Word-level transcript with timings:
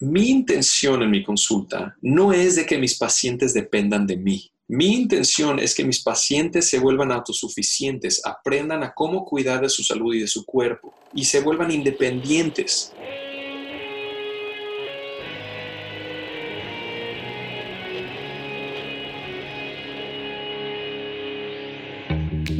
mi 0.00 0.30
intención 0.30 1.02
en 1.02 1.10
mi 1.10 1.24
consulta 1.24 1.96
no 2.00 2.32
es 2.32 2.54
de 2.54 2.66
que 2.66 2.78
mis 2.78 2.96
pacientes 2.96 3.52
dependan 3.52 4.06
de 4.06 4.16
mí. 4.16 4.52
Mi 4.68 4.94
intención 4.94 5.58
es 5.58 5.74
que 5.74 5.84
mis 5.84 6.04
pacientes 6.04 6.70
se 6.70 6.78
vuelvan 6.78 7.10
autosuficientes, 7.10 8.24
aprendan 8.24 8.84
a 8.84 8.94
cómo 8.94 9.24
cuidar 9.24 9.60
de 9.60 9.68
su 9.68 9.82
salud 9.82 10.14
y 10.14 10.20
de 10.20 10.28
su 10.28 10.44
cuerpo 10.44 10.94
y 11.14 11.24
se 11.24 11.40
vuelvan 11.40 11.72
independientes. 11.72 12.92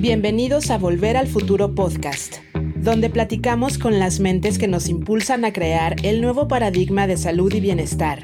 Bienvenidos 0.01 0.71
a 0.71 0.79
Volver 0.79 1.17
al 1.17 1.29
Futuro 1.29 1.75
Podcast, 1.75 2.39
donde 2.81 3.11
platicamos 3.11 3.79
con 3.79 3.99
las 3.99 4.21
mentes 4.21 4.59
que 4.59 4.69
nos 4.69 4.89
impulsan 4.89 5.45
a 5.45 5.53
crear 5.53 5.97
el 6.05 6.21
nuevo 6.21 6.49
paradigma 6.49 7.07
de 7.07 7.17
salud 7.17 7.53
y 7.53 7.61
bienestar, 7.61 8.23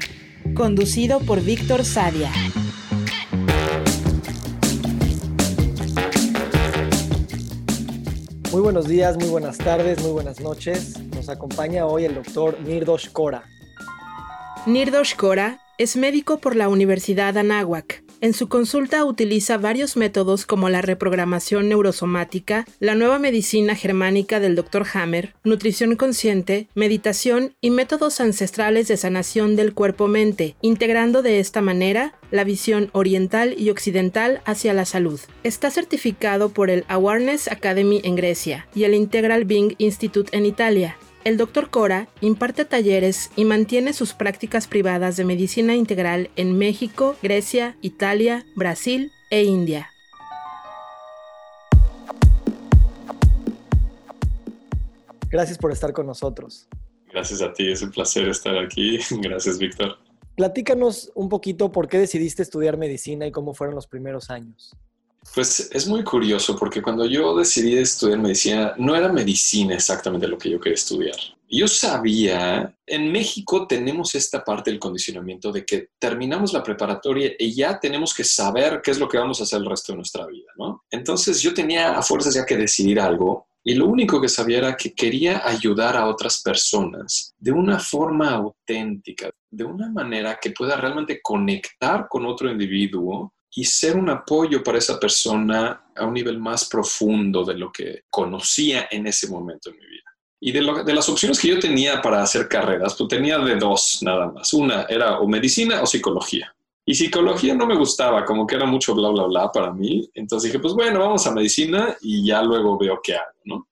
conducido 0.53 1.19
por 1.19 1.41
Víctor 1.41 1.83
Sadia. 1.83 2.31
Muy 8.51 8.61
buenos 8.61 8.87
días, 8.87 9.17
muy 9.17 9.27
buenas 9.27 9.57
tardes, 9.57 10.01
muy 10.01 10.11
buenas 10.11 10.39
noches. 10.39 10.97
Nos 11.13 11.27
acompaña 11.27 11.85
hoy 11.85 12.05
el 12.05 12.15
doctor 12.15 12.57
Nirdosh 12.61 13.09
Kora. 13.11 13.43
Nirdosh 14.65 15.15
Kora 15.15 15.59
es 15.77 15.97
médico 15.97 16.37
por 16.37 16.55
la 16.55 16.69
Universidad 16.69 17.37
Anáhuac 17.37 18.04
en 18.25 18.33
su 18.33 18.49
consulta 18.49 19.05
utiliza 19.05 19.59
varios 19.59 19.95
métodos 19.97 20.47
como 20.47 20.67
la 20.67 20.81
reprogramación 20.81 21.69
neurosomática, 21.69 22.65
la 22.79 22.95
nueva 22.95 23.19
medicina 23.19 23.75
germánica 23.75 24.39
del 24.39 24.55
Dr. 24.55 24.83
Hammer, 24.95 25.35
nutrición 25.43 25.95
consciente, 25.95 26.67
meditación 26.73 27.53
y 27.61 27.69
métodos 27.69 28.19
ancestrales 28.19 28.87
de 28.87 28.97
sanación 28.97 29.55
del 29.55 29.75
cuerpo-mente, 29.75 30.55
integrando 30.61 31.21
de 31.21 31.39
esta 31.39 31.61
manera 31.61 32.15
la 32.31 32.43
visión 32.43 32.89
oriental 32.93 33.53
y 33.59 33.69
occidental 33.69 34.41
hacia 34.45 34.73
la 34.73 34.85
salud. 34.85 35.19
Está 35.43 35.69
certificado 35.69 36.49
por 36.49 36.71
el 36.71 36.83
Awareness 36.87 37.47
Academy 37.47 38.01
en 38.03 38.15
Grecia 38.15 38.67
y 38.73 38.85
el 38.85 38.95
Integral 38.95 39.45
Being 39.45 39.75
Institute 39.77 40.35
en 40.35 40.47
Italia 40.47 40.97
el 41.25 41.37
Dr. 41.37 41.71
Cora 41.71 42.07
imparte 42.21 42.65
talleres 42.65 43.31
y 43.35 43.45
mantiene 43.45 43.93
sus 43.93 44.13
prácticas 44.13 44.67
privadas 44.67 45.17
de 45.17 45.25
medicina 45.25 45.75
integral 45.75 46.29
en 46.35 46.55
México, 46.57 47.17
Grecia, 47.21 47.75
Italia, 47.81 48.45
Brasil 48.55 49.11
e 49.31 49.43
India. 49.43 49.89
Gracias 55.31 55.57
por 55.57 55.71
estar 55.71 55.91
con 55.91 56.05
nosotros. 56.05 56.69
Gracias 57.11 57.41
a 57.41 57.51
ti, 57.51 57.71
es 57.71 57.81
un 57.81 57.89
placer 57.89 58.27
estar 58.27 58.55
aquí. 58.57 58.99
Gracias, 59.21 59.57
Víctor. 59.57 59.97
Platícanos 60.35 61.11
un 61.15 61.27
poquito 61.27 61.71
por 61.71 61.87
qué 61.87 61.97
decidiste 61.97 62.43
estudiar 62.43 62.77
medicina 62.77 63.25
y 63.25 63.31
cómo 63.31 63.55
fueron 63.55 63.75
los 63.75 63.87
primeros 63.87 64.29
años. 64.29 64.77
Pues 65.33 65.69
es 65.71 65.87
muy 65.87 66.03
curioso 66.03 66.55
porque 66.57 66.81
cuando 66.81 67.05
yo 67.05 67.35
decidí 67.35 67.77
estudiar 67.77 68.19
medicina, 68.19 68.73
no 68.77 68.95
era 68.95 69.11
medicina 69.11 69.75
exactamente 69.75 70.27
lo 70.27 70.37
que 70.37 70.49
yo 70.49 70.59
quería 70.59 70.75
estudiar. 70.75 71.15
Yo 71.49 71.67
sabía, 71.67 72.75
en 72.85 73.11
México 73.11 73.67
tenemos 73.67 74.15
esta 74.15 74.43
parte 74.43 74.71
del 74.71 74.79
condicionamiento 74.79 75.51
de 75.51 75.65
que 75.65 75.89
terminamos 75.99 76.53
la 76.53 76.63
preparatoria 76.63 77.33
y 77.37 77.53
ya 77.53 77.79
tenemos 77.79 78.13
que 78.13 78.23
saber 78.23 78.81
qué 78.83 78.91
es 78.91 78.99
lo 78.99 79.07
que 79.07 79.17
vamos 79.17 79.39
a 79.39 79.43
hacer 79.43 79.59
el 79.59 79.69
resto 79.69 79.91
de 79.91 79.97
nuestra 79.97 80.25
vida, 80.25 80.51
¿no? 80.57 80.83
Entonces 80.89 81.41
yo 81.41 81.53
tenía 81.53 81.97
a 81.97 82.01
fuerzas 82.01 82.33
ya 82.33 82.45
que 82.45 82.57
decidir 82.57 82.99
algo 82.99 83.47
y 83.63 83.75
lo 83.75 83.87
único 83.87 84.21
que 84.21 84.29
sabía 84.29 84.59
era 84.59 84.77
que 84.77 84.93
quería 84.93 85.47
ayudar 85.47 85.97
a 85.97 86.07
otras 86.07 86.41
personas 86.41 87.33
de 87.37 87.51
una 87.51 87.79
forma 87.79 88.31
auténtica, 88.31 89.29
de 89.49 89.63
una 89.63 89.89
manera 89.89 90.37
que 90.41 90.51
pueda 90.51 90.77
realmente 90.77 91.19
conectar 91.21 92.07
con 92.07 92.25
otro 92.25 92.49
individuo 92.49 93.34
y 93.55 93.63
ser 93.63 93.95
un 93.95 94.09
apoyo 94.09 94.61
para 94.61 94.77
esa 94.77 94.99
persona 94.99 95.85
a 95.95 96.05
un 96.05 96.13
nivel 96.13 96.39
más 96.39 96.67
profundo 96.67 97.45
de 97.45 97.55
lo 97.55 97.71
que 97.71 98.03
conocía 98.09 98.89
en 98.91 99.07
ese 99.07 99.29
momento 99.29 99.69
en 99.69 99.77
mi 99.77 99.85
vida. 99.85 100.03
Y 100.41 100.51
de, 100.51 100.83
de, 100.85 100.93
las 100.93 101.07
opciones 101.07 101.39
que 101.39 101.47
yo 101.47 101.59
tenía 101.59 102.01
para 102.01 102.21
hacer 102.21 102.49
carreras, 102.49 102.95
pues 102.95 103.07
tenía 103.07 103.39
de 103.39 103.55
dos 103.55 103.99
nada 104.01 104.29
más. 104.29 104.53
Una 104.53 104.83
era 104.83 105.19
o 105.19 105.27
medicina 105.27 105.81
o 105.81 105.85
psicología. 105.85 106.53
Y 106.85 106.93
psicología 106.93 107.55
no 107.55 107.65
me 107.65 107.77
gustaba, 107.77 108.25
como 108.25 108.45
que 108.45 108.55
era 108.55 108.65
mucho 108.65 108.93
bla, 108.93 109.09
bla, 109.09 109.23
bla 109.23 109.51
para 109.51 109.71
mí. 109.71 110.07
Entonces 110.13 110.51
dije, 110.51 110.59
pues 110.59 110.73
bueno, 110.73 110.99
vamos 110.99 111.25
a 111.25 111.31
medicina 111.31 111.95
y 112.01 112.27
ya 112.27 112.43
luego 112.43 112.77
veo 112.77 112.99
qué 113.01 113.15
hago, 113.15 113.39
¿no? 113.45 113.69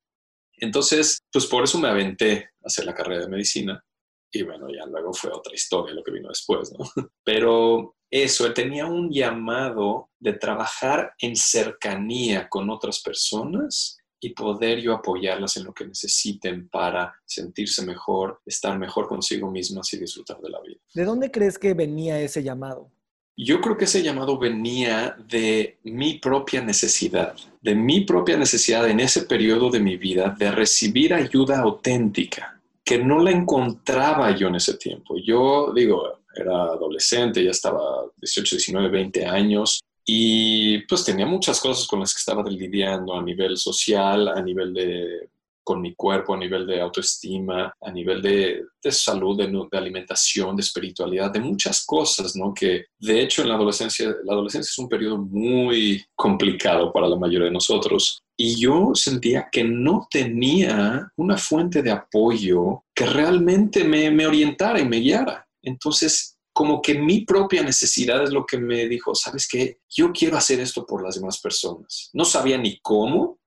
Entonces, 0.58 1.20
pues 1.32 1.46
por 1.46 1.66
eso 1.66 1.78
me 1.78 1.90
aventé 1.90 2.52
a 2.64 2.68
hacer 2.68 2.86
la 2.86 2.94
carrera 2.94 3.24
de 3.24 3.30
medicina. 3.30 3.84
Y 4.32 4.44
bueno, 4.44 4.68
ya 4.70 4.86
luego 4.88 5.14
fue 5.14 5.30
otra 5.32 5.54
historia 5.54 5.94
lo 5.94 6.02
que 6.02 6.12
vino 6.12 6.30
después, 6.30 6.72
¿no? 6.72 6.86
Pero 7.24 7.98
eso, 8.22 8.46
él 8.46 8.54
tenía 8.54 8.86
un 8.86 9.12
llamado 9.12 10.12
de 10.20 10.34
trabajar 10.34 11.16
en 11.18 11.36
cercanía 11.36 12.48
con 12.48 12.70
otras 12.70 13.02
personas 13.02 13.98
y 14.20 14.36
poder 14.36 14.80
yo 14.80 14.94
apoyarlas 14.94 15.58
en 15.58 15.64
lo 15.64 15.74
que 15.74 15.88
necesiten 15.88 16.70
para 16.70 17.12
sentirse 17.26 17.84
mejor, 17.84 18.40
estar 18.46 18.78
mejor 18.78 19.08
consigo 19.08 19.50
mismas 19.50 19.92
y 19.96 19.98
disfrutar 19.98 20.40
de 20.42 20.50
la 20.52 20.62
vida. 20.62 20.80
¿De 20.94 21.06
dónde 21.06 21.32
crees 21.32 21.58
que 21.58 21.74
venía 21.74 22.22
ese 22.22 22.44
llamado? 22.44 22.92
Yo 23.36 23.60
creo 23.62 23.78
que 23.78 23.86
ese 23.86 24.04
llamado 24.04 24.38
venía 24.38 25.18
de 25.28 25.80
mi 25.84 26.20
propia 26.20 26.62
necesidad, 26.62 27.36
de 27.64 27.74
mi 27.74 28.02
propia 28.02 28.38
necesidad 28.38 28.88
en 28.88 29.00
ese 29.00 29.24
periodo 29.24 29.72
de 29.72 29.80
mi 29.80 29.98
vida 29.98 30.36
de 30.38 30.52
recibir 30.52 31.16
ayuda 31.16 31.62
auténtica 31.62 32.62
que 32.86 33.00
no 33.00 33.18
la 33.20 33.32
encontraba 33.32 34.36
yo 34.36 34.50
en 34.50 34.56
ese 34.56 34.76
tiempo. 34.76 35.16
Yo 35.18 35.74
digo, 35.74 36.20
era 36.36 36.64
adolescente, 36.64 37.44
ya 37.44 37.52
estaba 37.52 38.06
18, 38.18 38.56
19, 38.56 38.90
20 38.90 39.26
años 39.26 39.80
y 40.06 40.80
pues 40.80 41.06
tenía 41.06 41.26
muchas 41.26 41.60
cosas 41.62 41.88
con 41.88 42.02
las 42.02 42.14
que 42.14 42.20
estaba 42.20 42.44
lidiando 42.44 43.14
a 43.14 43.24
nivel 43.24 43.58
social, 43.58 44.28
a 44.28 44.42
nivel 44.42 44.74
de 44.74 45.30
con 45.64 45.82
mi 45.82 45.96
cuerpo, 45.96 46.34
a 46.34 46.38
nivel 46.38 46.68
de 46.68 46.82
autoestima, 46.82 47.74
a 47.82 47.92
nivel 47.92 48.22
de, 48.22 48.66
de 48.82 48.92
salud, 48.92 49.38
de, 49.38 49.48
de, 49.48 49.78
alimentación, 49.78 50.56
de 50.56 50.62
espiritualidad, 50.62 51.32
de 51.32 51.40
muchas 51.40 51.86
cosas, 51.86 52.36
¿no? 52.36 52.54
Que 52.54 52.88
de 53.00 53.22
hecho 53.22 53.42
en 53.42 53.50
la 53.50 53.56
adolescencia, 53.56 54.14
la 54.24 54.34
adolescencia 54.34 54.70
es 54.70 54.78
un 54.78 54.90
periodo 54.90 55.18
muy 55.18 56.04
complicado 56.16 56.92
para 56.92 57.08
la 57.08 57.16
mayoría 57.16 57.46
de 57.46 57.54
nosotros. 57.54 58.20
Y 58.36 58.60
yo 58.60 58.92
sentía 58.94 59.48
que 59.52 59.64
no 59.64 60.08
tenía 60.10 61.10
una 61.16 61.38
fuente 61.38 61.82
de 61.82 61.92
apoyo 61.92 62.84
que 62.94 63.06
realmente 63.06 63.84
me, 63.84 64.12
me 64.12 64.28
orientara 64.28 64.80
y 64.80 64.86
me 64.86 64.98
guiara. 64.98 65.43
Entonces, 65.64 66.38
como 66.54 66.82
que 66.82 66.94
mi 67.00 67.26
propia 67.26 67.64
necesidad 67.64 68.24
es 68.24 68.32
lo 68.32 68.46
que 68.46 68.60
me 68.60 68.88
dijo, 68.88 69.16
¿sabes 69.16 69.48
qué? 69.48 69.80
Yo 69.90 70.12
quiero 70.12 70.38
hacer 70.38 70.60
esto 70.60 70.86
por 70.86 71.04
las 71.04 71.16
demás 71.16 71.42
personas. 71.42 72.12
No 72.14 72.26
sabía 72.26 72.58
ni 72.58 72.80
cómo, 72.80 73.40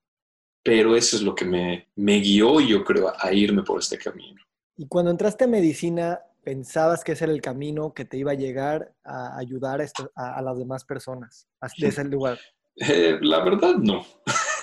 pero 0.65 0.97
eso 0.97 1.17
es 1.17 1.23
lo 1.23 1.35
que 1.35 1.45
me, 1.45 1.89
me 1.95 2.19
guió, 2.19 2.61
yo 2.61 2.83
creo, 2.83 3.13
a 3.17 3.33
irme 3.33 3.63
por 3.63 3.79
este 3.79 3.97
camino. 3.97 4.43
Y 4.77 4.89
cuando 4.89 5.13
entraste 5.13 5.45
a 5.45 5.47
medicina, 5.47 6.21
¿pensabas 6.43 7.05
que 7.05 7.13
ese 7.13 7.25
era 7.25 7.33
el 7.33 7.41
camino 7.41 7.95
que 7.95 8.05
te 8.05 8.19
iba 8.19 8.33
a 8.33 8.35
llegar 8.35 8.93
a 9.05 9.39
ayudar 9.39 9.81
a, 9.81 10.39
a, 10.39 10.43
las 10.43 10.59
demás 10.59 10.85
personas 10.85 11.47
de 11.79 11.89
ese 11.89 12.05
lugar? 12.05 12.39
Eh, 12.79 13.19
la 13.23 13.43
verdad, 13.43 13.77
no. 13.77 14.05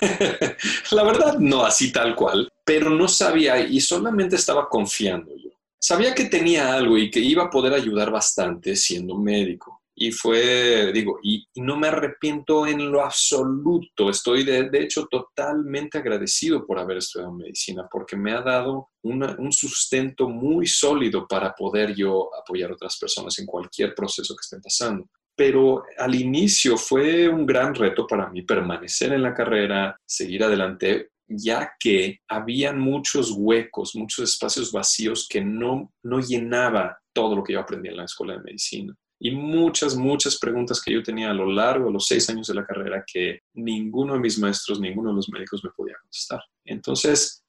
la 0.92 1.02
verdad, 1.02 1.36
no, 1.40 1.64
así 1.64 1.90
tal 1.90 2.14
cual. 2.14 2.48
Pero 2.64 2.88
no 2.88 3.08
sabía 3.08 3.58
y 3.58 3.80
solamente 3.80 4.36
estaba 4.36 4.68
confiando 4.68 5.34
yo. 5.36 5.50
Sabía 5.86 6.14
que 6.14 6.24
tenía 6.24 6.72
algo 6.72 6.96
y 6.96 7.10
que 7.10 7.20
iba 7.20 7.42
a 7.44 7.50
poder 7.50 7.74
ayudar 7.74 8.10
bastante 8.10 8.74
siendo 8.74 9.18
médico 9.18 9.82
y 9.94 10.12
fue, 10.12 10.90
digo, 10.94 11.18
y, 11.22 11.46
no 11.56 11.76
me 11.76 11.88
arrepiento 11.88 12.66
en 12.66 12.90
lo 12.90 13.02
absoluto. 13.02 14.08
Estoy, 14.08 14.44
de, 14.44 14.70
de, 14.70 14.82
hecho, 14.82 15.06
totalmente 15.08 15.98
agradecido 15.98 16.66
por 16.66 16.78
haber 16.78 16.96
estudiado 16.96 17.34
medicina, 17.34 17.86
porque 17.90 18.16
me 18.16 18.32
ha 18.32 18.40
dado 18.40 18.92
un 19.02 19.52
sustento 19.52 20.26
muy 20.26 20.66
sólido 20.66 21.28
para 21.28 21.54
poder 21.54 21.94
yo 21.94 22.30
apoyar 22.34 22.70
a 22.70 22.74
otras 22.74 22.98
personas 22.98 23.38
en 23.38 23.44
cualquier 23.44 23.94
proceso 23.94 24.34
que 24.34 24.40
estén 24.40 24.62
pasando. 24.62 25.06
Pero 25.36 25.82
al 25.98 26.14
inicio 26.14 26.78
fue 26.78 27.28
un 27.28 27.44
gran 27.44 27.74
reto 27.74 28.06
para 28.06 28.30
mí 28.30 28.40
permanecer 28.40 29.12
en 29.12 29.22
la 29.22 29.34
carrera, 29.34 30.00
seguir 30.06 30.44
adelante, 30.44 31.10
ya 31.26 31.72
que 31.78 32.20
habían 32.28 32.78
muchos 32.78 33.30
huecos, 33.30 33.94
muchos 33.94 34.30
espacios 34.30 34.72
vacíos 34.72 35.26
que 35.28 35.40
no, 35.40 35.92
no 36.02 36.20
llenaba 36.20 36.98
todo 37.12 37.36
lo 37.36 37.42
que 37.42 37.54
yo 37.54 37.60
aprendí 37.60 37.88
en 37.88 37.96
la 37.96 38.04
escuela 38.04 38.34
de 38.34 38.42
medicina 38.42 38.94
y 39.18 39.30
muchas, 39.30 39.96
muchas 39.96 40.38
preguntas 40.38 40.82
que 40.82 40.92
yo 40.92 41.02
tenía 41.02 41.30
a 41.30 41.34
lo 41.34 41.46
largo 41.46 41.86
de 41.86 41.92
los 41.92 42.06
seis 42.06 42.28
años 42.28 42.46
de 42.46 42.54
la 42.54 42.66
carrera 42.66 43.04
que 43.10 43.40
ninguno 43.54 44.14
de 44.14 44.20
mis 44.20 44.38
maestros, 44.38 44.80
ninguno 44.80 45.10
de 45.10 45.16
los 45.16 45.30
médicos 45.30 45.64
me 45.64 45.70
podía 45.70 45.94
contestar. 46.00 46.42
Entonces, 46.64 47.42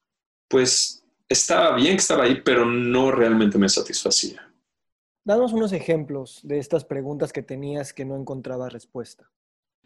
pues 0.48 1.04
estaba 1.28 1.76
bien 1.76 1.96
que 1.96 2.00
estaba 2.00 2.24
ahí, 2.24 2.40
pero 2.42 2.64
no 2.64 3.10
realmente 3.10 3.58
me 3.58 3.68
satisfacía. 3.68 4.42
Danos 5.22 5.52
unos 5.52 5.72
ejemplos 5.72 6.40
de 6.44 6.58
estas 6.58 6.84
preguntas 6.84 7.32
que 7.32 7.42
tenías 7.42 7.92
que 7.92 8.04
no 8.04 8.16
encontraba 8.16 8.68
respuesta. 8.68 9.30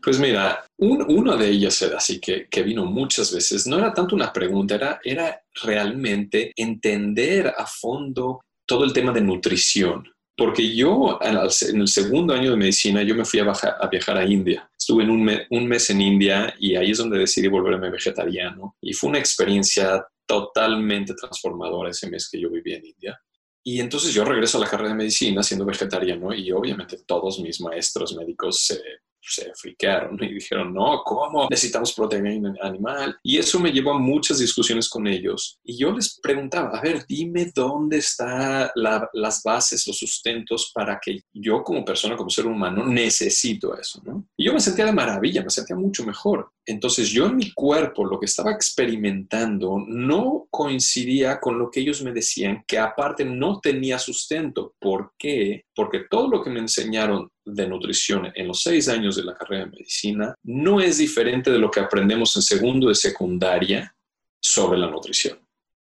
Pues 0.03 0.19
mira, 0.19 0.65
un, 0.79 1.05
una 1.09 1.37
de 1.37 1.49
ellas 1.49 1.81
era 1.83 1.99
así 1.99 2.19
que, 2.21 2.49
que, 2.49 2.63
vino 2.63 2.87
muchas 2.87 3.35
veces, 3.35 3.67
no 3.67 3.79
era 3.79 3.93
tanto 3.93 4.15
una 4.15 4.33
pregunta, 4.33 4.75
era, 4.75 5.01
era 5.05 5.43
realmente 5.63 6.53
entender 6.57 7.49
a 7.49 7.67
fondo 7.67 8.41
todo 8.67 8.85
el 8.85 8.93
tema 8.93 9.13
de 9.13 9.21
nutrición. 9.21 10.09
Porque 10.37 10.75
yo 10.75 11.19
en 11.21 11.37
el 11.81 11.89
segundo 11.89 12.33
año 12.33 12.53
de 12.53 12.57
medicina 12.57 13.03
yo 13.03 13.15
me 13.15 13.27
fui 13.27 13.41
a, 13.41 13.89
viajar 13.91 14.17
a 14.17 14.25
India. 14.25 14.71
Estuve 14.79 15.05
un, 15.05 15.31
un 15.51 15.69
mes 15.69 15.91
en 15.91 16.01
India 16.01 16.55
y 16.59 16.77
ahí 16.77 16.93
es 16.93 16.99
donde 16.99 17.19
decidí 17.19 17.47
volverme 17.49 17.91
vegetariano. 17.91 18.75
Y 18.81 18.95
fue 18.95 19.11
una 19.11 19.19
experiencia 19.19 20.03
totalmente 20.27 21.13
transformadora 21.13 21.91
ese 21.91 22.09
mes 22.09 22.27
que 22.31 22.41
yo 22.41 22.49
viví 22.49 22.73
en 22.73 22.87
India. 22.87 23.21
Y 23.63 23.81
entonces 23.81 24.15
yo 24.15 24.25
regreso 24.25 24.57
a 24.57 24.63
la 24.63 24.69
carrera 24.69 24.91
de 24.91 24.95
medicina 24.95 25.43
siendo 25.43 25.67
vegetariano 25.67 26.33
y 26.33 26.51
obviamente 26.51 26.99
todos 27.07 27.41
mis 27.41 27.61
maestros 27.61 28.17
médicos 28.17 28.65
se 28.65 28.81
se 29.23 29.53
friquearon 29.55 30.19
y 30.23 30.35
dijeron, 30.35 30.73
no, 30.73 31.03
¿cómo? 31.05 31.49
Necesitamos 31.51 31.93
proteína 31.93 32.55
animal. 32.63 33.19
Y 33.23 33.39
eso 33.39 33.59
me 33.59 33.73
llevó 33.73 33.93
a 33.93 33.99
muchas 33.99 34.39
discusiones 34.39 34.89
con 34.89 35.07
ellos. 35.07 35.59
Y 35.65 35.79
yo 35.79 35.93
les 35.93 36.19
preguntaba, 36.21 36.79
a 36.79 36.83
ver, 36.83 37.05
dime 37.09 37.51
dónde 37.55 37.99
están 37.99 38.69
las 38.75 39.43
bases, 39.43 39.87
los 39.87 39.99
sustentos 39.99 40.71
para 40.75 40.99
que 41.01 41.21
yo 41.33 41.63
como 41.63 41.85
persona, 41.85 42.17
como 42.17 42.31
ser 42.31 42.47
humano, 42.47 42.87
necesito 42.87 43.79
eso, 43.79 44.03
¿no? 44.05 44.27
Y 44.37 44.45
yo 44.45 44.53
me 44.53 44.61
sentía 44.61 44.87
de 44.87 44.93
maravilla, 44.93 45.43
me 45.43 45.51
sentía 45.51 45.77
mucho 45.77 46.05
mejor. 46.05 46.51
Entonces 46.67 47.09
yo 47.09 47.27
en 47.27 47.37
mi 47.37 47.53
cuerpo 47.53 48.05
lo 48.05 48.21
que 48.21 48.27
estaba 48.27 48.53
experimentando 48.53 49.83
no 49.87 50.47
coincidía 50.51 51.41
con 51.41 51.59
lo 51.59 51.71
que 51.71 51.81
ellos 51.81 52.03
me 52.03 52.13
decían, 52.13 52.65
que 52.67 52.79
aparte 52.79 53.25
no 53.25 53.61
tenía 53.61 53.99
sustento. 53.99 54.75
¿Por 54.79 55.13
qué? 55.19 55.65
Porque 55.81 56.01
todo 56.11 56.29
lo 56.29 56.43
que 56.43 56.51
me 56.51 56.61
enseñaron 56.61 57.31
de 57.43 57.67
nutrición 57.67 58.31
en 58.35 58.49
los 58.49 58.63
seis 58.63 58.87
años 58.87 59.17
de 59.17 59.25
la 59.25 59.35
carrera 59.35 59.65
de 59.65 59.71
medicina 59.71 60.35
no 60.43 60.79
es 60.79 60.99
diferente 60.99 61.51
de 61.51 61.59
lo 61.59 61.71
que 61.71 61.81
aprendemos 61.81 62.37
en 62.37 62.43
segundo 62.43 62.91
de 62.91 62.95
secundaria 62.95 63.97
sobre 64.39 64.79
la 64.79 64.91
nutrición. 64.91 65.39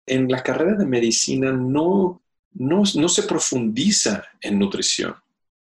En 0.06 0.32
la 0.32 0.42
carrera 0.42 0.78
de 0.78 0.86
medicina 0.86 1.52
no, 1.52 2.22
no, 2.54 2.86
se 2.86 3.24
profundiza 3.24 4.24
en 4.40 4.60
nutrición. 4.60 5.14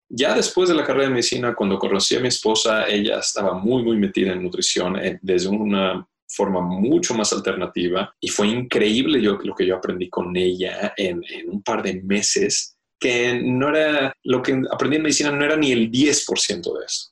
Ya 0.09 0.35
después 0.35 0.67
de 0.67 0.75
la 0.75 0.83
carrera 0.83 1.05
de 1.05 1.13
medicina, 1.13 1.55
cuando 1.55 1.79
conocí 1.79 2.17
a 2.17 2.19
mi 2.19 2.27
esposa, 2.27 2.85
ella 2.85 3.19
estaba 3.19 3.53
muy, 3.53 3.81
muy 3.81 3.95
metida 3.95 4.33
en 4.33 4.43
nutrición 4.43 4.97
eh, 4.97 5.19
desde 5.21 5.47
una 5.47 6.05
forma 6.27 6.59
mucho 6.59 7.13
más 7.13 7.31
alternativa 7.31 8.13
y 8.19 8.27
fue 8.27 8.49
increíble 8.49 9.21
yo, 9.21 9.37
lo 9.41 9.55
que 9.55 9.65
yo 9.65 9.77
aprendí 9.77 10.09
con 10.09 10.35
ella 10.35 10.93
en 10.97 11.23
un 11.49 11.63
par 11.63 11.81
de 11.81 12.01
meses 12.03 12.76
que 12.99 13.41
no 13.43 13.69
era, 13.69 14.13
lo 14.23 14.41
que 14.41 14.61
aprendí 14.71 14.97
en 14.97 15.03
medicina 15.03 15.31
no 15.31 15.43
era 15.43 15.55
ni 15.55 15.71
el 15.71 15.91
10% 15.91 16.79
de 16.79 16.85
eso. 16.85 17.11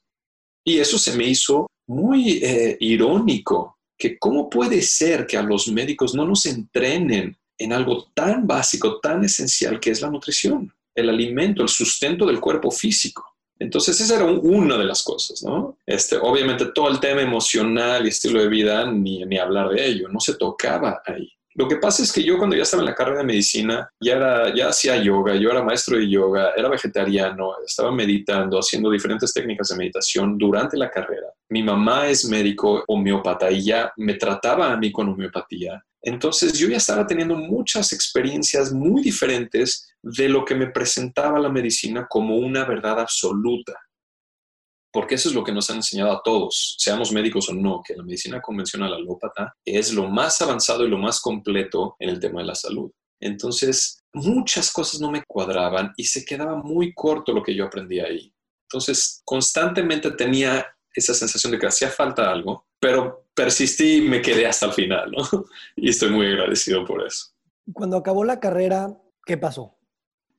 Y 0.66 0.80
eso 0.80 0.98
se 0.98 1.16
me 1.16 1.26
hizo 1.26 1.68
muy 1.88 2.40
eh, 2.44 2.78
irónico, 2.80 3.78
que 3.98 4.18
cómo 4.18 4.50
puede 4.50 4.82
ser 4.82 5.26
que 5.26 5.38
a 5.38 5.44
los 5.44 5.68
médicos 5.68 6.16
no 6.16 6.26
nos 6.26 6.46
entrenen 6.46 7.38
en 7.58 7.74
algo 7.74 8.12
tan 8.14 8.46
básico, 8.46 9.00
tan 9.00 9.24
esencial 9.24 9.80
que 9.80 9.92
es 9.92 10.02
la 10.02 10.10
nutrición, 10.10 10.74
el 10.94 11.10
alimento, 11.10 11.62
el 11.62 11.70
sustento 11.70 12.26
del 12.26 12.40
cuerpo 12.40 12.72
físico. 12.72 13.36
Entonces, 13.58 14.02
esa 14.02 14.18
era 14.18 14.26
una 14.26 14.78
de 14.78 14.84
las 14.84 15.02
cosas, 15.04 15.42
¿no? 15.44 15.78
Este, 15.86 16.18
obviamente, 16.18 16.66
todo 16.74 16.90
el 16.90 17.00
tema 17.00 17.22
emocional 17.22 18.06
y 18.06 18.10
estilo 18.10 18.42
de 18.42 18.50
vida, 18.50 18.92
ni, 18.92 19.24
ni 19.24 19.38
hablar 19.38 19.70
de 19.70 19.86
ello, 19.86 20.10
no 20.10 20.20
se 20.20 20.36
tocaba 20.36 21.02
ahí. 21.06 21.32
Lo 21.58 21.70
que 21.70 21.78
pasa 21.78 22.04
es 22.04 22.12
que 22.12 22.22
yo 22.22 22.38
cuando 22.38 22.58
ya 22.58 22.64
estaba 22.64 22.82
en 22.82 22.90
la 22.90 22.96
carrera 22.96 23.20
de 23.20 23.26
medicina, 23.26 23.90
ya, 24.02 24.54
ya 24.54 24.68
hacía 24.68 25.02
yoga, 25.02 25.36
yo 25.36 25.50
era 25.50 25.64
maestro 25.64 25.98
de 25.98 26.10
yoga, 26.10 26.52
era 26.56 26.68
vegetariano, 26.68 27.54
estaba 27.66 27.94
meditando, 27.94 28.60
haciendo 28.60 28.92
diferentes 28.92 29.34
técnicas 29.34 29.70
de 29.70 29.78
meditación 29.78 30.38
durante 30.38 30.76
la 30.76 30.92
carrera. 30.92 31.28
Mi 31.50 31.64
mamá 31.64 32.10
es 32.10 32.26
médico 32.26 32.84
homeópata 32.88 33.50
y 33.52 33.64
ya 33.64 33.94
me 33.96 34.16
trataba 34.16 34.74
a 34.74 34.76
mí 34.76 34.92
con 34.92 35.08
homeopatía. 35.08 35.82
Entonces 36.02 36.60
yo 36.60 36.68
ya 36.68 36.78
estaba 36.78 37.08
teniendo 37.08 37.36
muchas 37.36 37.94
experiencias 37.94 38.74
muy 38.74 39.02
diferentes 39.02 39.96
de 40.04 40.28
lo 40.28 40.44
que 40.44 40.56
me 40.56 40.68
presentaba 40.68 41.40
la 41.40 41.50
medicina 41.50 42.06
como 42.10 42.36
una 42.36 42.66
verdad 42.66 43.00
absoluta 43.00 43.74
porque 44.96 45.16
eso 45.16 45.28
es 45.28 45.36
lo 45.36 45.44
que 45.44 45.52
nos 45.52 45.70
han 45.70 45.76
enseñado 45.76 46.14
a 46.14 46.22
todos, 46.24 46.78
seamos 46.80 47.12
médicos 47.12 47.50
o 47.50 47.54
no, 47.54 47.82
que 47.86 47.98
la 47.98 48.04
medicina 48.04 48.42
convencional 48.42 48.94
alópata 48.94 49.54
es 49.66 49.92
lo 49.92 50.08
más 50.10 50.42
avanzado 50.42 50.86
y 50.86 50.90
lo 50.90 50.98
más 50.98 51.20
completo 51.20 51.98
en 52.00 52.12
el 52.12 52.20
tema 52.22 52.40
de 52.40 52.48
la 52.48 52.56
salud. 52.56 52.90
Entonces, 53.20 54.00
muchas 54.14 54.72
cosas 54.72 55.02
no 55.02 55.12
me 55.12 55.22
cuadraban 55.28 55.92
y 55.98 56.06
se 56.06 56.24
quedaba 56.24 56.56
muy 56.56 56.94
corto 56.94 57.34
lo 57.34 57.44
que 57.44 57.54
yo 57.54 57.66
aprendí 57.66 58.00
ahí. 58.00 58.34
Entonces, 58.70 59.22
constantemente 59.26 60.12
tenía 60.12 60.66
esa 60.94 61.14
sensación 61.14 61.52
de 61.52 61.60
que 61.60 61.68
hacía 61.68 61.90
falta 61.90 62.32
algo, 62.32 62.66
pero 62.80 63.28
persistí 63.34 63.98
y 63.98 64.02
me 64.02 64.22
quedé 64.22 64.48
hasta 64.48 64.68
el 64.68 64.72
final, 64.72 65.12
¿no? 65.12 65.46
Y 65.76 65.90
estoy 65.90 66.12
muy 66.12 66.28
agradecido 66.28 66.86
por 66.86 67.06
eso. 67.06 67.34
Cuando 67.74 67.98
acabó 67.98 68.24
la 68.24 68.40
carrera, 68.40 68.98
¿qué 69.26 69.36
pasó? 69.36 69.76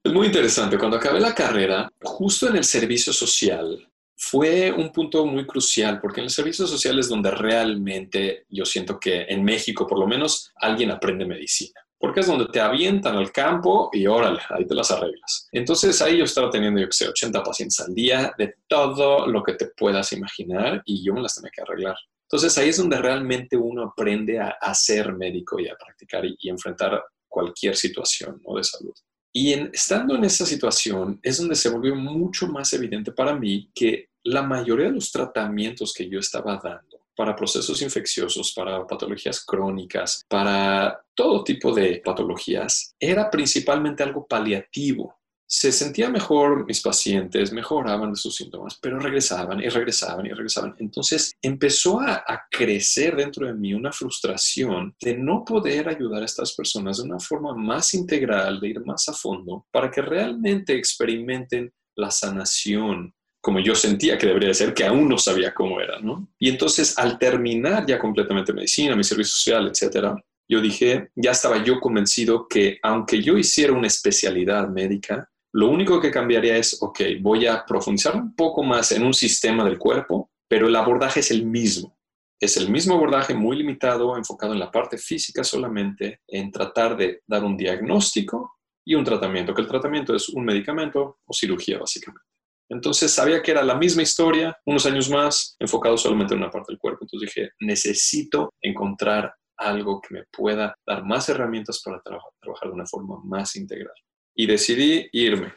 Es 0.03 0.15
muy 0.15 0.29
interesante. 0.29 0.79
Cuando 0.79 0.97
acabé 0.97 1.21
la 1.21 1.35
carrera, 1.35 1.93
justo 2.01 2.49
en 2.49 2.57
el 2.57 2.65
servicio 2.65 3.13
social, 3.13 3.87
fue 4.17 4.73
un 4.73 4.93
punto 4.93 5.27
muy 5.27 5.47
crucial 5.47 6.01
porque 6.01 6.21
en 6.21 6.25
el 6.25 6.31
servicio 6.31 6.67
social 6.67 6.99
es 6.99 7.09
donde 7.09 7.31
realmente 7.31 8.47
yo 8.49 8.65
siento 8.65 8.99
que 8.99 9.23
en 9.29 9.45
México 9.45 9.87
por 9.87 9.99
lo 9.99 10.07
menos 10.07 10.53
alguien 10.57 10.91
aprende 10.91 11.27
medicina. 11.27 11.81
Porque 11.99 12.21
es 12.21 12.27
donde 12.27 12.47
te 12.47 12.61
avientan 12.61 13.17
al 13.17 13.33
campo 13.33 13.89
y 13.93 14.07
órale, 14.07 14.41
ahí 14.51 14.67
te 14.67 14.75
las 14.75 14.91
arreglas. 14.91 15.49
Entonces 15.51 16.01
ahí 16.03 16.19
yo 16.19 16.25
estaba 16.25 16.51
teniendo, 16.51 16.79
yo 16.79 16.87
que 16.87 16.93
sé, 16.93 17.09
80 17.09 17.43
pacientes 17.43 17.81
al 17.81 17.95
día 17.95 18.35
de 18.37 18.55
todo 18.67 19.27
lo 19.27 19.43
que 19.43 19.55
te 19.55 19.67
puedas 19.69 20.13
imaginar 20.13 20.83
y 20.85 21.03
yo 21.03 21.15
me 21.15 21.23
las 21.23 21.35
tenía 21.35 21.51
que 21.55 21.63
arreglar. 21.63 21.97
Entonces 22.27 22.59
ahí 22.59 22.71
es 22.71 22.77
donde 22.77 22.99
realmente 22.99 23.57
uno 23.57 23.85
aprende 23.85 24.41
a, 24.41 24.75
ser 24.75 25.15
médico 25.15 25.61
y 25.61 25.69
a 25.69 25.77
practicar 25.77 26.25
y, 26.25 26.49
enfrentar 26.49 27.03
cualquier 27.29 27.77
situación 27.77 28.43
de 28.45 28.65
salud. 28.65 28.95
Y 29.39 29.53
estando 29.53 30.15
en 30.15 30.25
esa 30.25 30.47
situación 30.47 31.21
es 31.23 31.37
donde 31.37 31.57
se 31.57 31.69
volvió 31.69 31.95
mucho 31.95 32.47
más 32.47 32.73
evidente 32.73 33.13
para 33.13 33.35
mí 33.35 33.71
que 33.75 34.09
la 34.25 34.41
mayoría 34.41 34.87
de 34.87 34.93
los 34.93 35.13
tratamientos 35.13 35.93
que 35.93 36.09
yo 36.09 36.21
estaba 36.21 36.57
dando 36.57 37.03
para 37.15 37.37
procesos 37.37 37.83
infecciosos, 37.83 38.55
para 38.55 38.87
patologías 38.87 39.45
crónicas, 39.45 40.25
para 40.27 41.05
todo 41.15 41.45
tipo 41.45 41.75
de 41.75 42.01
patologías, 42.03 42.95
era 42.99 43.31
principalmente 43.31 44.03
algo 44.03 44.27
paliativo 44.27 45.19
se 45.49 45.71
sentía 45.71 46.11
mejor 46.11 46.67
mis 46.67 46.81
pacientes, 46.81 47.53
mejoraban 47.53 48.17
sus 48.17 48.35
síntomas, 48.35 48.79
pero 48.81 48.99
regresaban 48.99 49.61
y 49.61 49.69
regresaban 49.69 50.27
y 50.27 50.31
regresaban. 50.31 50.75
Entonces 50.79 51.33
empezó 51.41 52.01
a, 52.01 52.25
crecer 52.51 53.17
dentro 53.17 53.47
de 53.47 53.55
mí 53.55 53.75
una 53.75 53.93
frustración 53.93 54.95
de 55.01 55.17
no 55.17 55.45
poder 55.45 55.89
ayudar 55.89 56.23
a 56.23 56.25
estas 56.25 56.55
personas 56.55 56.99
de 56.99 57.05
una 57.05 57.19
forma 57.19 57.55
más 57.55 57.93
integral, 57.95 58.61
de 58.61 58.69
ir 58.69 58.81
más 58.85 59.09
a 59.09 59.13
fondo, 59.13 59.67
para 59.71 59.91
que 59.91 60.01
realmente 60.01 60.75
experimenten 60.75 61.73
la 61.97 62.11
sanación 62.11 63.13
como 63.41 63.61
yo 63.61 63.77
sentía 63.77 64.19
que 64.19 64.27
debería 64.27 64.53
ser, 64.53 64.75
que 64.75 64.85
aún 64.85 65.09
no 65.09 65.19
sabía 65.19 65.55
cómo 65.55 65.81
era, 65.81 66.01
¿no? 66.01 66.29
Y 66.37 66.49
entonces 66.49 66.99
al 66.99 67.17
terminar 67.17 67.87
ya 67.87 67.97
completamente 67.97 68.53
medicina, 68.53 68.97
mi 68.97 69.05
servicio 69.05 69.37
social, 69.37 69.69
etcétera, 69.69 70.17
yo 70.49 70.61
dije, 70.61 71.11
ya 71.15 71.31
estaba 71.31 71.63
yo 71.63 71.79
convencido 71.79 72.49
que 72.49 72.79
aunque 72.83 73.23
yo 73.23 73.39
hiciera 73.39 73.73
una 73.73 73.87
especialidad 73.87 74.69
médica, 74.69 75.31
lo 75.57 75.71
único 75.71 75.99
que 76.03 76.11
cambiaría 76.11 76.59
es, 76.59 76.77
ok, 76.83 77.01
voy 77.23 77.47
a 77.47 77.65
profundizar 77.65 78.15
un 78.15 78.37
poco 78.37 78.63
más 78.63 78.93
en 78.93 79.03
un 79.03 79.15
sistema 79.15 79.65
del 79.65 79.79
cuerpo, 79.79 80.31
pero 80.47 80.69
el 80.69 80.77
abordaje 80.77 81.21
es 81.21 81.31
el 81.31 81.47
mismo. 81.47 81.99
Es 82.39 82.59
el 82.59 82.69
mismo 82.69 82.95
abordaje 82.95 83.33
muy 83.33 83.57
limitado, 83.57 84.19
enfocado 84.19 84.53
en 84.53 84.59
la 84.59 84.71
parte 84.71 84.99
física 84.99 85.43
solamente, 85.43 86.21
en 86.29 86.53
tratar 86.53 86.95
de 86.95 87.23
dar 87.27 87.43
un 87.43 87.57
diagnóstico 87.57 88.59
y 88.85 88.97
un 88.97 89.05
tratamiento, 89.05 89.55
que 89.55 89.63
el 89.63 89.67
tratamiento 89.67 90.15
es 90.15 90.29
un 90.29 90.45
medicamento 90.45 91.21
o 91.25 91.33
cirugía 91.33 91.79
básicamente. 91.79 92.29
Entonces 92.69 93.11
sabía 93.11 93.43
que 93.43 93.53
era 93.53 93.63
la 93.63 93.77
misma 93.77 94.03
historia, 94.03 94.55
unos 94.67 94.85
años 94.85 95.09
más, 95.09 95.57
enfocado 95.59 95.97
solamente 95.97 96.35
en 96.35 96.41
una 96.41 96.51
parte 96.51 96.73
del 96.73 96.79
cuerpo. 96.79 97.07
Entonces 97.07 97.35
dije, 97.35 97.51
necesito 97.61 98.53
encontrar 98.61 99.33
algo 99.57 100.03
que 100.03 100.17
me 100.17 100.25
pueda 100.31 100.75
dar 100.87 101.03
más 101.03 101.31
herramientas 101.31 101.81
para 101.83 102.03
trabajar 102.03 102.69
de 102.69 102.75
una 102.75 102.85
forma 102.85 103.19
más 103.25 103.57
integral 103.57 103.95
y 104.37 104.47
decidí 104.47 105.09
irme 105.13 105.55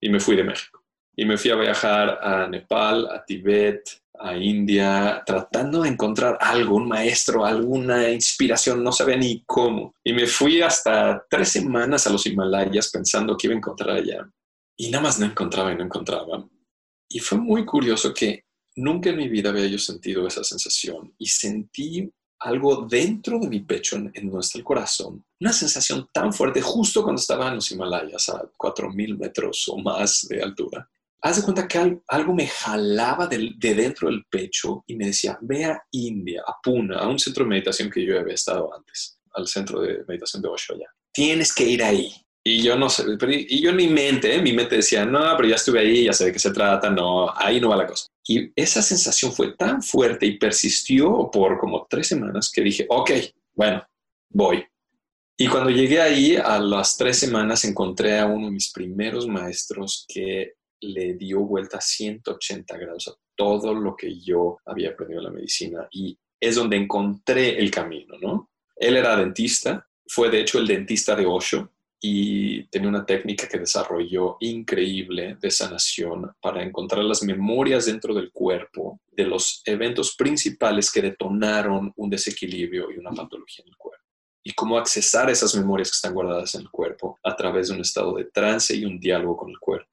y 0.00 0.10
me 0.10 0.20
fui 0.20 0.36
de 0.36 0.44
México. 0.44 0.84
Y 1.16 1.24
me 1.24 1.36
fui 1.36 1.50
a 1.50 1.56
viajar 1.56 2.20
a 2.22 2.46
Nepal, 2.46 3.08
a 3.10 3.24
Tibet, 3.24 3.82
a 4.20 4.36
India, 4.36 5.22
tratando 5.26 5.82
de 5.82 5.88
encontrar 5.88 6.38
algo, 6.40 6.76
un 6.76 6.88
maestro, 6.88 7.44
alguna 7.44 8.08
inspiración, 8.10 8.84
no 8.84 8.92
sabía 8.92 9.16
ni 9.16 9.42
cómo. 9.44 9.94
Y 10.04 10.12
me 10.12 10.26
fui 10.26 10.60
hasta 10.62 11.24
tres 11.28 11.48
semanas 11.48 12.06
a 12.06 12.10
los 12.10 12.26
Himalayas 12.26 12.90
pensando 12.90 13.36
que 13.36 13.48
iba 13.48 13.54
a 13.54 13.58
encontrar 13.58 13.96
allá. 13.96 14.28
Y 14.76 14.90
nada 14.90 15.02
más 15.02 15.18
no 15.18 15.26
encontraba 15.26 15.72
y 15.72 15.76
no 15.76 15.84
encontraba. 15.84 16.48
Y 17.08 17.18
fue 17.20 17.38
muy 17.38 17.64
curioso 17.64 18.12
que 18.14 18.44
nunca 18.76 19.10
en 19.10 19.16
mi 19.16 19.28
vida 19.28 19.50
había 19.50 19.66
yo 19.66 19.78
sentido 19.78 20.26
esa 20.26 20.44
sensación 20.44 21.14
y 21.18 21.26
sentí 21.26 22.12
algo 22.40 22.86
dentro 22.88 23.38
de 23.38 23.48
mi 23.48 23.60
pecho, 23.60 23.96
en, 23.96 24.30
nuestro 24.30 24.62
corazón, 24.62 25.24
una 25.40 25.52
sensación 25.52 26.08
tan 26.12 26.32
fuerte 26.32 26.60
justo 26.60 27.02
cuando 27.02 27.20
estaba 27.20 27.48
en 27.48 27.56
los 27.56 27.70
Himalayas 27.70 28.28
a 28.28 28.42
4.000 28.56 29.18
metros 29.18 29.68
o 29.68 29.78
más 29.78 30.26
de 30.28 30.42
altura. 30.42 30.88
Haz 31.20 31.36
de 31.36 31.42
cuenta 31.42 31.66
que 31.66 32.00
algo 32.06 32.32
me 32.32 32.46
jalaba 32.46 33.26
de, 33.26 33.52
dentro 33.58 34.08
del 34.08 34.24
pecho 34.30 34.84
y 34.86 34.94
me 34.94 35.06
decía, 35.06 35.36
ve 35.42 35.64
a 35.64 35.82
India, 35.90 36.42
a 36.46 36.54
Pune, 36.62 36.94
a 36.94 37.08
un 37.08 37.18
centro 37.18 37.44
de 37.44 37.50
meditación 37.50 37.90
que 37.90 38.04
yo 38.04 38.18
había 38.18 38.34
estado 38.34 38.72
antes, 38.72 39.18
al 39.32 39.48
centro 39.48 39.80
de 39.80 40.04
meditación 40.06 40.42
de 40.42 40.48
Osho 40.48 40.74
Tienes 41.12 41.52
que 41.52 41.64
ir 41.64 41.82
ahí. 41.82 42.14
Y 42.44 42.62
yo 42.62 42.76
no 42.76 42.88
sé, 42.88 43.04
y 43.30 43.60
yo 43.60 43.70
en 43.70 43.76
mi 43.76 43.88
mente, 43.88 44.34
en 44.34 44.44
mi 44.44 44.52
mente 44.52 44.76
decía, 44.76 45.04
no, 45.04 45.36
pero 45.36 45.48
ya 45.48 45.56
estuve 45.56 45.80
ahí, 45.80 46.04
ya 46.04 46.12
sé 46.12 46.26
de 46.26 46.32
qué 46.32 46.38
se 46.38 46.52
trata, 46.52 46.88
no, 46.88 47.28
ahí 47.36 47.60
no 47.60 47.68
va 47.68 47.76
la 47.76 47.86
cosa. 47.86 48.06
Y 48.28 48.52
esa 48.54 48.82
sensación 48.82 49.32
fue 49.32 49.56
tan 49.56 49.82
fuerte 49.82 50.26
y 50.26 50.38
persistió 50.38 51.30
por 51.32 51.58
como 51.58 51.86
tres 51.88 52.08
semanas 52.08 52.52
que 52.52 52.60
dije, 52.60 52.86
ok, 52.88 53.10
bueno, 53.54 53.82
voy. 54.28 54.64
Y 55.38 55.48
cuando 55.48 55.70
llegué 55.70 56.00
ahí, 56.00 56.36
a 56.36 56.58
las 56.58 56.96
tres 56.98 57.18
semanas 57.18 57.64
encontré 57.64 58.18
a 58.18 58.26
uno 58.26 58.46
de 58.46 58.52
mis 58.52 58.70
primeros 58.70 59.26
maestros 59.26 60.04
que 60.06 60.54
le 60.80 61.14
dio 61.14 61.40
vuelta 61.40 61.80
180 61.80 62.76
grados 62.76 63.08
a 63.08 63.14
todo 63.34 63.72
lo 63.72 63.96
que 63.96 64.20
yo 64.20 64.58
había 64.66 64.90
aprendido 64.90 65.20
en 65.20 65.26
la 65.26 65.32
medicina. 65.32 65.88
Y 65.90 66.18
es 66.38 66.56
donde 66.56 66.76
encontré 66.76 67.58
el 67.58 67.70
camino, 67.70 68.16
¿no? 68.20 68.50
Él 68.76 68.96
era 68.96 69.16
dentista, 69.16 69.86
fue 70.06 70.28
de 70.28 70.40
hecho 70.40 70.58
el 70.58 70.66
dentista 70.66 71.16
de 71.16 71.24
Osho, 71.24 71.72
y 72.00 72.64
tenía 72.68 72.88
una 72.88 73.04
técnica 73.04 73.48
que 73.48 73.58
desarrolló 73.58 74.36
increíble 74.40 75.36
de 75.40 75.50
sanación 75.50 76.32
para 76.40 76.62
encontrar 76.62 77.04
las 77.04 77.22
memorias 77.22 77.86
dentro 77.86 78.14
del 78.14 78.30
cuerpo 78.30 79.00
de 79.10 79.24
los 79.24 79.62
eventos 79.64 80.14
principales 80.14 80.92
que 80.92 81.02
detonaron 81.02 81.92
un 81.96 82.10
desequilibrio 82.10 82.92
y 82.92 82.98
una 82.98 83.10
patología 83.10 83.64
en 83.64 83.70
el 83.70 83.76
cuerpo. 83.76 84.04
Y 84.44 84.52
cómo 84.52 84.78
accesar 84.78 85.28
esas 85.28 85.54
memorias 85.56 85.90
que 85.90 85.96
están 85.96 86.14
guardadas 86.14 86.54
en 86.54 86.62
el 86.62 86.70
cuerpo 86.70 87.18
a 87.24 87.34
través 87.34 87.68
de 87.68 87.74
un 87.74 87.80
estado 87.80 88.14
de 88.14 88.26
trance 88.26 88.74
y 88.74 88.84
un 88.84 89.00
diálogo 89.00 89.36
con 89.36 89.50
el 89.50 89.58
cuerpo. 89.58 89.90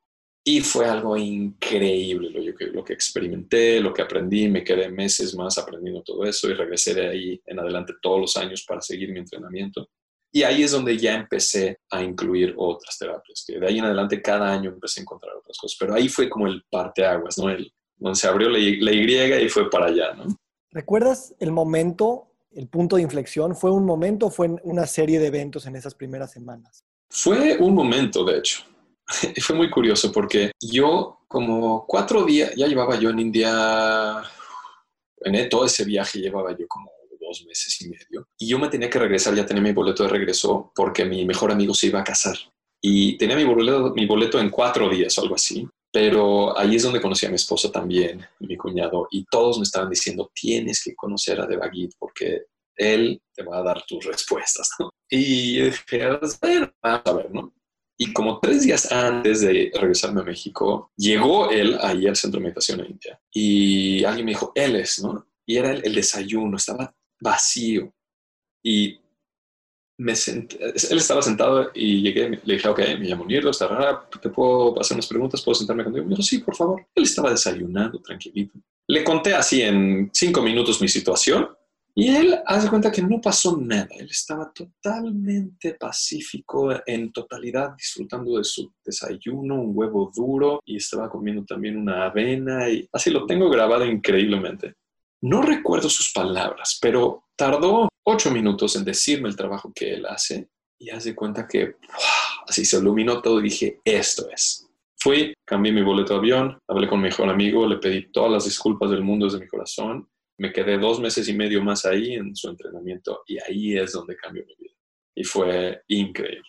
Y 0.47 0.61
fue 0.61 0.85
algo 0.85 1.17
increíble 1.17 2.29
lo 2.29 2.55
que, 2.55 2.67
lo 2.67 2.83
que 2.83 2.93
experimenté, 2.93 3.81
lo 3.81 3.91
que 3.91 4.03
aprendí. 4.03 4.47
Me 4.47 4.63
quedé 4.63 4.89
meses 4.89 5.33
más 5.33 5.57
aprendiendo 5.57 6.03
todo 6.03 6.23
eso 6.23 6.47
y 6.47 6.53
regresé 6.53 6.93
de 6.93 7.09
ahí 7.09 7.41
en 7.47 7.59
adelante 7.59 7.93
todos 7.99 8.21
los 8.21 8.37
años 8.37 8.63
para 8.63 8.79
seguir 8.79 9.11
mi 9.11 9.17
entrenamiento. 9.17 9.89
Y 10.35 10.43
ahí 10.43 10.63
es 10.63 10.71
donde 10.71 10.97
ya 10.97 11.13
empecé 11.15 11.79
a 11.89 12.03
incluir 12.03 12.53
otras 12.57 12.97
terapias, 12.97 13.45
que 13.47 13.57
de 13.57 13.67
ahí 13.67 13.79
en 13.79 13.85
adelante 13.85 14.21
cada 14.21 14.51
año 14.51 14.69
empecé 14.69 14.99
a 14.99 15.03
encontrar 15.03 15.33
otras 15.37 15.57
cosas. 15.57 15.77
Pero 15.79 15.93
ahí 15.93 16.09
fue 16.09 16.29
como 16.29 16.45
el 16.45 16.61
parteaguas, 16.69 17.37
¿no? 17.37 17.49
El, 17.49 17.71
donde 17.95 18.19
se 18.19 18.27
abrió 18.27 18.49
la, 18.49 18.59
la 18.59 18.91
Y 18.91 19.43
y 19.45 19.47
fue 19.47 19.69
para 19.69 19.85
allá, 19.85 20.13
¿no? 20.13 20.25
¿Recuerdas 20.71 21.33
el 21.39 21.53
momento, 21.53 22.33
el 22.51 22.67
punto 22.67 22.97
de 22.97 23.03
inflexión? 23.03 23.55
¿Fue 23.55 23.71
un 23.71 23.85
momento 23.85 24.25
o 24.25 24.29
fue 24.29 24.49
una 24.63 24.85
serie 24.87 25.19
de 25.19 25.27
eventos 25.27 25.67
en 25.67 25.77
esas 25.77 25.95
primeras 25.95 26.33
semanas? 26.33 26.83
Fue 27.09 27.55
un 27.57 27.73
momento, 27.73 28.25
de 28.25 28.39
hecho. 28.39 28.61
fue 29.41 29.55
muy 29.55 29.69
curioso 29.69 30.11
porque 30.11 30.51
yo 30.59 31.21
como 31.29 31.85
cuatro 31.87 32.25
días, 32.25 32.53
ya 32.57 32.67
llevaba 32.67 32.99
yo 32.99 33.09
en 33.09 33.19
India, 33.19 34.21
en 35.21 35.47
todo 35.47 35.63
ese 35.63 35.85
viaje 35.85 36.19
llevaba 36.19 36.51
yo 36.57 36.67
como 36.67 36.91
dos 37.35 37.45
meses 37.45 37.81
y 37.81 37.89
medio. 37.89 38.27
Y 38.37 38.47
yo 38.47 38.59
me 38.59 38.69
tenía 38.69 38.89
que 38.89 38.99
regresar, 38.99 39.35
ya 39.35 39.45
tenía 39.45 39.63
mi 39.63 39.73
boleto 39.73 40.03
de 40.03 40.09
regreso 40.09 40.71
porque 40.75 41.05
mi 41.05 41.25
mejor 41.25 41.51
amigo 41.51 41.73
se 41.73 41.87
iba 41.87 41.99
a 41.99 42.03
casar. 42.03 42.37
Y 42.81 43.17
tenía 43.17 43.35
mi 43.35 43.43
boleto, 43.43 43.93
mi 43.95 44.05
boleto 44.05 44.39
en 44.39 44.49
cuatro 44.49 44.89
días 44.89 45.17
o 45.17 45.21
algo 45.21 45.35
así. 45.35 45.67
Pero 45.91 46.57
ahí 46.57 46.75
es 46.75 46.83
donde 46.83 47.01
conocí 47.01 47.25
a 47.25 47.29
mi 47.29 47.35
esposa 47.35 47.71
también, 47.71 48.25
mi 48.39 48.57
cuñado, 48.57 49.07
y 49.11 49.23
todos 49.31 49.57
me 49.57 49.63
estaban 49.63 49.89
diciendo, 49.89 50.29
tienes 50.33 50.83
que 50.83 50.93
conocer 50.93 51.39
a 51.39 51.47
Devagit 51.47 51.93
porque 51.97 52.47
él 52.75 53.21
te 53.33 53.43
va 53.43 53.59
a 53.59 53.63
dar 53.63 53.81
tus 53.87 54.03
respuestas, 54.03 54.69
¿no? 54.77 54.89
Y 55.09 55.61
dije, 55.61 56.09
bueno, 56.41 56.73
vamos 56.83 57.01
a 57.05 57.13
ver, 57.13 57.31
¿no? 57.31 57.53
Y 57.97 58.11
como 58.11 58.39
tres 58.41 58.63
días 58.63 58.91
antes 58.91 59.39
de 59.39 59.71
regresarme 59.73 60.19
a 60.19 60.25
México, 60.25 60.91
llegó 60.97 61.49
él 61.49 61.77
ahí 61.79 62.07
al 62.07 62.17
centro 62.17 62.39
de 62.39 62.43
meditación 62.43 62.85
India. 62.85 63.17
Y 63.31 64.03
alguien 64.03 64.25
me 64.25 64.31
dijo, 64.31 64.51
él 64.53 64.75
es, 64.75 65.01
¿no? 65.01 65.25
Y 65.47 65.55
era 65.55 65.71
el, 65.71 65.85
el 65.85 65.95
desayuno, 65.95 66.57
estaba 66.57 66.93
vacío. 67.25 67.91
Y 68.63 68.99
me 69.97 70.15
senté, 70.15 70.57
él 70.63 70.97
estaba 70.97 71.21
sentado 71.21 71.71
y 71.73 72.01
llegué, 72.01 72.41
le 72.43 72.53
dije, 72.55 72.67
ok, 72.67 72.79
me 72.99 73.07
llamo 73.07 73.25
Nirdo, 73.25 73.49
está 73.49 73.67
rara, 73.67 74.07
¿te 74.21 74.29
puedo 74.29 74.79
hacer 74.79 74.95
unas 74.95 75.07
preguntas? 75.07 75.41
¿Puedo 75.41 75.55
sentarme 75.55 75.83
contigo? 75.83 76.05
Me 76.05 76.11
dijo, 76.11 76.21
sí, 76.21 76.39
por 76.39 76.55
favor. 76.55 76.85
Él 76.93 77.03
estaba 77.03 77.31
desayunando, 77.31 77.99
tranquilito. 77.99 78.59
Le 78.87 79.03
conté 79.03 79.33
así 79.33 79.61
en 79.61 80.09
cinco 80.13 80.41
minutos 80.41 80.81
mi 80.81 80.87
situación 80.87 81.49
y 81.97 82.09
él 82.09 82.37
hace 82.45 82.69
cuenta 82.69 82.91
que 82.91 83.01
no 83.01 83.21
pasó 83.21 83.57
nada. 83.57 83.87
Él 83.97 84.09
estaba 84.11 84.51
totalmente 84.51 85.75
pacífico, 85.75 86.69
en 86.85 87.13
totalidad 87.13 87.73
disfrutando 87.77 88.37
de 88.37 88.43
su 88.43 88.69
desayuno, 88.83 89.61
un 89.61 89.71
huevo 89.73 90.11
duro 90.13 90.59
y 90.65 90.75
estaba 90.75 91.09
comiendo 91.09 91.45
también 91.45 91.77
una 91.77 92.07
avena 92.07 92.69
y 92.69 92.87
así 92.91 93.09
lo 93.11 93.25
tengo 93.25 93.49
grabado 93.49 93.85
increíblemente. 93.85 94.75
No 95.25 95.41
recuerdo 95.41 95.89
sus 95.89 96.13
palabras, 96.13 96.77
pero 96.79 97.23
tardó 97.35 97.89
ocho 98.03 98.29
minutos 98.29 98.75
en 98.75 98.85
decirme 98.85 99.27
el 99.27 99.35
trabajo 99.35 99.73
que 99.73 99.95
él 99.95 100.05
hace 100.05 100.49
y 100.77 100.91
hace 100.91 101.15
cuenta 101.15 101.47
que 101.47 101.77
así 102.47 102.63
se 102.63 102.77
iluminó 102.77 103.23
todo 103.23 103.39
y 103.39 103.45
dije, 103.45 103.81
esto 103.83 104.29
es. 104.29 104.69
Fui, 104.99 105.33
cambié 105.43 105.73
mi 105.73 105.81
boleto 105.81 106.13
de 106.13 106.19
avión, 106.19 106.59
hablé 106.67 106.87
con 106.87 106.99
mi 106.99 107.05
mejor 107.05 107.27
amigo, 107.27 107.65
le 107.65 107.77
pedí 107.77 108.11
todas 108.11 108.33
las 108.33 108.45
disculpas 108.45 108.91
del 108.91 109.01
mundo 109.01 109.25
desde 109.25 109.39
mi 109.39 109.47
corazón. 109.47 110.07
Me 110.37 110.53
quedé 110.53 110.77
dos 110.77 110.99
meses 110.99 111.27
y 111.27 111.33
medio 111.33 111.63
más 111.63 111.87
ahí 111.87 112.13
en 112.13 112.35
su 112.35 112.47
entrenamiento 112.47 113.23
y 113.25 113.39
ahí 113.39 113.79
es 113.79 113.93
donde 113.93 114.15
cambió 114.17 114.45
mi 114.45 114.55
vida. 114.59 114.75
Y 115.15 115.23
fue 115.23 115.81
increíble. 115.87 116.47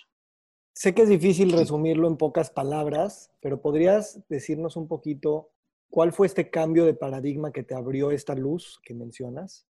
Sé 0.75 0.95
que 0.95 1.01
es 1.01 1.09
difícil 1.09 1.51
resumirlo 1.53 2.09
en 2.09 2.19
pocas 2.19 2.51
palabras, 2.51 3.31
pero 3.41 3.63
¿podrías 3.63 4.21
decirnos 4.29 4.77
un 4.77 4.87
poquito 4.87 5.49
¿Cuál 5.91 6.13
fue 6.13 6.27
este 6.27 6.51
cambio 6.51 6.85
de 6.85 6.95
paradigma 6.95 7.53
que 7.53 7.63
te 7.63 7.75
abrió 7.75 8.11
esta 8.11 8.35
luz 8.35 8.79
que 8.83 8.95
mencionas? 8.95 9.67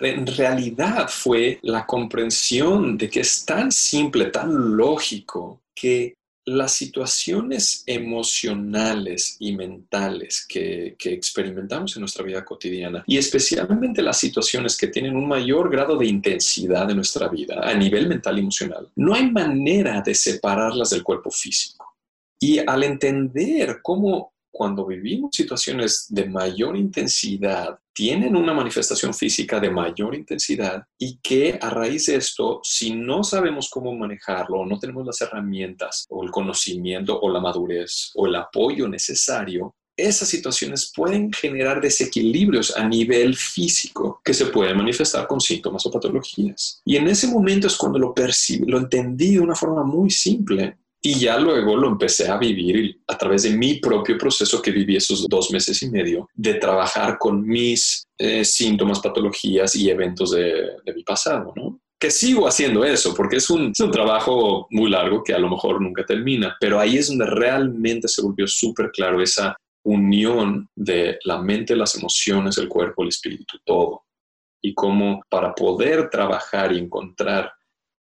En 0.00 0.26
realidad 0.26 1.08
fue 1.08 1.58
la 1.62 1.86
comprensión 1.86 2.98
de 2.98 3.08
que 3.08 3.20
es 3.20 3.44
tan 3.44 3.70
simple, 3.70 4.26
tan 4.26 4.76
lógico, 4.76 5.62
que 5.74 6.14
las 6.46 6.72
situaciones 6.72 7.82
emocionales 7.86 9.36
y 9.38 9.56
mentales 9.56 10.44
que, 10.46 10.94
experimentamos 10.98 11.96
en 11.96 12.00
nuestra 12.00 12.24
vida 12.24 12.44
cotidiana 12.44 13.02
y 13.06 13.16
especialmente 13.16 14.02
las 14.02 14.18
situaciones 14.18 14.76
que 14.76 14.88
tienen 14.88 15.16
un 15.16 15.26
mayor 15.26 15.70
grado 15.70 15.96
de 15.96 16.06
intensidad 16.06 16.90
en 16.90 16.96
nuestra 16.96 17.28
vida 17.28 17.60
a 17.62 17.74
nivel 17.74 18.08
mental 18.08 18.36
y 18.36 18.40
emocional, 18.40 18.90
no 18.96 19.14
hay 19.14 19.30
manera 19.30 20.02
de 20.02 20.14
separarlas 20.14 20.90
del 20.90 21.02
cuerpo 21.02 21.30
físico. 21.30 21.94
Y 22.38 22.58
al 22.58 22.82
entender 22.82 23.78
cómo 23.82 24.33
cuando 24.54 24.86
vivimos 24.86 25.34
situaciones 25.34 26.06
de 26.08 26.26
mayor 26.26 26.76
intensidad, 26.76 27.76
tienen 27.92 28.36
una 28.36 28.54
manifestación 28.54 29.12
física 29.12 29.58
de 29.58 29.68
mayor 29.68 30.14
intensidad 30.14 30.84
y 30.96 31.18
que 31.18 31.58
a 31.60 31.70
raíz 31.70 32.06
de 32.06 32.16
esto, 32.16 32.60
si 32.62 32.94
no 32.94 33.24
sabemos 33.24 33.68
cómo 33.68 33.92
manejarlo, 33.96 34.64
no 34.64 34.78
tenemos 34.78 35.04
las 35.04 35.20
herramientas 35.20 36.06
o 36.08 36.22
el 36.22 36.30
conocimiento 36.30 37.18
o 37.20 37.28
la 37.30 37.40
madurez 37.40 38.12
o 38.14 38.28
el 38.28 38.36
apoyo 38.36 38.86
necesario, 38.86 39.74
esas 39.96 40.28
situaciones 40.28 40.92
pueden 40.94 41.32
generar 41.32 41.80
desequilibrios 41.80 42.76
a 42.76 42.86
nivel 42.88 43.34
físico 43.34 44.20
que 44.24 44.34
se 44.34 44.46
pueden 44.46 44.76
manifestar 44.76 45.26
con 45.26 45.40
síntomas 45.40 45.84
o 45.86 45.90
patologías. 45.90 46.80
Y 46.84 46.96
en 46.96 47.08
ese 47.08 47.26
momento 47.26 47.66
es 47.66 47.76
cuando 47.76 47.98
lo 47.98 48.14
percibí, 48.14 48.66
lo 48.66 48.78
entendí 48.78 49.34
de 49.34 49.40
una 49.40 49.54
forma 49.54 49.82
muy 49.82 50.10
simple 50.10 50.78
y 51.06 51.18
ya 51.18 51.38
luego 51.38 51.76
lo 51.76 51.88
empecé 51.88 52.30
a 52.30 52.38
vivir 52.38 52.98
a 53.06 53.18
través 53.18 53.42
de 53.42 53.50
mi 53.50 53.74
propio 53.74 54.16
proceso 54.16 54.62
que 54.62 54.70
viví 54.70 54.96
esos 54.96 55.28
dos 55.28 55.50
meses 55.50 55.82
y 55.82 55.90
medio, 55.90 56.30
de 56.32 56.54
trabajar 56.54 57.18
con 57.18 57.46
mis 57.46 58.06
eh, 58.16 58.42
síntomas, 58.42 59.00
patologías 59.00 59.76
y 59.76 59.90
eventos 59.90 60.30
de, 60.30 60.64
mi 60.96 61.04
pasado. 61.04 61.52
Que 61.98 62.10
sigo 62.10 62.48
haciendo 62.48 62.86
eso, 62.86 63.14
porque 63.14 63.36
es 63.36 63.50
un, 63.50 63.72
es 63.72 63.80
un 63.80 63.90
trabajo 63.90 64.66
muy 64.70 64.90
largo 64.90 65.22
que 65.22 65.34
a 65.34 65.38
lo 65.38 65.50
mejor 65.50 65.78
nunca 65.78 66.06
termina, 66.06 66.56
pero 66.58 66.80
ahí 66.80 66.96
es 66.96 67.08
donde 67.08 67.26
realmente 67.26 68.08
se 68.08 68.22
volvió 68.22 68.46
súper 68.46 68.90
claro 68.90 69.20
esa 69.20 69.54
unión 69.84 70.70
de 70.74 71.18
la 71.24 71.36
mente, 71.36 71.76
las 71.76 71.96
emociones, 71.96 72.56
el 72.56 72.68
cuerpo, 72.68 73.02
el 73.02 73.10
espíritu, 73.10 73.58
todo. 73.66 74.04
Y 74.62 74.72
cómo 74.72 75.20
para 75.28 75.54
poder 75.54 76.08
trabajar 76.08 76.72
y 76.72 76.78
encontrar 76.78 77.52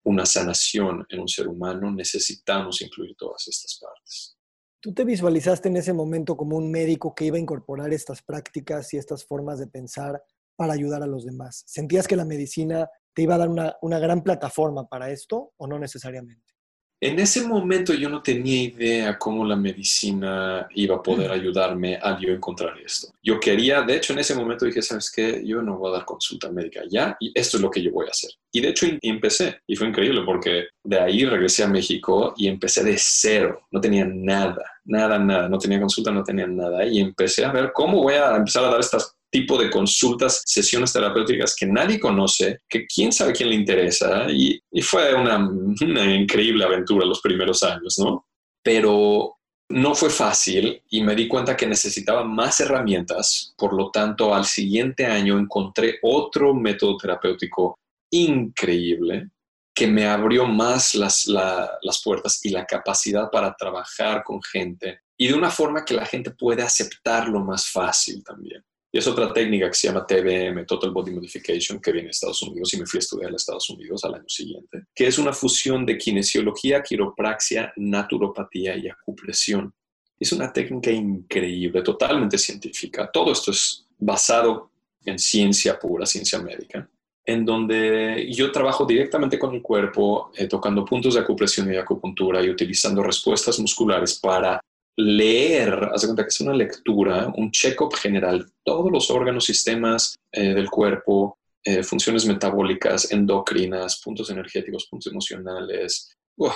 una 0.05 0.25
sanación 0.25 1.05
en 1.09 1.19
un 1.19 1.27
ser 1.27 1.47
humano, 1.47 1.91
necesitamos 1.91 2.81
incluir 2.81 3.15
todas 3.17 3.47
estas 3.47 3.79
partes. 3.81 4.37
¿Tú 4.79 4.93
te 4.93 5.03
visualizaste 5.03 5.67
en 5.67 5.77
ese 5.77 5.93
momento 5.93 6.37
como 6.37 6.57
un 6.57 6.69
médico 6.69 7.15
que 7.15 7.25
iba 7.25 7.37
a 7.37 7.39
incorporar 7.39 7.91
estas 7.91 8.21
prácticas 8.21 8.93
y 8.93 8.97
estas 8.97 9.25
formas 9.25 9.59
de 9.59 9.67
pensar 9.67 10.21
para 10.55 10.73
ayudar 10.73 11.01
a 11.01 11.07
los 11.07 11.25
demás? 11.25 11.63
¿Sentías 11.65 12.07
que 12.07 12.15
la 12.15 12.23
medicina 12.23 12.87
te 13.13 13.23
iba 13.23 13.35
a 13.35 13.39
dar 13.39 13.49
una, 13.49 13.75
una 13.81 13.97
gran 13.97 14.23
plataforma 14.23 14.87
para 14.87 15.09
esto 15.09 15.53
o 15.57 15.67
no 15.67 15.79
necesariamente? 15.79 16.54
En 17.01 17.19
ese 17.19 17.45
momento 17.45 17.93
yo 17.93 18.09
no 18.09 18.21
tenía 18.21 18.63
idea 18.63 19.17
cómo 19.17 19.45
la 19.45 19.55
medicina 19.55 20.67
iba 20.75 20.95
a 20.95 21.03
poder 21.03 21.29
ayudarme 21.29 21.99
a 22.01 22.17
yo 22.19 22.29
encontrar 22.29 22.77
esto. 22.79 23.09
Yo 23.21 23.39
quería, 23.39 23.81
de 23.81 23.97
hecho 23.97 24.13
en 24.13 24.19
ese 24.19 24.33
momento 24.33 24.65
dije, 24.65 24.81
¿sabes 24.81 25.11
qué? 25.11 25.41
Yo 25.45 25.61
no 25.61 25.77
voy 25.77 25.89
a 25.91 25.97
dar 25.97 26.05
consulta 26.05 26.49
médica 26.49 26.81
ya 26.89 27.17
y 27.19 27.31
esto 27.37 27.57
es 27.57 27.63
lo 27.63 27.69
que 27.69 27.81
yo 27.81 27.91
voy 27.91 28.07
a 28.07 28.11
hacer. 28.11 28.31
Y 28.51 28.61
de 28.61 28.69
hecho 28.69 28.87
empecé 29.01 29.59
y 29.67 29.75
fue 29.75 29.87
increíble 29.87 30.21
porque 30.25 30.67
de 30.83 30.99
ahí 30.99 31.25
regresé 31.25 31.63
a 31.63 31.67
México 31.67 32.33
y 32.37 32.47
empecé 32.47 32.83
de 32.83 32.95
cero. 32.97 33.67
No 33.71 33.81
tenía 33.81 34.05
nada, 34.05 34.63
nada, 34.85 35.19
nada. 35.19 35.49
No 35.49 35.57
tenía 35.57 35.79
consulta, 35.79 36.11
no 36.11 36.23
tenía 36.23 36.47
nada. 36.47 36.85
Y 36.85 36.99
empecé 36.99 37.43
a 37.43 37.51
ver 37.51 37.71
cómo 37.73 38.01
voy 38.01 38.13
a 38.13 38.35
empezar 38.37 38.63
a 38.63 38.69
dar 38.69 38.79
estas 38.79 39.14
tipo 39.31 39.57
de 39.57 39.69
consultas, 39.69 40.43
sesiones 40.45 40.93
terapéuticas 40.93 41.55
que 41.55 41.65
nadie 41.65 41.99
conoce, 41.99 42.59
que 42.69 42.85
quién 42.85 43.11
sabe 43.11 43.33
quién 43.33 43.49
le 43.49 43.55
interesa. 43.55 44.27
Y, 44.31 44.61
fue 44.81 45.13
una, 45.13 45.37
una 45.37 46.15
increíble 46.15 46.63
aventura 46.63 47.05
los 47.05 47.21
primeros 47.21 47.63
años, 47.63 47.95
¿no? 47.97 48.25
Pero 48.63 49.35
no 49.69 49.95
fue 49.95 50.09
fácil 50.09 50.81
y 50.89 51.01
me 51.01 51.15
di 51.15 51.27
cuenta 51.27 51.57
que 51.57 51.67
necesitaba 51.67 52.23
más 52.23 52.59
herramientas. 52.59 53.53
Por 53.57 53.73
lo 53.73 53.91
tanto, 53.91 54.33
al 54.33 54.45
siguiente 54.45 55.05
año 55.05 55.37
encontré 55.37 55.99
otro 56.03 56.53
método 56.53 56.97
terapéutico 56.97 57.79
increíble 58.11 59.29
que 59.73 59.87
me 59.87 60.05
abrió 60.05 60.45
más 60.45 60.95
las, 60.95 61.25
las 61.27 62.01
puertas 62.03 62.39
y 62.43 62.49
la 62.49 62.65
capacidad 62.65 63.29
para 63.29 63.53
trabajar 63.55 64.23
con 64.23 64.41
gente 64.41 65.01
y 65.17 65.27
de 65.27 65.33
una 65.33 65.49
forma 65.49 65.83
que 65.83 65.93
la 65.93 66.05
gente 66.05 66.31
puede 66.31 66.63
aceptarlo 66.63 67.41
más 67.41 67.69
fácil 67.69 68.23
también. 68.23 68.63
Y 68.95 68.99
es 68.99 69.07
otra 69.07 69.33
técnica 69.33 69.67
que 69.67 69.73
se 69.73 69.89
llama 69.89 70.07
TBM, 70.07 70.65
Total 70.65 70.89
Body 70.89 71.11
Modification, 71.11 71.81
que 71.81 71.91
viene 71.91 72.05
de 72.05 72.11
Estados 72.11 72.41
Unidos 72.43 72.73
y 72.73 72.79
me 72.79 72.85
fui 72.85 72.97
a 72.97 72.99
estudiar 72.99 73.29
a 73.29 73.35
Estados 73.35 73.69
Unidos 73.69 74.05
al 74.05 74.13
año 74.13 74.29
siguiente, 74.29 74.85
que 74.95 75.05
es 75.05 75.17
una 75.17 75.33
fusión 75.33 75.85
de 75.85 75.97
kinesiología, 75.97 76.81
quiropraxia, 76.81 77.73
naturopatía 77.75 78.77
y 78.77 78.87
acupresión. 78.87 79.73
Es 80.17 80.31
una 80.31 80.53
técnica 80.53 80.91
increíble, 80.91 81.81
totalmente 81.81 82.37
científica. 82.37 83.09
Todo 83.11 83.33
esto 83.33 83.51
es 83.51 83.85
basado 83.99 84.71
en 85.03 85.19
ciencia 85.19 85.77
pura, 85.77 86.05
ciencia 86.05 86.39
médica 86.39 86.89
en 87.27 87.43
donde 87.43 88.31
yo 88.31 88.51
trabajo 88.51 88.85
directamente 88.85 89.39
con 89.39 89.55
el 89.55 89.61
cuerpo, 89.61 90.31
eh, 90.35 90.47
tocando 90.47 90.85
puntos 90.85 91.15
de 91.15 91.21
acupresión 91.21 91.73
y 91.73 91.75
acupuntura 91.75 92.41
y 92.41 92.51
utilizando 92.51 93.01
respuestas 93.01 93.59
musculares 93.59 94.19
para 94.19 94.61
leer, 94.97 95.89
haz 95.93 96.01
de 96.01 96.07
cuenta 96.07 96.23
que 96.23 96.29
es 96.29 96.41
una 96.41 96.53
lectura, 96.53 97.31
un 97.35 97.51
check-up 97.51 97.93
general, 97.95 98.51
todos 98.63 98.91
los 98.91 99.11
órganos, 99.11 99.45
sistemas 99.45 100.17
eh, 100.31 100.53
del 100.53 100.69
cuerpo, 100.69 101.37
eh, 101.63 101.83
funciones 101.83 102.25
metabólicas, 102.25 103.11
endocrinas, 103.11 104.01
puntos 104.01 104.29
energéticos, 104.29 104.87
puntos 104.87 105.11
emocionales. 105.11 106.15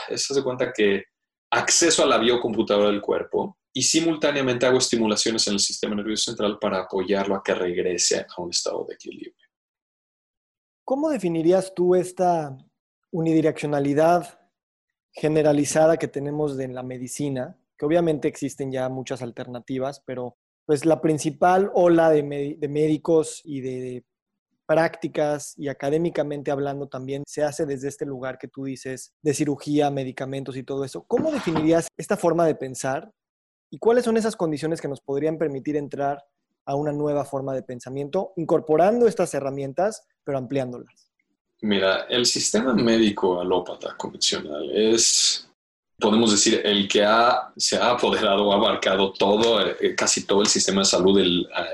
Es, 0.10 0.30
haz 0.30 0.36
de 0.36 0.44
cuenta 0.44 0.72
que 0.72 1.04
acceso 1.52 2.04
a 2.04 2.06
la 2.06 2.18
biocomputadora 2.18 2.90
del 2.90 3.02
cuerpo 3.02 3.58
y 3.74 3.82
simultáneamente 3.82 4.66
hago 4.66 4.78
estimulaciones 4.78 5.48
en 5.48 5.54
el 5.54 5.60
sistema 5.60 5.96
nervioso 5.96 6.32
central 6.32 6.58
para 6.60 6.82
apoyarlo 6.82 7.36
a 7.36 7.44
que 7.44 7.54
regrese 7.54 8.26
a 8.28 8.42
un 8.42 8.52
estado 8.52 8.86
de 8.88 8.96
equilibrio. 8.96 9.48
¿Cómo 10.86 11.10
definirías 11.10 11.74
tú 11.76 11.96
esta 11.96 12.58
unidireccionalidad 13.12 14.40
generalizada 15.12 15.98
que 15.98 16.08
tenemos 16.08 16.58
en 16.60 16.74
la 16.74 16.84
medicina? 16.84 17.59
Que 17.80 17.86
obviamente 17.86 18.28
existen 18.28 18.72
ya 18.72 18.90
muchas 18.90 19.22
alternativas, 19.22 20.04
pero 20.06 20.38
pues 20.66 20.86
la 20.86 21.02
principal 21.02 21.72
ola 21.74 22.12
de, 22.12 22.22
médicos 22.22 23.42
y 23.44 23.62
de, 23.62 24.06
prácticas 24.70 25.56
y 25.58 25.68
académicamente 25.68 26.52
hablando 26.52 26.88
también 26.88 27.24
se 27.26 27.42
hace 27.42 27.66
desde 27.66 27.88
este 27.88 28.06
lugar 28.06 28.38
que 28.38 28.48
tú 28.48 28.66
dices 28.66 29.16
de 29.24 29.34
cirugía, 29.34 29.90
medicamentos 29.90 30.56
y 30.56 30.62
todo 30.62 30.86
eso. 30.86 31.06
¿Cómo 31.08 31.32
definirías 31.32 31.88
esta 31.98 32.16
forma 32.16 32.46
de 32.46 32.54
pensar 32.54 33.12
y 33.72 33.80
cuáles 33.80 34.06
son 34.06 34.16
esas 34.16 34.36
condiciones 34.36 34.80
que 34.80 34.88
nos 34.88 35.02
podrían 35.02 35.40
permitir 35.40 35.76
entrar 35.76 36.24
a 36.66 36.76
una 36.76 36.92
nueva 36.92 37.26
forma 37.26 37.56
de 37.56 37.64
pensamiento, 37.64 38.34
incorporando 38.36 39.08
estas 39.08 39.34
herramientas, 39.34 40.06
pero 40.24 40.38
ampliándolas? 40.38 41.10
Mira, 41.62 42.04
el 42.04 42.28
sistema 42.28 42.76
médico 42.76 43.42
alópata 43.42 43.98
convencional 43.98 44.70
es, 44.70 45.49
podemos 46.00 46.32
decir, 46.32 46.62
el 46.64 46.88
que 46.88 47.04
ha, 47.04 47.52
se 47.58 47.78
ha 47.78 47.92
apoderado 47.92 48.46
o 48.46 48.54
abarcado 48.54 49.14
todo, 49.14 49.66
eh, 49.66 49.96
casi 49.96 50.26
todo 50.26 50.42
el 50.42 50.48
sistema 50.48 50.82
de 50.82 50.86
salud 50.86 51.20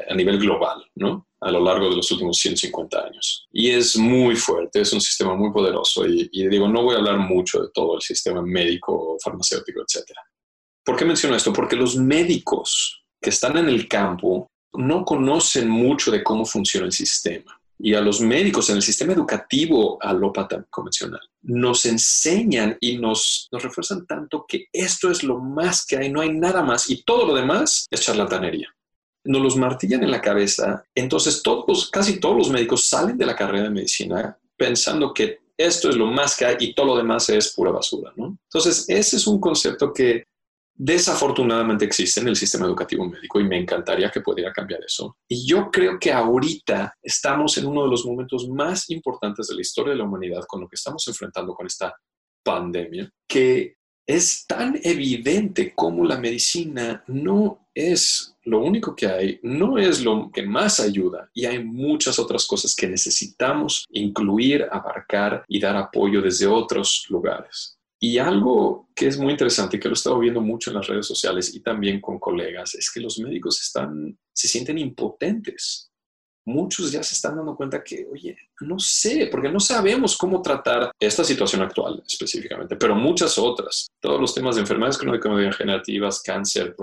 a, 0.10 0.14
nivel 0.14 0.40
global, 0.40 0.84
¿no? 0.96 1.28
A 1.42 1.52
lo 1.52 1.64
largo 1.64 1.90
de 1.90 1.98
los 1.98 2.12
últimos 2.12 2.38
150 2.38 3.00
años. 3.00 3.48
Y 3.52 3.70
es 3.70 3.96
muy 3.98 4.36
fuerte, 4.36 4.82
es 4.82 4.92
un 4.94 5.02
sistema 5.02 5.36
muy 5.36 5.52
poderoso. 5.52 6.08
Y, 6.08 6.30
y 6.32 6.48
digo, 6.48 6.68
no 6.68 6.84
voy 6.84 6.96
a 6.96 7.00
hablar 7.00 7.18
mucho 7.18 7.62
de 7.62 7.70
todo 7.74 7.96
el 7.96 8.02
sistema 8.02 8.42
médico, 8.42 9.18
farmacéutico, 9.24 9.82
etcétera. 9.82 10.22
¿Por 10.84 10.96
qué 10.96 11.06
menciono 11.06 11.36
esto? 11.36 11.52
Porque 11.52 11.76
los 11.76 11.96
médicos 11.96 13.04
que 13.22 13.32
están 13.32 13.58
en 13.58 13.70
el 13.70 13.88
campo 13.88 14.48
no 14.74 15.04
conocen 15.04 15.70
mucho 15.70 16.12
de 16.12 16.24
cómo 16.24 16.46
funciona 16.46 16.86
el 16.86 16.92
sistema. 16.92 17.60
Y 17.78 17.94
a 17.94 18.02
los 18.02 18.22
médicos 18.22 18.70
en 18.70 18.78
el 18.78 18.82
sistema 18.82 19.14
educativo 19.14 19.98
alópata 20.02 20.66
convencional 20.70 21.22
nos 21.42 21.86
enseñan 21.86 22.78
y 22.80 22.98
nos, 22.98 23.48
nos 23.52 23.64
refuerzan 23.64 24.06
tanto 24.08 24.46
que 24.48 24.68
esto 24.72 25.12
es 25.12 25.24
lo 25.24 25.40
más 25.40 25.86
que 25.86 25.98
hay, 25.98 26.12
no 26.12 26.22
hay 26.22 26.32
nada 26.32 26.64
más 26.64 26.90
y 26.90 27.04
todo 27.04 27.28
lo 27.28 27.36
demás 27.36 27.86
es 27.92 28.02
charlatanería. 28.02 28.74
Nos 29.26 29.42
los 29.42 29.58
martillan 29.58 30.04
en 30.04 30.12
la 30.12 30.22
cabeza, 30.22 30.86
entonces 30.94 31.42
todos, 31.42 31.90
casi 31.90 32.20
todos 32.20 32.38
los 32.38 32.50
médicos 32.50 32.86
salen 32.86 33.18
de 33.18 33.26
la 33.26 33.36
carrera 33.36 33.66
de 33.66 33.72
medicina 33.72 34.38
pensando 34.56 35.14
que 35.14 35.40
esto 35.58 35.90
es 35.90 35.96
lo 35.96 36.08
más 36.08 36.36
que 36.36 36.46
hay 36.46 36.56
y 36.60 36.74
todo 36.74 36.88
lo 36.88 36.98
demás 36.98 37.30
es 37.30 37.54
pura 37.54 37.72
basura, 37.72 38.12
¿no? 38.16 38.38
Entonces, 38.50 38.86
ese 38.90 39.18
es 39.18 39.28
un 39.28 39.40
concepto 39.40 39.94
que 39.94 40.26
desafortunadamente 40.76 41.86
existe 41.86 42.20
en 42.20 42.28
el 42.28 42.36
sistema 42.36 42.66
educativo 42.66 43.08
médico 43.08 43.40
y 43.40 43.46
me 43.46 43.58
encantaría 43.58 44.12
que 44.12 44.22
pudiera 44.22 44.52
cambiar 44.52 44.84
eso. 44.84 45.18
Y 45.28 45.48
yo 45.48 45.72
creo 45.72 45.98
que 46.00 46.12
ahorita 46.12 46.94
estamos 47.02 47.58
en 47.58 47.66
uno 47.66 47.84
de 47.84 47.90
los 47.90 48.06
momentos 48.06 48.48
más 48.50 48.90
importantes 48.90 49.48
de 49.48 49.56
la 49.56 49.62
historia 49.62 49.94
de 49.94 50.00
la 50.00 50.04
humanidad 50.04 50.44
con 50.48 50.62
lo 50.62 50.68
que 50.68 50.76
estamos 50.76 51.08
enfrentando 51.08 51.54
con 51.54 51.66
esta 51.66 51.96
pandemia, 52.44 53.10
que 53.28 53.76
es 54.08 54.46
tan 54.46 54.80
evidente 54.84 55.74
como 55.74 56.06
la 56.06 56.18
medicina 56.18 57.04
no 57.08 57.68
es 57.74 58.36
lo 58.44 58.60
único 58.60 58.96
que 58.96 59.08
hay, 59.08 59.40
no 59.42 59.78
es 59.80 60.04
lo 60.04 60.30
que 60.32 60.44
más 60.44 60.80
ayuda 60.80 61.30
y 61.34 61.46
hay 61.46 61.64
muchas 61.64 62.20
otras 62.20 62.46
cosas 62.46 62.76
que 62.76 62.88
necesitamos 62.88 63.86
incluir, 63.90 64.68
abarcar 64.72 65.44
y 65.48 65.60
dar 65.60 65.76
apoyo 65.76 66.22
desde 66.22 66.46
otros 66.46 67.08
lugares. 67.10 67.75
Y 68.08 68.20
algo 68.20 68.90
que 68.94 69.08
es 69.08 69.18
muy 69.18 69.32
interesante 69.32 69.78
y 69.78 69.80
que 69.80 69.88
lo 69.88 69.94
he 69.94 69.98
estado 69.98 70.20
viendo 70.20 70.40
mucho 70.40 70.70
en 70.70 70.76
las 70.76 70.86
redes 70.86 71.08
sociales 71.08 71.56
y 71.56 71.62
también 71.62 72.00
con 72.00 72.20
colegas 72.20 72.76
es 72.76 72.92
que 72.92 73.00
los 73.00 73.18
médicos 73.18 73.60
están, 73.60 74.16
se 74.32 74.48
sienten 74.48 74.78
impotentes. 74.78 75.90
Muchos 76.46 76.92
ya 76.92 77.02
se 77.02 77.16
están 77.16 77.36
dando 77.36 77.56
cuenta 77.56 77.84
que, 77.84 78.06
oye, 78.06 78.38
no 78.62 78.78
sé, 78.78 79.28
porque 79.32 79.52
no 79.52 79.60
sabemos 79.60 80.16
cómo 80.18 80.40
tratar 80.40 80.92
esta 81.00 81.24
situación 81.24 81.64
actual 81.64 82.04
específicamente, 82.06 82.76
pero 82.76 82.94
muchas 82.94 83.40
otras. 83.40 83.88
Todos 84.00 84.22
los 84.22 84.36
temas 84.36 84.54
de 84.54 84.62
enfermedades 84.62 85.00
crónico-degenerativas, 85.00 86.22
cáncer, 86.22 86.76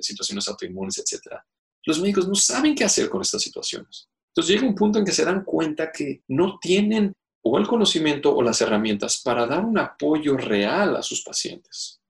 situaciones 0.00 0.48
autoinmunes, 0.48 0.98
etc. 0.98 1.36
Los 1.84 2.00
médicos 2.00 2.26
no 2.26 2.34
saben 2.34 2.74
qué 2.74 2.82
hacer 2.82 3.08
con 3.08 3.22
estas 3.22 3.40
situaciones. 3.40 4.08
Entonces 4.34 4.52
llega 4.52 4.68
un 4.68 4.74
punto 4.74 4.98
en 4.98 5.04
que 5.04 5.12
se 5.12 5.24
dan 5.24 5.44
cuenta 5.44 5.92
que 5.92 6.24
no 6.26 6.58
tienen 6.60 7.14
o 7.48 7.58
el 7.58 7.66
conocimiento 7.68 8.34
o 8.34 8.42
las 8.42 8.60
herramientas 8.60 9.22
para 9.22 9.46
dar 9.46 9.64
un 9.64 9.78
apoyo 9.78 10.36
real 10.36 10.96
a 10.96 11.02
sus 11.02 11.22
pacientes. 11.22 12.00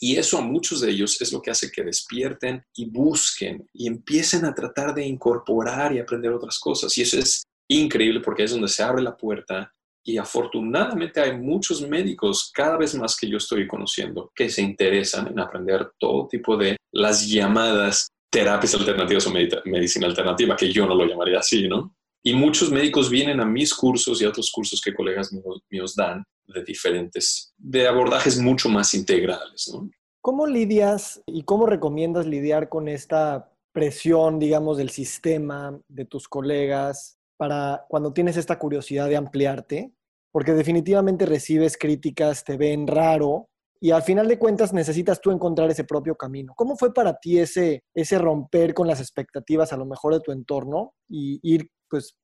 Y 0.00 0.16
eso 0.16 0.38
a 0.38 0.40
muchos 0.40 0.80
de 0.80 0.90
ellos 0.90 1.20
es 1.20 1.30
lo 1.30 1.42
que 1.42 1.50
hace 1.50 1.70
que 1.70 1.84
despierten 1.84 2.64
y 2.74 2.88
busquen 2.88 3.68
y 3.74 3.86
empiecen 3.86 4.46
a 4.46 4.54
tratar 4.54 4.94
de 4.94 5.04
incorporar 5.04 5.94
y 5.94 5.98
aprender 5.98 6.32
otras 6.32 6.58
cosas. 6.58 6.96
Y 6.96 7.02
eso 7.02 7.18
es 7.18 7.42
increíble 7.68 8.20
porque 8.20 8.44
es 8.44 8.52
donde 8.52 8.68
se 8.68 8.82
abre 8.82 9.02
la 9.02 9.14
puerta 9.14 9.70
y 10.02 10.16
afortunadamente 10.16 11.20
hay 11.20 11.36
muchos 11.36 11.86
médicos, 11.86 12.50
cada 12.54 12.78
vez 12.78 12.94
más 12.94 13.14
que 13.14 13.28
yo 13.28 13.36
estoy 13.36 13.68
conociendo, 13.68 14.32
que 14.34 14.48
se 14.48 14.62
interesan 14.62 15.26
en 15.26 15.38
aprender 15.38 15.92
todo 15.98 16.28
tipo 16.28 16.56
de 16.56 16.78
las 16.94 17.28
llamadas 17.28 18.08
terapias 18.32 18.74
alternativas 18.74 19.26
o 19.26 19.32
medicina 19.66 20.06
alternativa, 20.06 20.56
que 20.56 20.72
yo 20.72 20.86
no 20.86 20.94
lo 20.94 21.04
llamaría 21.04 21.40
así, 21.40 21.68
¿no? 21.68 21.94
Y 22.22 22.34
muchos 22.34 22.70
médicos 22.70 23.10
vienen 23.10 23.40
a 23.40 23.44
mis 23.44 23.72
cursos 23.72 24.20
y 24.20 24.24
a 24.24 24.28
otros 24.28 24.50
cursos 24.50 24.80
que 24.80 24.94
colegas 24.94 25.32
míos, 25.70 25.94
dan 25.96 26.24
de 26.46 26.64
diferentes, 26.64 27.52
de 27.56 27.86
abordajes 27.86 28.38
mucho 28.40 28.68
más 28.68 28.94
integrales. 28.94 29.70
¿no? 29.72 29.88
¿Cómo 30.20 30.46
lidias 30.46 31.22
y 31.26 31.44
cómo 31.44 31.66
recomiendas 31.66 32.26
lidiar 32.26 32.68
con 32.68 32.88
esta 32.88 33.52
presión, 33.72 34.38
digamos, 34.38 34.76
del 34.76 34.90
sistema, 34.90 35.78
de 35.88 36.04
tus 36.04 36.28
colegas, 36.28 37.18
para 37.36 37.84
cuando 37.88 38.12
tienes 38.12 38.36
esta 38.36 38.58
curiosidad 38.58 39.08
de 39.08 39.16
ampliarte? 39.16 39.92
Porque 40.32 40.52
definitivamente 40.52 41.24
recibes 41.24 41.76
críticas, 41.76 42.44
te 42.44 42.56
ven 42.56 42.86
raro 42.86 43.48
y 43.80 43.92
al 43.92 44.02
final 44.02 44.26
de 44.26 44.38
cuentas 44.38 44.72
necesitas 44.72 45.20
tú 45.20 45.30
encontrar 45.30 45.70
ese 45.70 45.84
propio 45.84 46.16
camino. 46.16 46.52
¿Cómo 46.56 46.76
fue 46.76 46.92
para 46.92 47.18
ti 47.18 47.38
ese, 47.38 47.84
ese 47.94 48.18
romper 48.18 48.74
con 48.74 48.88
las 48.88 49.00
expectativas 49.00 49.72
a 49.72 49.76
lo 49.76 49.86
mejor 49.86 50.14
de 50.14 50.20
tu 50.20 50.32
entorno 50.32 50.94
y 51.08 51.38
ir 51.42 51.70
pues 51.88 52.16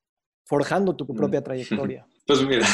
forjando 0.46 0.94
tu 0.94 1.06
propia 1.06 1.40
mm. 1.40 1.44
trayectoria? 1.44 2.06
Pues 2.26 2.42
mira, 2.42 2.66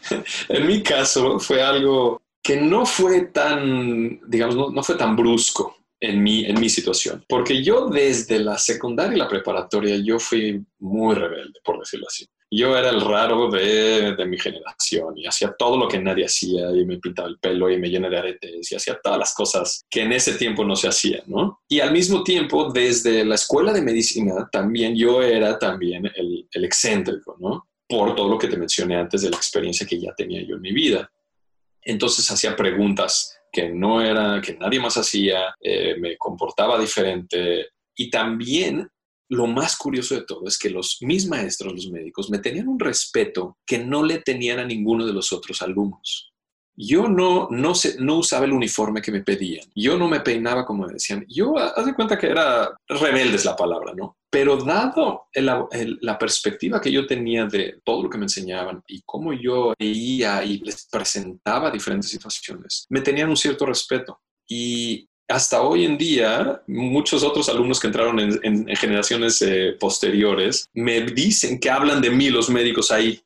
en 0.48 0.66
mi 0.66 0.82
caso 0.82 1.38
fue 1.38 1.62
algo 1.62 2.20
que 2.42 2.60
no 2.60 2.86
fue 2.86 3.26
tan, 3.26 4.20
digamos, 4.28 4.72
no, 4.72 4.82
fue 4.82 4.96
tan 4.96 5.16
brusco 5.16 5.76
en 6.00 6.22
mi, 6.22 6.44
en 6.44 6.60
mi 6.60 6.68
situación, 6.68 7.24
porque 7.28 7.62
yo 7.62 7.88
desde 7.88 8.38
la 8.38 8.56
secundaria 8.58 9.16
y 9.16 9.18
la 9.18 9.28
preparatoria 9.28 9.96
yo 9.96 10.18
fui 10.18 10.64
muy 10.78 11.14
rebelde, 11.14 11.60
por 11.64 11.78
decirlo 11.78 12.06
así. 12.08 12.26
Yo 12.50 12.76
era 12.76 12.88
el 12.90 13.00
raro 13.02 13.50
de, 13.50 14.16
mi 14.26 14.38
generación 14.38 15.18
y 15.18 15.26
hacía 15.26 15.54
todo 15.58 15.76
lo 15.76 15.86
que 15.86 15.98
nadie 15.98 16.24
hacía 16.24 16.70
y 16.70 16.86
me 16.86 16.98
pintaba 16.98 17.28
el 17.28 17.38
pelo 17.38 17.70
y 17.70 17.78
me 17.78 17.90
llené 17.90 18.08
de 18.08 18.18
aretes 18.18 18.72
y 18.72 18.74
hacía 18.74 18.98
todas 19.02 19.18
las 19.18 19.34
cosas 19.34 19.84
que 19.90 20.02
en 20.02 20.12
ese 20.12 20.34
tiempo 20.34 20.64
no 20.64 20.74
se 20.74 20.88
hacían, 20.88 21.22
¿no? 21.26 21.60
Y 21.68 21.80
al 21.80 21.92
mismo 21.92 22.22
tiempo, 22.24 22.72
desde 22.72 23.24
la 23.24 23.34
escuela 23.34 23.72
de 23.72 23.82
medicina, 23.82 24.48
también 24.50 24.96
yo 24.96 25.22
era 25.22 25.58
también 25.58 26.06
el, 26.14 26.48
el 26.50 26.64
excéntrico, 26.64 27.36
¿no? 27.38 27.68
Por 27.86 28.14
todo 28.14 28.28
lo 28.28 28.38
que 28.38 28.48
te 28.48 28.56
mencioné 28.56 28.96
antes 28.96 29.22
de 29.22 29.30
la 29.30 29.36
experiencia 29.36 29.86
que 29.86 30.00
ya 30.00 30.14
tenía 30.14 30.42
yo 30.42 30.56
en 30.56 30.62
mi 30.62 30.72
vida. 30.72 31.10
Entonces 31.82 32.30
hacía 32.30 32.56
preguntas 32.56 33.38
que 33.52 33.68
no 33.68 34.00
era, 34.00 34.40
que 34.40 34.54
nadie 34.54 34.80
más 34.80 34.96
hacía, 34.96 35.54
eh, 35.60 35.96
me 35.98 36.16
comportaba 36.16 36.78
diferente 36.78 37.68
y 37.96 38.10
también 38.10 38.88
lo 39.28 39.46
más 39.46 39.76
curioso 39.76 40.14
de 40.14 40.22
todo 40.22 40.46
es 40.46 40.58
que 40.58 40.70
los 40.70 40.98
mis 41.02 41.26
maestros, 41.26 41.72
los 41.72 41.90
médicos, 41.90 42.30
me 42.30 42.38
tenían 42.38 42.68
un 42.68 42.78
respeto 42.78 43.58
que 43.66 43.78
no 43.78 44.02
le 44.02 44.18
tenían 44.18 44.58
a 44.58 44.64
ninguno 44.64 45.06
de 45.06 45.12
los 45.12 45.32
otros 45.32 45.60
alumnos. 45.62 46.32
Yo 46.80 47.08
no, 47.08 47.48
no, 47.50 47.72
no 47.98 48.14
usaba 48.14 48.44
el 48.44 48.52
uniforme 48.52 49.02
que 49.02 49.10
me 49.10 49.24
pedían. 49.24 49.66
Yo 49.74 49.98
no 49.98 50.06
me 50.06 50.20
peinaba 50.20 50.64
como 50.64 50.86
me 50.86 50.92
decían. 50.92 51.24
Yo, 51.28 51.58
haz 51.58 51.84
de 51.84 51.92
cuenta 51.92 52.16
que 52.16 52.28
era 52.28 52.70
rebelde 52.86 53.34
es 53.34 53.44
la 53.44 53.56
palabra, 53.56 53.92
¿no? 53.96 54.16
Pero 54.30 54.56
dado 54.56 55.26
la 55.34 56.18
perspectiva 56.18 56.80
que 56.80 56.92
yo 56.92 57.04
tenía 57.04 57.46
de 57.46 57.80
todo 57.84 58.04
lo 58.04 58.08
que 58.08 58.18
me 58.18 58.26
enseñaban 58.26 58.80
y 58.86 59.02
cómo 59.04 59.32
yo 59.32 59.74
veía 59.76 60.44
y 60.44 60.58
les 60.58 60.86
presentaba 60.86 61.72
diferentes 61.72 62.10
situaciones, 62.10 62.86
me 62.90 63.00
tenían 63.00 63.28
un 63.28 63.36
cierto 63.36 63.66
respeto. 63.66 64.20
Y 64.46 65.07
hasta 65.28 65.60
hoy 65.60 65.84
en 65.84 65.98
día, 65.98 66.62
muchos 66.66 67.22
otros 67.22 67.48
alumnos 67.50 67.78
que 67.78 67.86
entraron 67.86 68.18
en, 68.18 68.66
generaciones 68.76 69.40
eh, 69.42 69.76
posteriores 69.78 70.66
me 70.72 71.02
dicen 71.02 71.60
que 71.60 71.70
hablan 71.70 72.00
de 72.00 72.10
mí 72.10 72.30
los 72.30 72.48
médicos 72.48 72.90
ahí 72.90 73.20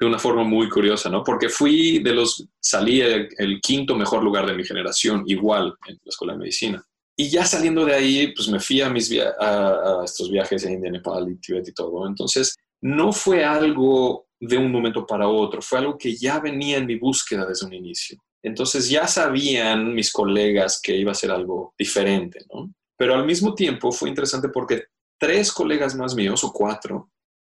de 0.00 0.06
una 0.06 0.20
forma 0.20 0.44
muy 0.44 0.68
curiosa, 0.68 1.10
¿no? 1.10 1.24
Porque 1.24 1.48
fui 1.48 1.98
de 1.98 2.14
los, 2.14 2.46
salí 2.60 3.00
el, 3.00 3.60
quinto 3.60 3.96
mejor 3.96 4.22
lugar 4.22 4.46
de 4.46 4.54
mi 4.54 4.64
generación, 4.64 5.24
igual 5.26 5.74
en 5.88 5.94
la 6.04 6.10
escuela 6.10 6.34
de 6.34 6.38
medicina. 6.38 6.84
Y 7.16 7.28
ya 7.28 7.44
saliendo 7.44 7.84
de 7.84 7.94
ahí, 7.94 8.32
pues 8.32 8.48
me 8.48 8.60
fui 8.60 8.80
a, 8.80 8.88
mis 8.88 9.12
a, 9.18 10.02
estos 10.04 10.30
viajes 10.30 10.64
en 10.64 10.74
India, 10.74 10.92
Nepal 10.92 11.28
y 11.28 11.40
Tibet 11.40 11.66
y 11.66 11.72
todo. 11.72 12.06
Entonces, 12.06 12.54
no 12.80 13.12
fue 13.12 13.44
algo 13.44 14.28
de 14.38 14.56
un 14.56 14.70
momento 14.70 15.04
para 15.04 15.26
otro, 15.26 15.60
fue 15.60 15.80
algo 15.80 15.98
que 15.98 16.14
ya 16.14 16.38
venía 16.38 16.76
en 16.76 16.86
mi 16.86 16.94
búsqueda 16.94 17.44
desde 17.44 17.66
un 17.66 17.74
inicio. 17.74 18.16
Entonces 18.42 18.88
ya 18.88 19.06
sabían 19.06 19.94
mis 19.94 20.12
colegas 20.12 20.80
que 20.82 20.96
iba 20.96 21.12
a 21.12 21.16
ser 21.16 21.30
algo 21.30 21.74
diferente, 21.78 22.40
¿no? 22.52 22.72
Pero 22.96 23.14
al 23.14 23.26
mismo 23.26 23.54
tiempo 23.54 23.92
fue 23.92 24.08
interesante 24.08 24.48
porque 24.48 24.84
tres 25.18 25.52
colegas 25.52 25.94
más 25.94 26.14
míos, 26.14 26.42
o 26.44 26.52
cuatro, 26.52 27.10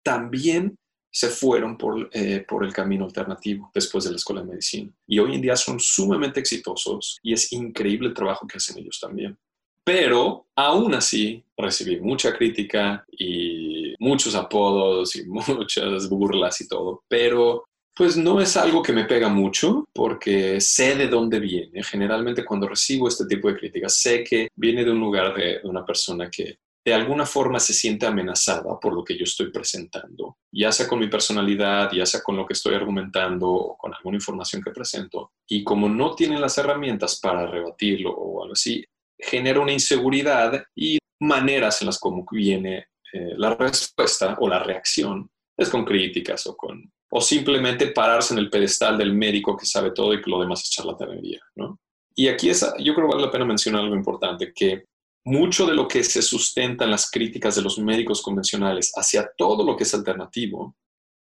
también 0.03 0.77
se 1.13 1.29
fueron 1.29 1.77
por, 1.77 2.09
eh, 2.13 2.45
por 2.49 2.65
el 2.65 2.73
camino 2.73 3.05
alternativo 3.05 3.71
después 3.75 4.05
de 4.05 4.11
la 4.11 4.17
escuela 4.17 4.43
de 4.43 4.49
medicina. 4.49 4.93
Y 5.07 5.19
hoy 5.19 5.35
en 5.35 5.43
día 5.43 5.57
son 5.57 5.81
sumamente 5.81 6.41
exitosos 6.41 7.19
y 7.23 7.33
es 7.33 7.53
increíble 7.53 8.09
el 8.09 8.15
trabajo 8.15 8.47
que 8.47 8.59
hacen 8.59 8.79
ellos 8.79 8.99
también. 9.01 9.37
Pero 9.85 10.47
aún 10.55 10.95
así 10.95 11.45
recibí 11.57 12.01
mucha 12.01 12.37
crítica 12.37 13.05
y 13.11 13.95
muchos 13.99 14.35
apodos 14.35 15.17
y 15.17 15.25
muchas 15.27 16.09
burlas 16.09 16.61
y 16.61 16.69
todo. 16.69 17.03
Pero 17.09 17.65
pues 17.95 18.17
no 18.17 18.41
es 18.41 18.57
algo 18.57 18.83
que 18.83 18.93
me 18.93 19.05
pega 19.05 19.29
mucho 19.29 19.89
porque 19.93 20.61
sé 20.61 20.95
de 20.97 21.09
dónde 21.09 21.39
viene. 21.41 21.83
Generalmente 21.83 22.45
cuando 22.45 22.69
recibo 22.69 23.09
este 23.09 23.27
tipo 23.27 23.49
de 23.49 23.57
críticas 23.57 23.97
sé 23.97 24.25
que 24.25 24.49
viene 24.55 24.85
de 24.85 24.91
un 24.91 25.01
lugar 25.01 25.35
de 25.35 25.61
una 25.65 25.85
persona 25.85 26.31
que 26.31 26.59
de 26.83 26.95
alguna 26.95 27.27
forma 27.27 27.61
se 27.61 27.75
siente 27.75 28.07
amenazada 28.07 28.79
por 28.81 28.95
lo 28.95 29.05
que 29.05 29.17
yo 29.17 29.25
estoy 29.25 29.51
presentando, 29.51 30.39
ya 30.51 30.73
sea 30.73 30.89
con 30.89 30.99
mi 30.99 31.09
personalidad, 31.09 31.93
ya 31.93 32.07
sea 32.07 32.23
con 32.23 32.37
lo 32.37 32.47
que 32.47 32.55
estoy 32.55 32.75
argumentando 32.75 33.49
o 33.49 33.77
con 33.77 33.95
alguna 33.95 34.17
información 34.17 34.63
que 34.63 34.71
presento. 34.71 35.33
Y 35.47 35.63
como 35.63 35.89
no 35.89 36.15
tienen 36.15 36.41
las 36.41 36.57
herramientas 36.57 37.21
para 37.21 37.47
rebatirlo 37.47 38.11
o 38.13 38.43
algo 38.43 38.55
así, 38.55 38.83
genera 39.19 39.61
una 39.61 39.73
inseguridad 39.73 40.65
y 40.75 40.99
maneras 41.21 41.83
en 41.83 41.87
las 41.87 41.99
como 41.99 42.25
viene 42.31 42.87
eh, 43.13 43.35
la 43.37 43.55
respuesta 43.55 44.37
o 44.41 44.49
la 44.49 44.63
reacción 44.63 45.31
es 45.57 45.69
con 45.69 45.85
críticas 45.85 46.47
o 46.47 46.57
con 46.57 46.91
o 47.11 47.21
simplemente 47.21 47.89
pararse 47.89 48.35
en 48.35 48.39
el 48.39 48.51
pedestal 48.51 48.97
del 48.97 49.13
médico 49.13 49.57
que 49.57 49.67
sabe 49.67 49.91
todo 49.91 50.15
y 50.15 50.23
que 50.23 50.31
lo 50.31 50.41
demás 50.41 50.63
es 50.63 50.71
charlatanería, 50.71 51.41
¿no? 51.57 51.79
Y 52.15 52.29
aquí 52.29 52.51
es, 52.51 52.61
yo 52.79 52.95
creo 52.95 53.09
que 53.09 53.15
vale 53.15 53.27
la 53.27 53.33
pena 53.33 53.45
mencionar 53.45 53.83
algo 53.83 53.95
importante, 53.95 54.53
que 54.55 54.85
mucho 55.25 55.67
de 55.67 55.75
lo 55.75 55.87
que 55.87 56.03
se 56.03 56.23
sustenta 56.23 56.85
en 56.85 56.91
las 56.91 57.11
críticas 57.11 57.57
de 57.57 57.63
los 57.63 57.79
médicos 57.79 58.23
convencionales 58.23 58.93
hacia 58.95 59.31
todo 59.37 59.65
lo 59.65 59.77
que 59.77 59.85
es 59.85 59.95
alternativo 59.95 60.77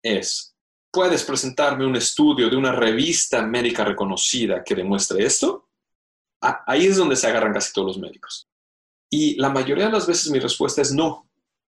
es, 0.04 0.56
¿puedes 0.92 1.24
presentarme 1.24 1.86
un 1.86 1.96
estudio 1.96 2.50
de 2.50 2.56
una 2.56 2.72
revista 2.72 3.46
médica 3.46 3.84
reconocida 3.84 4.64
que 4.64 4.76
demuestre 4.76 5.26
esto? 5.26 5.64
ahí 6.68 6.86
es 6.86 6.98
donde 6.98 7.16
se 7.16 7.26
agarran 7.26 7.54
casi 7.54 7.74
todos 7.74 7.88
los 7.88 7.98
médicos. 7.98 8.48
Y 9.10 9.36
la 9.36 9.50
mayoría 9.50 9.86
de 9.86 9.92
las 9.92 10.06
veces 10.06 10.30
mi 10.30 10.38
respuesta 10.38 10.80
es 10.82 10.94
no. 10.94 11.28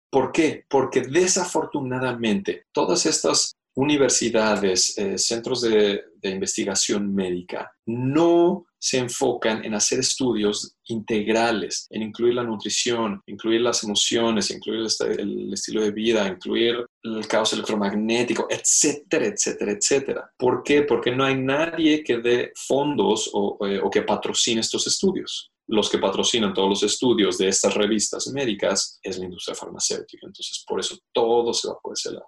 ¿Por 0.09 0.31
qué? 0.31 0.65
Porque 0.69 1.01
desafortunadamente 1.01 2.67
todas 2.71 3.05
estas 3.05 3.57
universidades, 3.75 4.97
eh, 4.97 5.17
centros 5.17 5.61
de, 5.61 6.03
investigación 6.23 7.15
médica 7.15 7.71
no 7.87 8.67
se 8.77 8.99
enfocan 8.99 9.65
en 9.65 9.73
hacer 9.73 9.99
estudios 9.99 10.75
integrales, 10.85 11.87
en 11.89 12.03
incluir 12.03 12.35
la 12.35 12.43
nutrición, 12.43 13.23
incluir 13.25 13.61
las 13.61 13.83
emociones, 13.83 14.51
incluir 14.51 14.81
el, 14.81 15.51
estilo 15.51 15.81
de 15.81 15.89
vida, 15.89 16.27
incluir 16.27 16.85
el 17.01 17.27
caos 17.27 17.53
electromagnético, 17.53 18.45
etcétera, 18.51 19.25
etcétera, 19.25 19.71
etcétera. 19.71 20.31
¿Por 20.37 20.61
qué? 20.61 20.83
Porque 20.83 21.09
no 21.09 21.23
hay 21.23 21.35
nadie 21.35 22.03
que 22.03 22.19
dé 22.19 22.51
fondos 22.55 23.31
o, 23.33 23.57
eh, 23.65 23.79
o 23.83 23.89
que 23.89 24.03
patrocine 24.03 24.61
estos 24.61 24.85
estudios 24.85 25.51
los 25.67 25.89
que 25.89 25.99
patrocinan 25.99 26.53
todos 26.53 26.69
los 26.69 26.83
estudios 26.83 27.37
de 27.37 27.47
estas 27.47 27.73
revistas 27.73 28.27
médicas 28.27 28.99
es 29.01 29.17
la 29.17 29.25
industria 29.25 29.55
farmacéutica. 29.55 30.27
Entonces, 30.27 30.65
por 30.67 30.81
eso 30.81 30.97
todo 31.13 31.53
se 31.53 31.69
va 31.69 31.79
por 31.81 31.93
ese 31.93 32.11
lado 32.11 32.27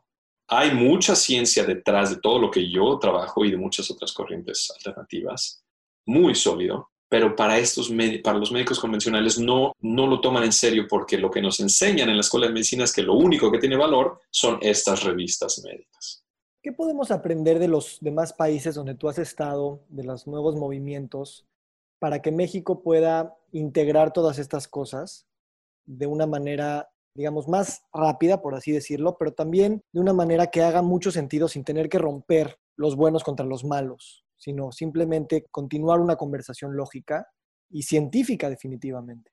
hay 0.58 0.74
mucha 0.74 1.16
ciencia 1.16 1.64
detrás 1.64 2.10
de 2.10 2.18
todo 2.18 2.40
lo 2.40 2.52
que 2.52 2.70
yo 2.70 2.98
trabajo 3.00 3.46
y 3.46 3.52
de 3.52 3.58
muchas 3.58 3.90
otras 3.92 4.14
corrientes 4.14 4.72
alternativas, 4.76 5.64
muy 6.06 6.36
sólido, 6.36 6.90
pero 7.10 7.36
para, 7.36 7.60
estos, 7.60 7.92
para 8.24 8.40
los 8.40 8.52
médicos 8.52 8.80
convencionales 8.80 9.38
no, 9.38 9.74
no 9.82 10.08
lo 10.08 10.20
toman 10.20 10.44
en 10.44 10.52
serio 10.52 10.88
porque 10.90 11.18
lo 11.18 11.30
que 11.30 11.42
nos 11.42 11.60
enseñan 11.60 12.10
en 12.10 12.16
la 12.16 12.22
escuela 12.22 12.48
de 12.48 12.54
medicina 12.54 12.86
es 12.86 12.94
que 12.94 13.04
lo 13.04 13.14
único 13.14 13.52
que 13.52 13.60
tiene 13.60 13.78
valor 13.78 14.20
son 14.32 14.58
estas 14.62 15.04
revistas 15.04 15.62
médicas. 15.64 16.26
¿Qué 16.64 16.72
podemos 16.72 17.12
aprender 17.12 17.60
de 17.60 17.68
los 17.68 17.98
demás 18.02 18.34
países 18.34 18.74
donde 18.74 18.96
tú 18.96 19.10
has 19.10 19.20
estado, 19.20 19.84
de 19.90 20.06
los 20.06 20.26
nuevos 20.28 20.56
movimientos, 20.56 21.46
para 22.00 22.22
que 22.22 22.32
México 22.32 22.82
pueda 22.82 23.36
integrar 23.52 24.12
todas 24.12 24.40
estas 24.40 24.68
cosas 24.68 25.28
de 25.86 26.08
una 26.08 26.26
manera 26.26 26.93
digamos, 27.16 27.48
más 27.48 27.84
rápida, 27.94 28.42
por 28.42 28.56
así 28.56 28.72
decirlo, 28.72 29.18
pero 29.18 29.34
también 29.34 29.84
de 29.92 30.00
una 30.00 30.14
manera 30.14 30.48
que 30.48 30.62
haga 30.62 30.82
mucho 30.82 31.12
sentido 31.12 31.48
sin 31.48 31.64
tener 31.64 31.90
que 31.90 32.00
romper 32.00 32.58
los 32.76 32.96
buenos 32.96 33.24
contra 33.24 33.46
los 33.46 33.64
malos, 33.64 34.26
sino 34.38 34.72
simplemente 34.72 35.46
continuar 35.52 36.00
una 36.00 36.16
conversación 36.16 36.76
lógica 36.76 37.28
y 37.70 37.84
científica 37.84 38.50
definitivamente 38.50 39.33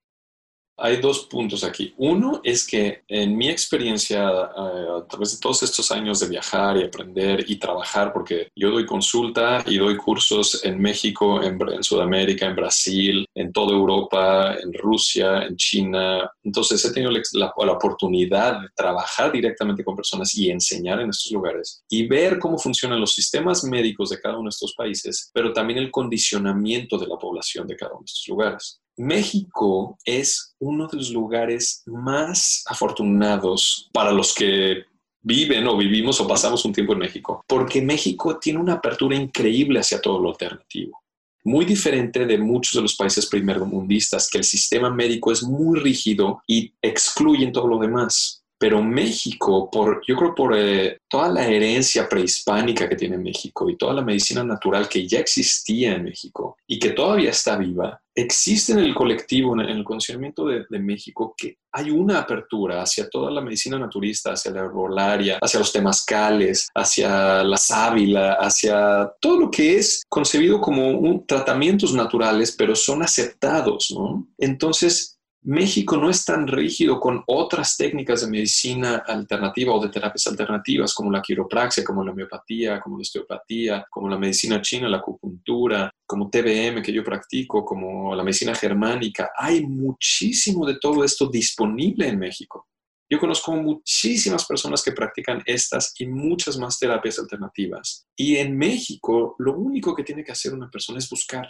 hay 0.81 0.97
dos 0.97 1.27
puntos 1.27 1.63
aquí. 1.63 1.95
Uno 1.99 2.41
es 2.43 2.67
que 2.67 3.03
en 3.07 3.37
mi 3.37 3.49
experiencia, 3.49 4.29
eh, 4.29 4.87
a 4.99 5.07
través 5.07 5.33
de 5.33 5.41
todos 5.41 5.63
estos 5.63 5.91
años 5.91 6.21
de 6.21 6.29
viajar 6.29 6.77
y 6.79 6.85
aprender 6.85 7.45
y 7.47 7.57
trabajar, 7.57 8.13
porque 8.13 8.49
yo 8.57 8.71
doy 8.71 8.87
consulta 8.87 9.63
y 9.67 9.77
doy 9.77 9.97
cursos 9.97 10.65
en 10.65 10.81
México, 10.81 11.43
en, 11.43 11.85
Sudamérica, 11.85 12.47
en 12.47 12.57
Brasil, 12.57 13.27
en 13.35 13.53
toda 13.53 13.73
Europa, 13.73 14.57
en 14.61 14.73
Rusia, 14.73 15.43
en 15.43 15.57
China. 15.57 16.31
Entonces 16.43 16.83
he 16.85 16.93
tenido 16.93 17.13
la, 17.13 17.53
la 17.57 17.73
oportunidad 17.73 18.63
de 18.63 18.69
trabajar 18.75 19.31
directamente 19.31 19.85
con 19.85 19.95
personas 19.95 20.35
y 20.35 20.51
enseñar 20.51 21.01
en 21.01 21.11
estos 21.11 21.31
lugares 21.33 21.83
y 21.89 22.07
ver 22.07 22.39
cómo 22.39 22.59
funcionan 22.59 23.01
los 23.01 23.15
sistemas 23.15 23.65
médicos 23.65 24.11
de 24.11 24.21
cada 24.21 24.37
uno 24.37 24.45
de 24.45 24.51
estos 24.51 24.75
países, 24.75 25.31
pero 25.35 25.53
también 25.53 25.79
el 25.79 25.91
condicionamiento 25.91 26.97
de 26.97 27.07
la 27.07 27.17
población 27.17 27.67
de 27.67 27.77
cada 27.77 27.93
uno 27.93 28.01
de 28.01 28.07
estos 28.07 28.29
lugares. 28.29 28.81
México 29.01 29.97
es 30.05 30.55
uno 30.59 30.87
de 30.87 30.99
los 30.99 31.11
lugares 31.11 31.83
más 31.87 32.63
afortunados 32.67 33.89
para 33.95 34.13
los 34.13 34.35
que 34.35 34.85
viven 35.23 35.67
o 35.69 35.77
vivimos 35.79 36.21
o 36.21 36.29
pasamos 36.29 36.67
un 36.67 36.75
tiempo 36.75 36.93
en 36.93 36.99
México, 36.99 37.43
porque 37.47 37.81
México 37.81 38.39
tiene 38.39 38.59
una 38.59 38.75
apertura 38.75 39.17
increíble 39.17 39.81
hacia 39.81 40.03
todo 40.03 40.21
lo 40.21 40.29
alternativo. 40.29 41.01
Muy 41.45 41.65
diferente 41.65 42.27
de 42.27 42.37
muchos 42.37 42.75
de 42.75 42.83
los 42.83 42.95
países 42.95 43.25
primermundistas, 43.27 44.29
que 44.29 44.37
el 44.37 44.45
sistema 44.45 44.91
médico 44.91 45.33
es 45.33 45.43
muy 45.43 45.81
rígido 45.81 46.43
y 46.47 46.71
excluyen 46.83 47.53
todo 47.53 47.69
lo 47.69 47.79
demás. 47.79 48.40
Pero 48.61 48.83
México, 48.83 49.71
por, 49.71 50.03
yo 50.07 50.17
creo 50.17 50.35
por 50.35 50.55
eh, 50.55 50.99
toda 51.09 51.31
la 51.31 51.47
herencia 51.47 52.07
prehispánica 52.07 52.87
que 52.87 52.97
tiene 52.97 53.17
México 53.17 53.71
y 53.71 53.79
toda 53.79 53.95
la 53.95 54.03
medicina 54.03 54.45
natural 54.45 54.87
que 54.87 55.09
ya 55.09 55.19
existía 55.21 55.95
en 55.95 56.05
México 56.05 56.59
y 56.67 56.79
que 56.79 56.91
todavía 56.91 57.31
está 57.31 57.57
viva, 57.57 57.99
existe 58.15 58.73
en 58.73 58.81
el 58.81 58.95
colectivo, 58.95 59.55
en 59.55 59.61
el 59.61 59.85
conocimiento 59.85 60.45
de, 60.45 60.79
México, 60.79 61.35
que 61.37 61.57
hay 61.73 61.91
una 61.91 62.19
apertura 62.19 62.83
hacia 62.83 63.09
toda 63.09 63.31
la 63.31 63.41
medicina 63.41 63.79
naturista, 63.79 64.33
hacia 64.33 64.51
la 64.51 64.61
herbolaria, 64.61 65.39
hacia 65.41 65.61
los 65.61 65.73
temazcales, 65.73 66.69
hacia 66.75 67.43
la 67.43 67.57
sábila, 67.57 68.35
hacia 68.35 69.11
todo 69.21 69.41
lo 69.41 69.51
que 69.51 69.77
es 69.77 70.03
concebido 70.09 70.61
como 70.61 71.25
tratamientos 71.27 71.95
naturales, 71.95 72.55
pero 72.57 72.75
son 72.75 73.03
aceptados, 73.03 73.95
¿no? 73.97 74.29
Entonces, 74.39 75.20
México 75.43 75.97
no 75.97 76.11
es 76.11 76.23
tan 76.27 76.47
rígido 76.47 77.01
con 77.01 77.25
otras 77.27 77.77
técnicas 77.79 78.21
de 78.21 78.31
medicina 78.31 79.03
alternativa 79.07 79.75
o 79.75 79.81
de 79.81 79.89
terapias 79.89 80.27
alternativas 80.27 80.93
como 80.93 81.11
la 81.11 81.23
quiropraxia, 81.23 81.83
como 81.83 82.05
la 82.05 82.13
homeopatía, 82.13 82.79
como 82.79 82.99
la 82.99 83.03
osteopatía, 83.03 83.87
como 83.91 84.11
la 84.11 84.19
medicina 84.19 84.61
china, 84.61 84.87
la 84.89 84.99
acupuntura, 84.99 85.91
como 86.07 86.29
TBM 86.29 86.83
que 86.83 86.93
yo 86.93 87.03
practico, 87.03 87.65
como 87.65 88.15
la 88.15 88.23
medicina 88.23 88.55
germánica. 88.55 89.31
Hay 89.35 89.67
muchísimo 89.67 90.67
de 90.67 90.79
todo 90.79 91.05
esto 91.05 91.31
disponible 91.31 92.07
en 92.07 92.19
México. 92.19 92.69
Yo 93.09 93.19
conozco 93.19 93.57
muchísimas 93.57 94.45
personas 94.45 94.83
que 94.85 94.93
practican 94.93 95.43
estas 95.47 95.95
y 95.99 96.07
muchas 96.07 96.59
más 96.59 96.79
terapias 96.79 97.19
alternativas. 97.19 98.07
Y 98.15 98.37
en 98.37 98.57
México, 98.57 99.37
lo 99.39 99.55
único 99.57 99.97
que 99.97 100.05
tiene 100.05 100.23
que 100.23 100.33
hacer 100.33 100.53
una 100.53 100.71
persona 100.71 100.99
es 100.99 101.09
buscar 101.09 101.49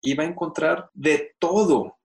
y 0.00 0.14
va 0.14 0.22
a 0.22 0.28
encontrar 0.28 0.88
de 0.94 1.32
todo 1.38 1.97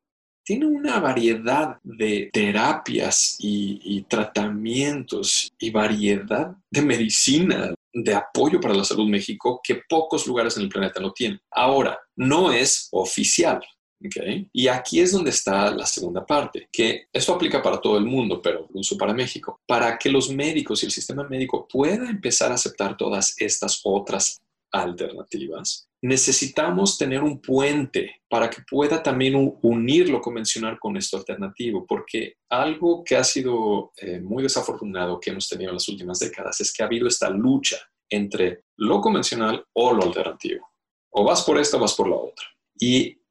tiene 0.44 0.66
una 0.66 1.00
variedad 1.00 1.78
de 1.84 2.30
terapias 2.32 3.38
y, 3.40 4.04
tratamientos 4.10 5.52
y 5.58 5.72
variedad 5.72 6.56
de 6.70 6.82
medicina 6.82 7.74
de 7.94 8.14
apoyo 8.14 8.60
para 8.60 8.74
la 8.74 8.84
salud 8.84 9.08
México 9.08 9.62
que 9.64 9.82
pocos 9.88 10.28
lugares 10.28 10.58
en 10.58 10.64
el 10.64 10.70
planeta 10.70 11.00
lo 11.00 11.14
tienen. 11.14 11.40
Ahora, 11.52 11.98
no 12.16 12.52
es 12.52 12.90
oficial. 12.92 13.62
¿okay? 14.06 14.48
Y 14.52 14.68
aquí 14.68 15.00
es 15.00 15.12
donde 15.12 15.30
está 15.30 15.72
la 15.72 15.86
segunda 15.86 16.26
parte, 16.26 16.68
que 16.72 17.06
esto 17.14 17.34
aplica 17.34 17.62
para 17.62 17.80
todo 17.80 17.98
el 17.98 18.06
mundo, 18.06 18.42
pero 18.42 18.66
incluso 18.68 18.98
para 18.98 19.14
México. 19.14 19.62
Para 19.66 19.98
que 19.98 20.10
los 20.10 20.30
médicos 20.30 20.84
y 20.84 20.88
el 20.88 20.92
sistema 20.92 21.28
médico 21.28 21.68
pueda 21.68 22.10
empezar 22.10 22.52
a 22.52 22.56
aceptar 22.56 22.98
todas 22.98 23.36
estas 23.40 23.80
otras 23.84 24.42
alternativas, 24.72 25.88
necesitamos 26.04 26.98
tener 26.98 27.24
un 27.24 27.42
puente 27.42 28.22
para 28.30 28.50
que 28.50 28.62
pueda 28.70 29.02
también 29.02 29.36
unir 29.62 30.10
lo 30.10 30.20
convencional 30.20 30.78
con 30.78 30.98
esto 30.98 31.16
alternativo, 31.16 31.86
porque 31.88 32.36
algo 32.50 33.06
que 33.06 33.16
ha 33.16 33.24
sido 33.24 33.94
eh, 33.96 34.20
muy 34.20 34.44
desafortunado 34.44 35.18
que 35.18 35.32
hemos 35.32 35.48
tenido 35.48 35.70
en 35.70 35.76
las 35.76 35.88
últimas 35.88 36.20
décadas 36.20 36.60
es 36.60 36.74
que 36.74 36.84
ha 36.84 36.88
habido 36.88 37.08
esta 37.08 37.30
lucha 37.30 37.78
entre 38.10 38.66
lo 38.76 39.00
convencional 39.00 39.66
o 39.72 39.94
lo 39.94 40.04
alternativo. 40.04 40.68
O 41.10 41.24
vas 41.24 41.44
por 41.44 41.58
esto 41.58 41.78
o 41.78 41.80
vas 41.80 41.96
por 41.96 42.10
la 42.10 42.18
otra. 42.18 42.46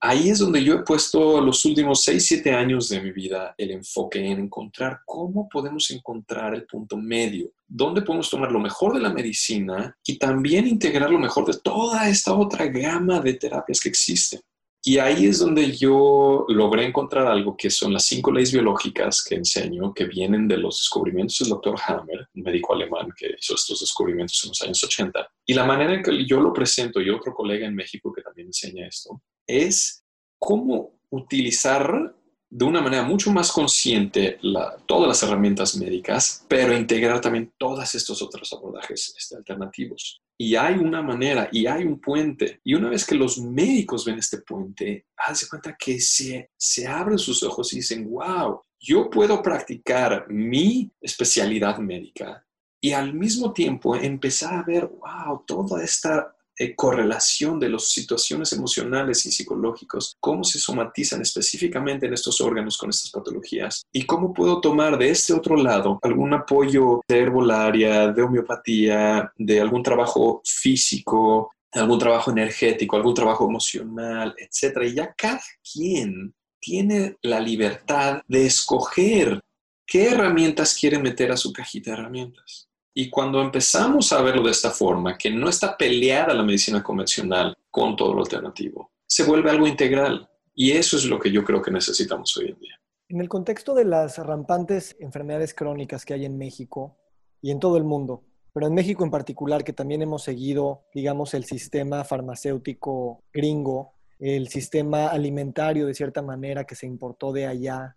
Ahí 0.02 0.30
es 0.30 0.40
donde 0.40 0.62
yo 0.64 0.74
he 0.74 0.82
puesto 0.82 1.40
los 1.40 1.64
últimos 1.64 2.02
6, 2.02 2.26
7 2.26 2.50
años 2.52 2.88
de 2.88 3.00
mi 3.00 3.12
vida 3.12 3.54
el 3.56 3.70
enfoque 3.70 4.18
en 4.18 4.40
encontrar 4.40 5.00
cómo 5.06 5.48
podemos 5.48 5.90
encontrar 5.92 6.54
el 6.56 6.66
punto 6.66 6.96
medio, 6.96 7.52
dónde 7.68 8.02
podemos 8.02 8.28
tomar 8.28 8.50
lo 8.50 8.58
mejor 8.58 8.94
de 8.94 9.00
la 9.00 9.12
medicina 9.12 9.96
y 10.04 10.18
también 10.18 10.66
integrar 10.66 11.08
lo 11.08 11.20
mejor 11.20 11.46
de 11.46 11.58
toda 11.60 12.08
esta 12.08 12.34
otra 12.34 12.66
gama 12.66 13.20
de 13.20 13.34
terapias 13.34 13.80
que 13.80 13.90
existen. 13.90 14.40
Y 14.84 14.98
ahí 14.98 15.26
es 15.26 15.38
donde 15.38 15.70
yo 15.70 16.44
logré 16.48 16.84
encontrar 16.84 17.28
algo 17.28 17.56
que 17.56 17.70
son 17.70 17.92
las 17.92 18.04
cinco 18.04 18.32
leyes 18.32 18.50
biológicas 18.50 19.22
que 19.22 19.36
enseño, 19.36 19.94
que 19.94 20.06
vienen 20.06 20.48
de 20.48 20.56
los 20.56 20.78
descubrimientos 20.78 21.38
del 21.38 21.50
doctor 21.50 21.76
Hammer, 21.86 22.26
un 22.34 22.42
médico 22.42 22.74
alemán 22.74 23.06
que 23.16 23.36
hizo 23.38 23.54
estos 23.54 23.78
descubrimientos 23.78 24.42
en 24.42 24.48
los 24.48 24.62
años 24.62 24.82
80. 24.82 25.28
Y 25.46 25.54
la 25.54 25.64
manera 25.64 25.94
en 25.94 26.02
que 26.02 26.26
yo 26.26 26.40
lo 26.40 26.52
presento, 26.52 27.00
y 27.00 27.10
otro 27.10 27.32
colega 27.32 27.64
en 27.64 27.76
México 27.76 28.12
que 28.12 28.22
también 28.22 28.48
enseña 28.48 28.88
esto, 28.88 29.22
es 29.46 30.04
cómo 30.38 30.98
utilizar 31.10 32.14
de 32.50 32.64
una 32.66 32.82
manera 32.82 33.02
mucho 33.02 33.32
más 33.32 33.50
consciente 33.50 34.38
todas 34.86 35.08
las 35.08 35.22
herramientas 35.22 35.74
médicas, 35.76 36.44
pero 36.48 36.76
integrar 36.76 37.18
también 37.20 37.50
todos 37.56 37.94
estos 37.94 38.20
otros 38.20 38.52
abordajes 38.52 39.14
este, 39.16 39.36
alternativos. 39.36 40.22
Y 40.36 40.54
hay 40.56 40.74
una 40.74 41.00
manera 41.00 41.48
y 41.50 41.66
hay 41.66 41.84
un 41.84 41.98
puente. 41.98 42.60
Y 42.62 42.74
una 42.74 42.90
vez 42.90 43.06
que 43.06 43.14
los 43.14 43.38
médicos 43.38 44.04
ven 44.04 44.18
este 44.18 44.42
puente, 44.42 45.06
hace 45.16 45.48
cuenta 45.48 45.74
que 45.78 45.98
se, 45.98 46.50
se 46.54 46.86
abren 46.86 47.18
sus 47.18 47.42
ojos 47.42 47.72
y 47.72 47.76
dicen, 47.76 48.10
wow, 48.10 48.60
yo 48.78 49.08
puedo 49.08 49.42
practicar 49.42 50.26
mi 50.28 50.90
especialidad 51.00 51.78
médica 51.78 52.44
y 52.82 52.92
al 52.92 53.14
mismo 53.14 53.52
tiempo 53.52 53.96
empezar 53.96 54.54
a 54.54 54.62
ver, 54.64 54.88
wow, 54.88 55.42
toda 55.46 55.82
esta 55.82 56.36
eh, 56.62 56.74
correlación 56.74 57.58
de 57.58 57.68
las 57.68 57.88
situaciones 57.88 58.52
emocionales 58.52 59.26
y 59.26 59.32
psicológicos, 59.32 60.16
cómo 60.20 60.44
se 60.44 60.58
somatizan 60.58 61.22
específicamente 61.22 62.06
en 62.06 62.14
estos 62.14 62.40
órganos 62.40 62.78
con 62.78 62.90
estas 62.90 63.10
patologías 63.10 63.82
y 63.92 64.04
cómo 64.04 64.32
puedo 64.32 64.60
tomar 64.60 64.98
de 64.98 65.10
este 65.10 65.32
otro 65.32 65.56
lado 65.56 65.98
algún 66.02 66.32
apoyo 66.34 67.02
de 67.08 67.18
herbolaria, 67.18 68.08
de 68.08 68.22
homeopatía, 68.22 69.32
de 69.36 69.60
algún 69.60 69.82
trabajo 69.82 70.42
físico, 70.44 71.52
algún 71.72 71.98
trabajo 71.98 72.30
energético, 72.30 72.96
algún 72.96 73.14
trabajo 73.14 73.48
emocional, 73.48 74.34
etcétera. 74.36 74.86
Y 74.86 74.94
ya 74.94 75.14
cada 75.14 75.42
quien 75.72 76.34
tiene 76.60 77.16
la 77.22 77.40
libertad 77.40 78.22
de 78.28 78.46
escoger 78.46 79.40
qué 79.86 80.10
herramientas 80.10 80.76
quiere 80.78 80.98
meter 80.98 81.32
a 81.32 81.36
su 81.36 81.52
cajita 81.52 81.90
de 81.90 81.98
herramientas. 81.98 82.68
Y 82.94 83.08
cuando 83.08 83.40
empezamos 83.40 84.12
a 84.12 84.20
verlo 84.20 84.42
de 84.42 84.50
esta 84.50 84.70
forma, 84.70 85.16
que 85.16 85.30
no 85.30 85.48
está 85.48 85.76
peleada 85.76 86.34
la 86.34 86.42
medicina 86.42 86.82
convencional 86.82 87.56
con 87.70 87.96
todo 87.96 88.12
lo 88.12 88.20
alternativo, 88.20 88.90
se 89.06 89.24
vuelve 89.24 89.50
algo 89.50 89.66
integral. 89.66 90.28
Y 90.54 90.72
eso 90.72 90.96
es 90.96 91.06
lo 91.06 91.18
que 91.18 91.30
yo 91.30 91.42
creo 91.44 91.62
que 91.62 91.70
necesitamos 91.70 92.36
hoy 92.36 92.50
en 92.50 92.58
día. 92.58 92.78
En 93.08 93.20
el 93.20 93.28
contexto 93.28 93.74
de 93.74 93.84
las 93.84 94.18
rampantes 94.18 94.96
enfermedades 95.00 95.54
crónicas 95.54 96.04
que 96.04 96.14
hay 96.14 96.26
en 96.26 96.36
México 96.36 96.98
y 97.40 97.50
en 97.50 97.60
todo 97.60 97.76
el 97.78 97.84
mundo, 97.84 98.24
pero 98.52 98.66
en 98.66 98.74
México 98.74 99.04
en 99.04 99.10
particular, 99.10 99.64
que 99.64 99.72
también 99.72 100.02
hemos 100.02 100.22
seguido, 100.22 100.84
digamos, 100.94 101.32
el 101.32 101.44
sistema 101.44 102.04
farmacéutico 102.04 103.24
gringo, 103.32 103.94
el 104.18 104.48
sistema 104.48 105.08
alimentario 105.08 105.86
de 105.86 105.94
cierta 105.94 106.22
manera 106.22 106.64
que 106.64 106.74
se 106.74 106.86
importó 106.86 107.32
de 107.32 107.46
allá, 107.46 107.96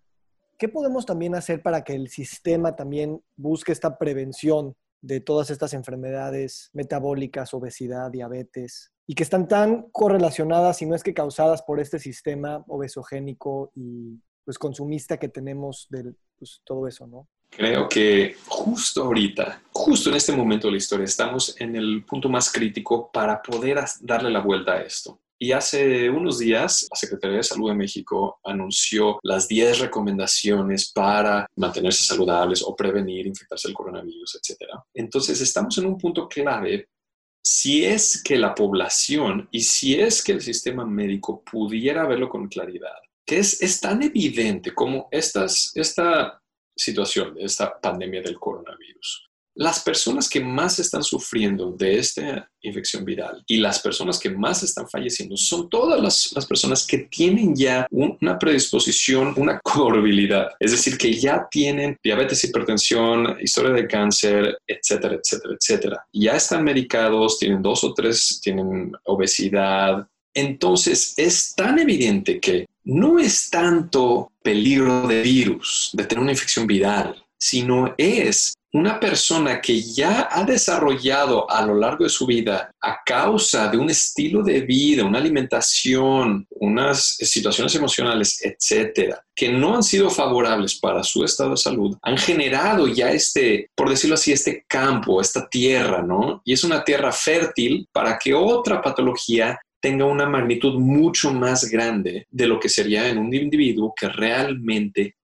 ¿qué 0.58 0.68
podemos 0.68 1.04
también 1.04 1.34
hacer 1.34 1.62
para 1.62 1.84
que 1.84 1.94
el 1.94 2.08
sistema 2.08 2.74
también 2.74 3.22
busque 3.36 3.72
esta 3.72 3.98
prevención 3.98 4.74
de 5.00 5.20
todas 5.20 5.50
estas 5.50 5.72
enfermedades 5.74 6.70
metabólicas, 6.72 7.54
obesidad, 7.54 8.10
diabetes, 8.10 8.92
y 9.06 9.14
que 9.14 9.22
están 9.22 9.46
tan 9.46 9.82
correlacionadas, 9.92 10.78
si 10.78 10.86
no 10.86 10.94
es 10.94 11.02
que 11.02 11.14
causadas 11.14 11.62
por 11.62 11.80
este 11.80 11.98
sistema 11.98 12.64
obesogénico 12.66 13.70
y 13.74 14.20
pues 14.44 14.58
consumista 14.58 15.18
que 15.18 15.28
tenemos 15.28 15.86
de 15.90 16.14
pues, 16.38 16.60
todo 16.64 16.86
eso, 16.86 17.06
¿no? 17.06 17.28
Creo 17.50 17.88
que 17.88 18.36
justo 18.48 19.04
ahorita, 19.04 19.62
justo 19.72 20.10
en 20.10 20.16
este 20.16 20.32
momento 20.32 20.66
de 20.66 20.72
la 20.72 20.78
historia, 20.78 21.04
estamos 21.04 21.58
en 21.60 21.76
el 21.76 22.04
punto 22.04 22.28
más 22.28 22.52
crítico 22.52 23.10
para 23.12 23.40
poder 23.40 23.78
darle 24.00 24.30
la 24.30 24.40
vuelta 24.40 24.74
a 24.74 24.82
esto. 24.82 25.20
Y 25.38 25.52
hace 25.52 26.08
unos 26.08 26.38
días, 26.38 26.86
la 26.90 26.96
Secretaría 26.96 27.36
de 27.36 27.42
Salud 27.42 27.68
de 27.68 27.74
México 27.74 28.40
anunció 28.42 29.18
las 29.22 29.46
10 29.46 29.80
recomendaciones 29.80 30.90
para 30.92 31.46
mantenerse 31.56 32.04
saludables 32.04 32.62
o 32.62 32.74
prevenir 32.74 33.26
infectarse 33.26 33.68
el 33.68 33.74
coronavirus, 33.74 34.40
etc. 34.40 34.70
Entonces, 34.94 35.40
estamos 35.42 35.76
en 35.76 35.86
un 35.86 35.98
punto 35.98 36.26
clave. 36.26 36.88
Si 37.44 37.84
es 37.84 38.22
que 38.22 38.38
la 38.38 38.54
población 38.54 39.46
y 39.52 39.60
si 39.60 40.00
es 40.00 40.24
que 40.24 40.32
el 40.32 40.40
sistema 40.40 40.86
médico 40.86 41.44
pudiera 41.44 42.06
verlo 42.06 42.30
con 42.30 42.48
claridad, 42.48 42.96
que 43.26 43.38
es, 43.38 43.60
es 43.60 43.78
tan 43.80 44.02
evidente 44.02 44.74
como 44.74 45.08
estas, 45.10 45.70
esta 45.74 46.40
situación, 46.74 47.36
esta 47.38 47.78
pandemia 47.78 48.22
del 48.22 48.38
coronavirus, 48.38 49.28
las 49.56 49.80
personas 49.80 50.28
que 50.28 50.40
más 50.40 50.78
están 50.78 51.02
sufriendo 51.02 51.72
de 51.72 51.98
esta 51.98 52.50
infección 52.60 53.04
viral 53.04 53.42
y 53.46 53.56
las 53.56 53.80
personas 53.80 54.18
que 54.18 54.28
más 54.28 54.62
están 54.62 54.86
falleciendo 54.88 55.36
son 55.36 55.70
todas 55.70 56.00
las, 56.00 56.46
personas 56.46 56.86
que 56.86 56.98
tienen 56.98 57.56
ya 57.56 57.86
una 57.90 58.38
predisposición, 58.38 59.32
una 59.36 59.58
comorbilidad, 59.64 60.48
es 60.60 60.72
decir, 60.72 60.98
que 60.98 61.12
ya 61.14 61.48
tienen 61.50 61.96
diabetes, 62.02 62.44
hipertensión, 62.44 63.38
historia 63.40 63.72
de 63.72 63.88
cáncer, 63.88 64.58
etcétera, 64.66 65.14
etcétera, 65.14 65.54
etcétera. 65.58 66.06
Ya 66.12 66.36
están 66.36 66.62
medicados, 66.62 67.38
tienen 67.38 67.62
dos 67.62 67.82
o 67.82 67.94
tres, 67.94 68.40
tienen 68.42 68.92
obesidad. 69.04 70.06
Entonces, 70.34 71.14
es 71.16 71.54
tan 71.54 71.78
evidente 71.78 72.38
que 72.40 72.66
no 72.84 73.18
es 73.18 73.48
tanto 73.48 74.32
peligro 74.42 75.08
de 75.08 75.22
virus, 75.22 75.90
de 75.94 76.04
tener 76.04 76.22
una 76.22 76.32
infección 76.32 76.66
viral, 76.66 77.25
sino 77.38 77.94
es 77.96 78.54
una 78.72 79.00
persona 79.00 79.60
que 79.60 79.80
ya 79.80 80.28
ha 80.30 80.44
desarrollado 80.44 81.50
a 81.50 81.64
lo 81.64 81.74
largo 81.74 82.04
de 82.04 82.10
su 82.10 82.26
vida 82.26 82.70
a 82.82 82.98
causa 83.04 83.68
de 83.68 83.78
un 83.78 83.88
estilo 83.88 84.42
de 84.42 84.60
vida, 84.60 85.04
una 85.04 85.18
alimentación, 85.18 86.46
unas 86.50 87.16
situaciones 87.20 87.74
emocionales, 87.74 88.38
etcétera, 88.42 89.22
que 89.34 89.50
no 89.50 89.76
han 89.76 89.82
sido 89.82 90.10
favorables 90.10 90.78
para 90.78 91.02
su 91.02 91.24
estado 91.24 91.52
de 91.52 91.56
salud, 91.56 91.96
han 92.02 92.18
generado 92.18 92.86
ya 92.86 93.10
este, 93.10 93.70
por 93.74 93.88
decirlo 93.88 94.14
así, 94.14 94.32
este 94.32 94.64
campo, 94.68 95.20
esta 95.20 95.48
tierra, 95.48 96.02
¿no? 96.02 96.42
Y 96.44 96.52
es 96.52 96.62
una 96.62 96.84
tierra 96.84 97.12
fértil 97.12 97.88
para 97.92 98.18
que 98.18 98.34
otra 98.34 98.82
patología 98.82 99.58
tenga 99.80 100.04
una 100.04 100.26
magnitud 100.26 100.78
mucho 100.78 101.32
más 101.32 101.64
grande 101.70 102.26
de 102.30 102.46
lo 102.46 102.58
que 102.58 102.68
sería 102.68 103.08
en 103.08 103.18
un 103.18 103.32
individuo 103.32 103.94
que 103.98 104.08
realmente 104.08 105.14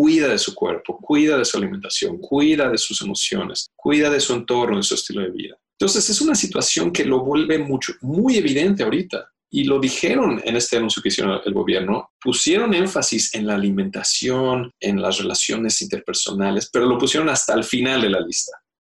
cuida 0.00 0.28
de 0.28 0.38
su 0.38 0.54
cuerpo, 0.54 0.96
cuida 0.96 1.36
de 1.36 1.44
su 1.44 1.58
alimentación, 1.58 2.16
cuida 2.16 2.70
de 2.70 2.78
sus 2.78 3.02
emociones, 3.02 3.68
cuida 3.76 4.08
de 4.08 4.18
su 4.18 4.32
entorno, 4.32 4.78
de 4.78 4.82
su 4.82 4.94
estilo 4.94 5.20
de 5.20 5.30
vida. 5.30 5.58
Entonces 5.78 6.08
es 6.08 6.22
una 6.22 6.34
situación 6.34 6.90
que 6.90 7.04
lo 7.04 7.22
vuelve 7.22 7.58
mucho, 7.58 7.92
muy 8.00 8.38
evidente 8.38 8.82
ahorita. 8.82 9.30
Y 9.50 9.64
lo 9.64 9.78
dijeron 9.78 10.40
en 10.42 10.56
este 10.56 10.78
anuncio 10.78 11.02
que 11.02 11.10
hicieron 11.10 11.38
el 11.44 11.52
gobierno, 11.52 12.12
pusieron 12.18 12.72
énfasis 12.72 13.34
en 13.34 13.46
la 13.46 13.56
alimentación, 13.56 14.72
en 14.80 15.02
las 15.02 15.18
relaciones 15.18 15.82
interpersonales, 15.82 16.70
pero 16.72 16.86
lo 16.86 16.96
pusieron 16.96 17.28
hasta 17.28 17.52
el 17.52 17.64
final 17.64 18.00
de 18.00 18.08
la 18.08 18.20
lista. 18.20 18.52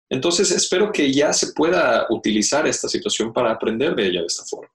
Entonces 0.09 0.53
espero 0.53 0.93
que 0.93 1.13
ya 1.13 1.33
se 1.33 1.53
pueda 1.53 2.07
utilizar 2.11 2.69
esta 2.69 2.89
situación 2.89 3.33
para 3.33 3.51
aprender 3.51 3.97
de 3.97 4.07
ella 4.07 4.21
de 4.21 4.27
esta 4.27 4.45
forma. 4.45 4.73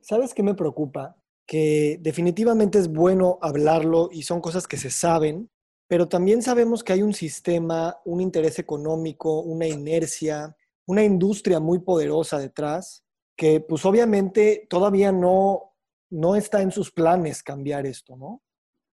¿Sabes 0.00 0.32
qué 0.32 0.42
me 0.42 0.54
preocupa? 0.54 1.16
Que 1.48 1.98
definitivamente 2.02 2.78
es 2.78 2.92
bueno 2.92 3.38
hablarlo 3.40 4.10
y 4.12 4.22
son 4.22 4.42
cosas 4.42 4.68
que 4.68 4.76
se 4.76 4.90
saben, 4.90 5.50
pero 5.88 6.06
también 6.06 6.42
sabemos 6.42 6.84
que 6.84 6.92
hay 6.92 7.02
un 7.02 7.14
sistema, 7.14 7.96
un 8.04 8.20
interés 8.20 8.58
económico, 8.58 9.40
una 9.40 9.66
inercia, 9.66 10.54
una 10.86 11.02
industria 11.02 11.58
muy 11.58 11.78
poderosa 11.78 12.38
detrás, 12.38 13.02
que 13.34 13.60
pues 13.60 13.86
obviamente 13.86 14.66
todavía 14.68 15.10
no, 15.10 15.74
no 16.10 16.36
está 16.36 16.60
en 16.60 16.70
sus 16.70 16.92
planes 16.92 17.42
cambiar 17.42 17.86
esto, 17.86 18.14
¿no? 18.14 18.42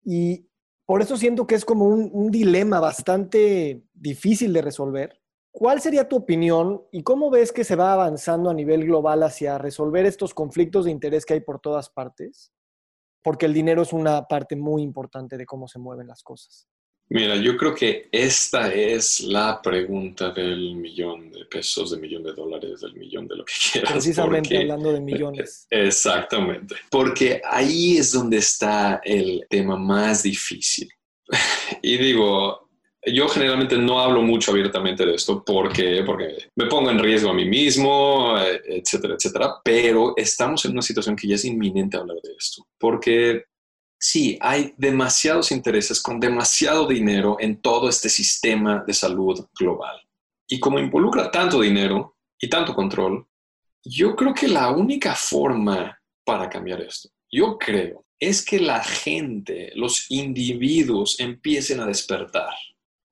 Y 0.05 0.49
por 0.85 1.03
eso 1.03 1.17
siento 1.17 1.47
que 1.47 1.55
es 1.55 1.65
como 1.65 1.87
un, 1.87 2.11
un 2.13 2.33
dilema 2.33 2.81
bastante 2.81 3.85
difícil 3.95 4.53
de 4.53 4.63
resolver. 4.63 5.20
¿Cuál 5.53 5.81
sería 5.81 6.09
tu 6.09 6.17
opinión 6.17 6.83
y 6.93 7.03
cómo 7.03 7.31
ves 7.31 7.53
que 7.53 7.65
se 7.65 7.77
va 7.77 7.93
avanzando 7.93 8.51
a 8.51 8.55
nivel 8.55 8.85
global 8.85 9.23
hacia 9.23 9.59
resolver 9.59 10.07
estos 10.07 10.33
conflictos 10.33 10.85
de 10.85 10.93
interés 10.93 11.27
que 11.27 11.35
hay 11.35 11.41
por 11.41 11.61
todas 11.61 11.91
partes? 11.91 12.53
Porque 13.23 13.47
el 13.47 13.53
dinero 13.53 13.83
es 13.83 13.93
una 13.93 14.27
parte 14.27 14.55
muy 14.55 14.83
importante 14.83 15.37
de 15.37 15.47
cómo 15.47 15.67
se 15.67 15.79
mueven 15.79 16.07
las 16.07 16.23
cosas. 16.23 16.69
Mira, 17.13 17.35
yo 17.35 17.57
creo 17.57 17.75
que 17.75 18.09
esta 18.13 18.73
es 18.73 19.23
la 19.23 19.61
pregunta 19.61 20.31
del 20.31 20.77
millón 20.77 21.33
de 21.33 21.45
pesos, 21.47 21.91
del 21.91 22.01
millón 22.01 22.23
de 22.23 22.33
dólares, 22.33 22.83
del 22.83 22.95
millón 22.95 23.27
de 23.27 23.35
lo 23.35 23.45
que 23.45 23.53
quieras. 23.73 23.91
Precisamente 23.91 24.57
hablando 24.57 24.93
de 24.93 25.01
millones. 25.01 25.67
Exactamente. 25.71 26.77
Porque 26.89 27.43
ahí 27.45 27.97
es 27.97 28.13
donde 28.13 28.37
está 28.37 29.01
el 29.05 29.45
tema 29.51 29.77
más 29.77 30.23
difícil. 30.23 30.89
Y 31.83 31.97
digo, 31.97 32.70
yo 33.07 33.29
generalmente 33.29 33.79
no 33.79 34.01
hablo 34.01 34.23
mucho 34.23 34.51
abiertamente 34.51 35.07
de 35.07 35.15
esto 35.15 35.43
porque, 35.45 36.03
porque 36.05 36.49
me 36.57 36.67
pongo 36.67 36.91
en 36.91 36.99
riesgo 36.99 37.31
a 37.31 37.35
mí 37.35 37.47
mismo, 37.47 38.37
eh, 38.39 38.61
etcétera, 38.67 39.15
etcétera, 39.15 39.55
pero 39.65 40.15
estamos 40.17 40.65
en 40.65 40.73
una 40.73 40.83
situación 40.83 41.17
que 41.17 41.27
ya 41.27 41.37
es 41.37 41.45
inminente 41.45 41.97
hablar 41.97 42.19
de 42.23 42.35
esto, 42.39 42.67
porque 42.79 43.45
sí, 43.99 44.39
hay 44.41 44.75
demasiados 44.77 45.51
intereses 45.51 46.03
con 46.03 46.21
demasiado 46.21 46.87
dinero 46.87 47.37
en 47.41 47.61
todo 47.61 47.89
este 47.89 48.09
sistema 48.09 48.85
de 48.87 48.93
salud 48.93 49.47
global. 49.59 49.99
Y 50.49 50.59
como 50.59 50.79
involucra 50.79 51.31
tanto 51.31 51.61
dinero 51.61 52.17
y 52.39 52.49
tanto 52.51 52.75
control, 52.75 53.27
yo 53.83 54.15
creo 54.15 54.35
que 54.35 54.49
la 54.49 54.71
única 54.71 55.15
forma 55.15 55.99
para 56.25 56.51
cambiar 56.51 56.83
esto, 56.83 57.09
yo 57.31 57.57
creo, 57.57 58.05
es 58.19 58.45
que 58.45 58.61
la 58.61 58.85
gente, 58.85 59.73
los 59.75 60.11
individuos 60.11 61.19
empiecen 61.19 61.81
a 61.81 61.87
despertar 61.87 62.53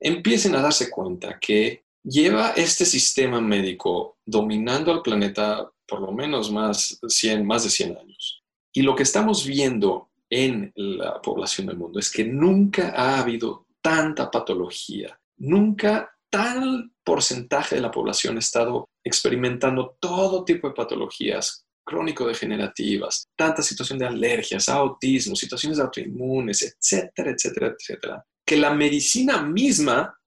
empiecen 0.00 0.54
a 0.54 0.62
darse 0.62 0.90
cuenta 0.90 1.38
que 1.40 1.84
lleva 2.02 2.50
este 2.50 2.84
sistema 2.84 3.40
médico 3.40 4.18
dominando 4.24 4.92
al 4.92 5.02
planeta 5.02 5.70
por 5.86 6.00
lo 6.00 6.12
menos 6.12 6.52
más, 6.52 6.98
100, 7.06 7.46
más 7.46 7.64
de 7.64 7.70
100 7.70 7.96
años. 7.96 8.42
Y 8.72 8.82
lo 8.82 8.94
que 8.94 9.02
estamos 9.02 9.46
viendo 9.46 10.10
en 10.30 10.72
la 10.76 11.20
población 11.22 11.66
del 11.66 11.78
mundo 11.78 11.98
es 11.98 12.12
que 12.12 12.24
nunca 12.24 12.92
ha 12.94 13.20
habido 13.20 13.66
tanta 13.80 14.30
patología, 14.30 15.18
nunca 15.38 16.10
tal 16.30 16.92
porcentaje 17.02 17.76
de 17.76 17.80
la 17.80 17.90
población 17.90 18.36
ha 18.36 18.40
estado 18.40 18.90
experimentando 19.02 19.96
todo 19.98 20.44
tipo 20.44 20.68
de 20.68 20.74
patologías 20.74 21.64
crónico-degenerativas, 21.84 23.28
tanta 23.34 23.62
situación 23.62 23.98
de 23.98 24.06
alergias, 24.06 24.68
autismo, 24.68 25.34
situaciones 25.34 25.80
autoinmunes, 25.80 26.60
etcétera, 26.60 27.30
etcétera, 27.30 27.68
etcétera, 27.68 28.26
que 28.48 28.56
la 28.56 28.72
medicina 28.72 29.42
misma 29.42 30.18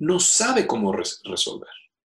no 0.00 0.20
sabe 0.20 0.66
cómo 0.66 0.92
resolver. 0.92 1.70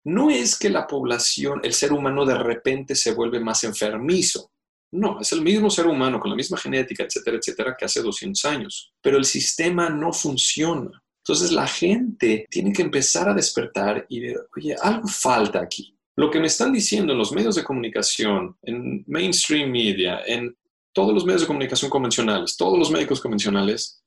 No 0.04 0.28
es 0.28 0.58
que 0.58 0.68
la 0.68 0.86
población, 0.86 1.60
el 1.62 1.72
ser 1.72 1.94
humano 1.94 2.26
de 2.26 2.36
repente 2.36 2.94
se 2.94 3.14
vuelve 3.14 3.40
más 3.40 3.64
enfermizo. 3.64 4.52
No, 4.92 5.18
es 5.22 5.32
el 5.32 5.40
mismo 5.40 5.70
ser 5.70 5.86
humano 5.86 6.20
con 6.20 6.28
la 6.28 6.36
misma 6.36 6.58
genética, 6.58 7.04
etcétera, 7.04 7.38
etcétera, 7.38 7.76
que 7.78 7.86
hace 7.86 8.02
200 8.02 8.44
años. 8.44 8.92
Pero 9.00 9.16
el 9.16 9.24
sistema 9.24 9.88
no 9.88 10.12
funciona. 10.12 11.02
Entonces 11.26 11.50
la 11.50 11.66
gente 11.66 12.44
tiene 12.50 12.70
que 12.70 12.82
empezar 12.82 13.30
a 13.30 13.34
despertar 13.34 14.04
y 14.10 14.20
ver, 14.20 14.36
oye, 14.54 14.76
algo 14.82 15.08
falta 15.08 15.60
aquí. 15.60 15.96
Lo 16.16 16.30
que 16.30 16.40
me 16.40 16.48
están 16.48 16.74
diciendo 16.74 17.12
en 17.12 17.18
los 17.18 17.32
medios 17.32 17.54
de 17.54 17.64
comunicación, 17.64 18.54
en 18.60 19.02
mainstream 19.06 19.70
media, 19.70 20.20
en 20.26 20.54
todos 20.92 21.14
los 21.14 21.24
medios 21.24 21.40
de 21.40 21.48
comunicación 21.48 21.90
convencionales, 21.90 22.54
todos 22.54 22.78
los 22.78 22.90
médicos 22.90 23.22
convencionales, 23.22 24.02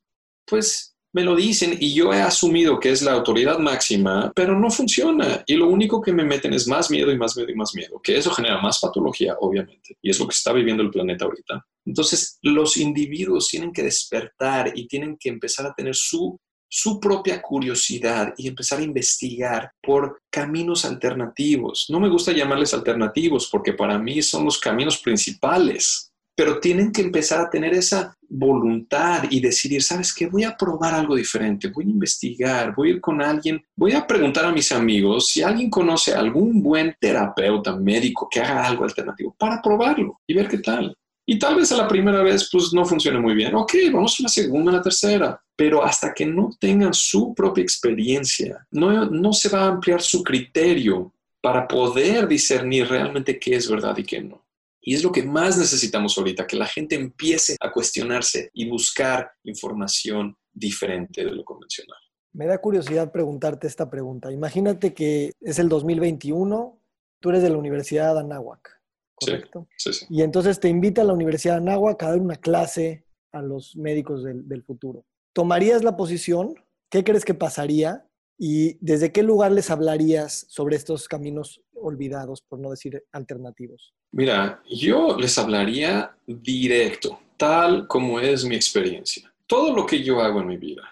pues 0.46 0.97
me 1.18 1.24
lo 1.24 1.36
dicen 1.36 1.76
y 1.80 1.96
yo 1.96 2.14
he 2.14 2.22
asumido 2.22 2.80
que 2.80 2.92
es 2.92 3.02
la 3.02 3.14
autoridad 3.14 3.58
máxima, 3.58 4.32
pero 4.36 4.56
no 4.60 4.70
funciona. 4.70 5.44
Y 5.48 5.56
lo 5.56 5.68
único 5.68 6.00
que 6.00 6.14
me 6.14 6.24
meten 6.24 6.54
es 6.54 6.68
más 6.68 6.92
miedo 6.92 7.12
y 7.12 7.18
más 7.18 7.36
miedo 7.36 7.50
y 7.50 7.56
más 7.56 7.74
miedo, 7.74 8.00
que 8.04 8.16
eso 8.16 8.30
genera 8.30 8.62
más 8.62 8.78
patología, 8.80 9.36
obviamente. 9.40 9.98
Y 10.00 10.12
es 10.12 10.20
lo 10.20 10.28
que 10.28 10.36
está 10.36 10.54
viviendo 10.54 10.84
el 10.84 10.92
planeta 10.92 11.26
ahorita. 11.26 11.66
Entonces, 11.88 12.38
los 12.44 12.78
individuos 12.78 13.48
tienen 13.48 13.74
que 13.74 13.82
despertar 13.82 14.74
y 14.76 14.88
tienen 14.88 15.18
que 15.20 15.30
empezar 15.30 15.66
a 15.66 15.74
tener 15.74 15.96
su, 15.96 16.40
su 16.70 17.00
propia 17.00 17.42
curiosidad 17.42 18.36
y 18.38 18.48
empezar 18.48 18.78
a 18.78 18.84
investigar 18.84 19.72
por 19.82 20.22
caminos 20.30 20.86
alternativos. 20.86 21.88
No 21.90 22.00
me 22.00 22.10
gusta 22.10 22.32
llamarles 22.32 22.76
alternativos 22.76 23.50
porque 23.52 23.74
para 23.74 23.98
mí 23.98 24.22
son 24.22 24.46
los 24.46 24.60
caminos 24.60 25.00
principales 25.00 26.07
pero 26.38 26.60
tienen 26.60 26.92
que 26.92 27.02
empezar 27.02 27.42
a 27.42 27.50
tener 27.50 27.74
esa 27.74 28.16
voluntad 28.30 29.24
y 29.28 29.40
decidir, 29.40 29.82
¿sabes 29.82 30.14
qué? 30.14 30.28
Voy 30.28 30.44
a 30.44 30.56
probar 30.56 30.94
algo 30.94 31.16
diferente, 31.16 31.70
voy 31.70 31.86
a 31.86 31.90
investigar, 31.90 32.76
voy 32.76 32.90
a 32.90 32.92
ir 32.94 33.02
con 33.02 33.24
alguien, 33.24 33.60
voy 33.76 33.94
a 33.94 34.06
preguntar 34.06 34.46
a 34.46 34.52
mis 34.52 34.72
amigos 34.72 35.30
si 35.30 35.42
alguien 35.42 35.68
conoce 35.68 36.14
algún 36.14 36.62
buen 36.62 36.96
terapeuta, 37.00 37.76
médico 37.76 38.28
que 38.30 38.40
haga 38.40 38.68
algo 38.68 38.84
alternativo 38.84 39.36
para 39.36 39.60
probarlo 39.60 40.22
y 40.28 40.36
ver 40.36 40.48
qué 40.48 40.60
tal. 40.60 40.96
Y 41.26 41.40
tal 41.40 41.56
vez 41.56 41.72
a 41.72 41.78
la 41.78 41.88
primera 41.88 42.22
vez 42.22 42.48
pues 42.52 42.72
no 42.72 42.86
funcione 42.86 43.20
muy 43.20 43.34
bien. 43.34 43.56
Ok, 43.56 43.74
vamos 43.92 44.18
a 44.20 44.24
la 44.24 44.30
segunda, 44.30 44.72
a 44.72 44.76
la 44.76 44.82
tercera. 44.84 45.42
Pero 45.56 45.84
hasta 45.84 46.14
que 46.14 46.28
no 46.28 46.52
tengan 46.60 46.94
su 46.94 47.34
propia 47.34 47.64
experiencia, 47.64 48.64
no, 48.70 49.08
no 49.08 49.34
se 49.34 49.50
va 49.50 49.64
a 49.64 49.68
ampliar 49.70 50.04
su 50.04 50.24
criterio 50.24 51.12
para 51.42 51.68
poder 51.68 52.28
discernir 52.28 52.88
realmente 52.88 53.40
qué 53.40 53.56
es 53.56 53.68
verdad 53.70 53.98
y 53.98 54.04
qué 54.04 54.22
no. 54.22 54.47
Y 54.88 54.96
es 54.96 55.04
lo 55.04 55.12
que 55.12 55.22
más 55.22 55.58
necesitamos 55.58 56.18
ahorita, 56.18 56.48
que 56.48 56.56
la 56.56 56.66
gente 56.66 56.96
empiece 56.96 57.58
a 57.60 57.74
cuestionarse 57.74 58.52
y 58.54 58.70
buscar 58.70 59.30
información 59.44 60.34
diferente 60.54 61.26
de 61.26 61.32
lo 61.32 61.44
convencional. 61.44 61.98
Me 62.32 62.46
da 62.46 62.58
curiosidad 62.60 63.12
preguntarte 63.12 63.68
esta 63.68 63.90
pregunta. 63.90 64.32
Imagínate 64.32 64.94
que 64.94 65.34
es 65.42 65.60
el 65.60 65.68
2021, 65.68 66.80
tú 67.20 67.30
eres 67.32 67.44
de 67.44 67.50
la 67.50 67.58
Universidad 67.58 68.14
de 68.14 68.22
Anáhuac, 68.22 68.82
¿correcto? 69.16 69.68
Sí, 69.76 69.92
sí, 69.92 70.06
Y 70.10 70.22
entonces 70.22 70.58
te 70.58 70.70
invita 70.70 71.02
a 71.02 71.06
la 71.06 71.12
Universidad 71.12 71.56
de 71.56 71.70
Anáhuac 71.70 72.02
a 72.04 72.12
dar 72.12 72.22
una 72.22 72.38
clase 72.38 73.04
a 73.34 73.42
los 73.42 73.76
médicos 73.76 74.24
del, 74.24 74.48
del 74.48 74.64
futuro. 74.64 75.04
¿Tomarías 75.34 75.84
la 75.84 75.98
posición? 75.98 76.56
¿Qué 76.90 77.04
crees 77.04 77.26
que 77.26 77.34
pasaría? 77.34 78.08
¿Y 78.38 78.78
desde 78.80 79.12
qué 79.12 79.22
lugar 79.22 79.52
les 79.52 79.70
hablarías 79.70 80.46
sobre 80.48 80.78
estos 80.78 81.10
caminos 81.10 81.62
olvidados, 81.82 82.42
por 82.42 82.60
no 82.60 82.72
decir 82.72 83.04
alternativos? 83.12 83.94
Mira, 84.12 84.62
yo 84.70 85.18
les 85.18 85.38
hablaría 85.38 86.16
directo, 86.26 87.20
tal 87.38 87.88
como 87.88 88.20
es 88.20 88.46
mi 88.46 88.56
experiencia. 88.56 89.34
Todo 89.46 89.74
lo 89.74 89.86
que 89.86 90.04
yo 90.04 90.22
hago 90.22 90.42
en 90.42 90.48
mi 90.48 90.58
vida, 90.58 90.84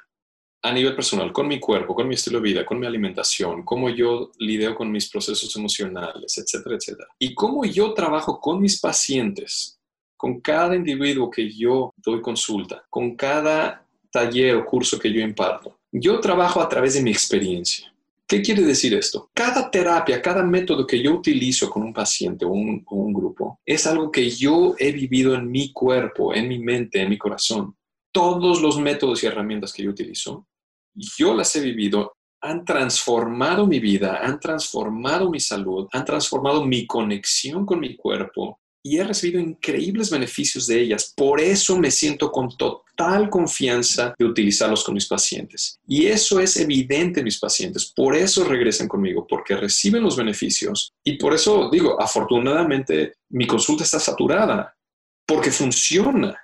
a 0.61 0.71
nivel 0.71 0.95
personal, 0.95 1.31
con 1.31 1.47
mi 1.47 1.59
cuerpo, 1.59 1.93
con 1.93 2.07
mi 2.07 2.15
estilo 2.15 2.39
de 2.39 2.43
vida, 2.43 2.65
con 2.65 2.79
mi 2.79 2.87
alimentación, 2.87 3.63
cómo 3.63 3.89
yo 3.89 4.31
lidio 4.39 4.73
con 4.75 4.91
mis 4.91 5.09
procesos 5.09 5.55
emocionales, 5.55 6.37
etcétera, 6.37 6.75
etcétera. 6.75 7.07
Y 7.19 7.35
cómo 7.35 7.65
yo 7.65 7.93
trabajo 7.93 8.39
con 8.39 8.61
mis 8.61 8.79
pacientes, 8.79 9.79
con 10.17 10.41
cada 10.41 10.75
individuo 10.75 11.29
que 11.29 11.51
yo 11.51 11.93
doy 11.97 12.21
consulta, 12.21 12.83
con 12.89 13.15
cada 13.15 13.85
taller 14.11 14.55
o 14.55 14.65
curso 14.65 14.97
que 14.97 15.11
yo 15.11 15.19
imparto 15.19 15.77
Yo 15.91 16.19
trabajo 16.19 16.61
a 16.61 16.69
través 16.69 16.93
de 16.93 17.01
mi 17.01 17.11
experiencia. 17.11 17.93
¿Qué 18.27 18.41
quiere 18.41 18.63
decir 18.63 18.95
esto? 18.95 19.29
Cada 19.35 19.69
terapia, 19.69 20.19
cada 20.19 20.43
método 20.43 20.87
que 20.87 20.99
yo 21.01 21.13
utilizo 21.13 21.69
con 21.69 21.83
un 21.83 21.93
paciente 21.93 22.43
o 22.43 22.49
un, 22.49 23.13
grupo 23.13 23.59
es 23.63 23.85
algo 23.85 24.11
que 24.11 24.31
yo 24.31 24.73
he 24.79 24.91
vivido 24.91 25.35
en 25.35 25.51
mi 25.51 25.71
cuerpo, 25.71 26.33
en 26.33 26.47
mi 26.47 26.57
mente, 26.57 27.01
en 27.01 27.09
mi 27.09 27.19
corazón. 27.19 27.77
Todos 28.11 28.61
los 28.61 28.79
métodos 28.79 29.23
y 29.23 29.27
herramientas 29.27 29.71
que 29.71 29.83
yo 29.83 29.91
utilizo, 29.91 30.47
yo 30.95 31.35
las 31.35 31.55
he 31.55 31.61
vivido, 31.61 32.13
han 32.41 32.65
transformado 32.65 33.67
mi 33.67 33.79
vida, 33.79 34.19
han 34.23 34.39
transformado 34.39 35.29
mi 35.29 35.39
salud, 35.39 35.87
han 35.91 36.03
transformado 36.03 36.65
mi 36.65 36.87
conexión 36.87 37.63
con 37.63 37.79
mi 37.79 37.95
cuerpo 37.95 38.59
y 38.85 38.99
he 38.99 39.03
recibido 39.03 39.39
increíbles 39.39 40.11
beneficios 40.11 40.67
de 40.67 40.79
ellas. 40.79 41.11
Por 41.17 41.41
eso 41.41 41.79
me 41.79 41.89
siento 41.89 42.31
con 42.31 42.55
total 42.55 43.31
confianza 43.31 44.13
de 44.15 44.25
utilizarlos 44.25 44.83
con 44.83 44.93
mis 44.93 45.07
pacientes. 45.07 45.79
Y 45.87 46.05
eso 46.05 46.39
es 46.39 46.55
evidente 46.57 47.21
en 47.21 47.23
mis 47.23 47.39
pacientes. 47.39 47.91
Por 47.95 48.15
eso 48.15 48.43
regresan 48.43 48.87
conmigo, 48.87 49.25
porque 49.27 49.55
reciben 49.55 50.03
los 50.03 50.15
beneficios. 50.15 50.93
Y 51.03 51.17
por 51.17 51.33
eso 51.33 51.67
digo, 51.71 51.99
afortunadamente 51.99 53.13
mi 53.29 53.47
consulta 53.47 53.83
está 53.83 53.99
saturada, 53.99 54.77
porque 55.25 55.49
funciona. 55.49 56.39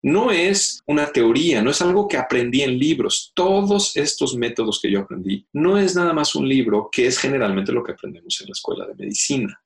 No 0.00 0.30
es 0.30 0.80
una 0.86 1.12
teoría, 1.12 1.60
no 1.60 1.70
es 1.70 1.82
algo 1.82 2.08
que 2.08 2.16
aprendí 2.16 2.62
en 2.62 2.78
libros. 2.78 3.32
Todos 3.34 3.98
estos 3.98 4.34
métodos 4.34 4.80
que 4.80 4.90
yo 4.90 5.00
aprendí 5.00 5.46
no 5.52 5.76
es 5.76 5.94
nada 5.94 6.14
más 6.14 6.34
un 6.34 6.48
libro, 6.48 6.88
que 6.90 7.06
es 7.06 7.18
generalmente 7.18 7.70
lo 7.70 7.84
que 7.84 7.92
aprendemos 7.92 8.40
en 8.40 8.46
la 8.46 8.52
escuela 8.52 8.86
de 8.86 8.94
medicina. 8.94 9.62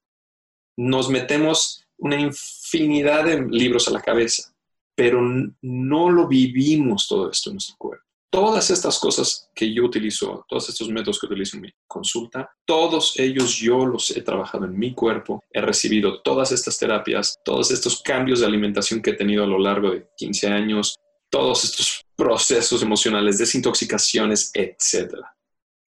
Nos 0.76 1.08
metemos 1.08 1.85
una 1.98 2.20
infinidad 2.20 3.24
de 3.24 3.46
libros 3.48 3.88
a 3.88 3.92
la 3.92 4.02
cabeza, 4.02 4.52
pero 4.94 5.20
no 5.62 6.10
lo 6.10 6.26
vivimos 6.26 7.06
todo 7.08 7.30
esto 7.30 7.50
en 7.50 7.54
nuestro 7.54 7.76
cuerpo. 7.76 8.04
Todas 8.30 8.70
estas 8.70 8.98
cosas 8.98 9.48
que 9.54 9.72
yo 9.72 9.84
utilizo, 9.84 10.44
todos 10.48 10.68
estos 10.68 10.90
métodos 10.90 11.18
que 11.18 11.26
utilizo 11.26 11.56
en 11.56 11.62
mi 11.62 11.72
consulta, 11.86 12.50
todos 12.66 13.18
ellos 13.18 13.56
yo 13.56 13.86
los 13.86 14.14
he 14.14 14.20
trabajado 14.20 14.66
en 14.66 14.78
mi 14.78 14.94
cuerpo, 14.94 15.42
he 15.50 15.60
recibido 15.60 16.20
todas 16.22 16.52
estas 16.52 16.78
terapias, 16.78 17.38
todos 17.44 17.70
estos 17.70 18.02
cambios 18.02 18.40
de 18.40 18.46
alimentación 18.46 19.00
que 19.00 19.10
he 19.10 19.16
tenido 19.16 19.44
a 19.44 19.46
lo 19.46 19.58
largo 19.58 19.92
de 19.92 20.06
15 20.18 20.48
años, 20.48 20.96
todos 21.30 21.64
estos 21.64 22.02
procesos 22.14 22.82
emocionales, 22.82 23.38
desintoxicaciones, 23.38 24.50
etcétera 24.52 25.35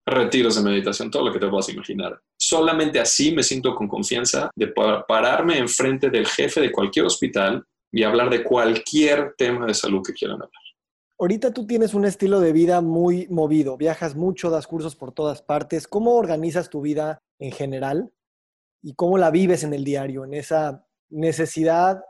retiros 0.08 0.56
de 0.56 0.62
meditación, 0.64 1.12
todo 1.12 1.26
lo 1.26 1.34
que 1.34 1.40
te 1.40 1.48
puedas 1.48 1.70
imaginar. 1.70 2.20
Solamente 2.38 3.00
así 3.00 3.34
me 3.34 3.44
siento 3.44 3.76
con 3.76 3.88
confianza 3.88 4.50
de 4.56 4.68
pararme 5.08 5.58
enfrente 5.58 6.10
del 6.10 6.26
jefe 6.26 6.62
de 6.62 6.72
cualquier 6.72 7.06
hospital 7.06 7.64
y 7.92 8.04
hablar 8.04 8.30
de 8.30 8.44
cualquier 8.44 9.36
tema 9.38 9.66
de 9.66 9.74
salud 9.74 10.02
que 10.06 10.14
quieran 10.14 10.38
hablar. 10.38 10.52
Ahorita 11.20 11.52
tú 11.52 11.66
tienes 11.66 11.94
un 11.94 12.06
estilo 12.06 12.40
de 12.40 12.54
vida 12.54 12.80
muy 12.82 13.28
movido, 13.28 13.76
viajas 13.76 14.16
mucho, 14.16 14.50
das 14.50 14.68
cursos 14.68 14.96
por 14.96 15.12
todas 15.12 15.42
partes. 15.42 15.88
¿Cómo 15.88 16.16
organizas 16.16 16.70
tu 16.70 16.82
vida 16.82 17.20
en 17.40 17.52
general 17.52 18.12
y 18.82 18.94
cómo 18.94 19.18
la 19.18 19.32
vives 19.32 19.64
en 19.64 19.74
el 19.74 19.84
diario, 19.84 20.24
en 20.24 20.36
esa 20.36 20.86
necesidad 21.10 22.02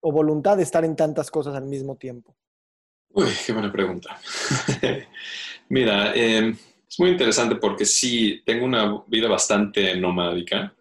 o 0.00 0.12
voluntad 0.12 0.56
de 0.56 0.64
estar 0.64 0.84
en 0.84 0.96
tantas 0.96 1.30
cosas 1.30 1.54
al 1.54 1.66
mismo 1.66 1.96
tiempo? 1.96 2.36
Uy, 3.10 3.28
qué 3.46 3.52
buena 3.52 3.70
pregunta. 3.70 4.18
Mira, 5.68 6.12
eh, 6.14 6.52
es 6.92 7.00
muy 7.00 7.08
interesante 7.08 7.56
porque 7.56 7.86
sí, 7.86 8.42
tengo 8.44 8.66
una 8.66 9.02
vida 9.06 9.26
bastante 9.26 9.96
nomádica 9.96 10.76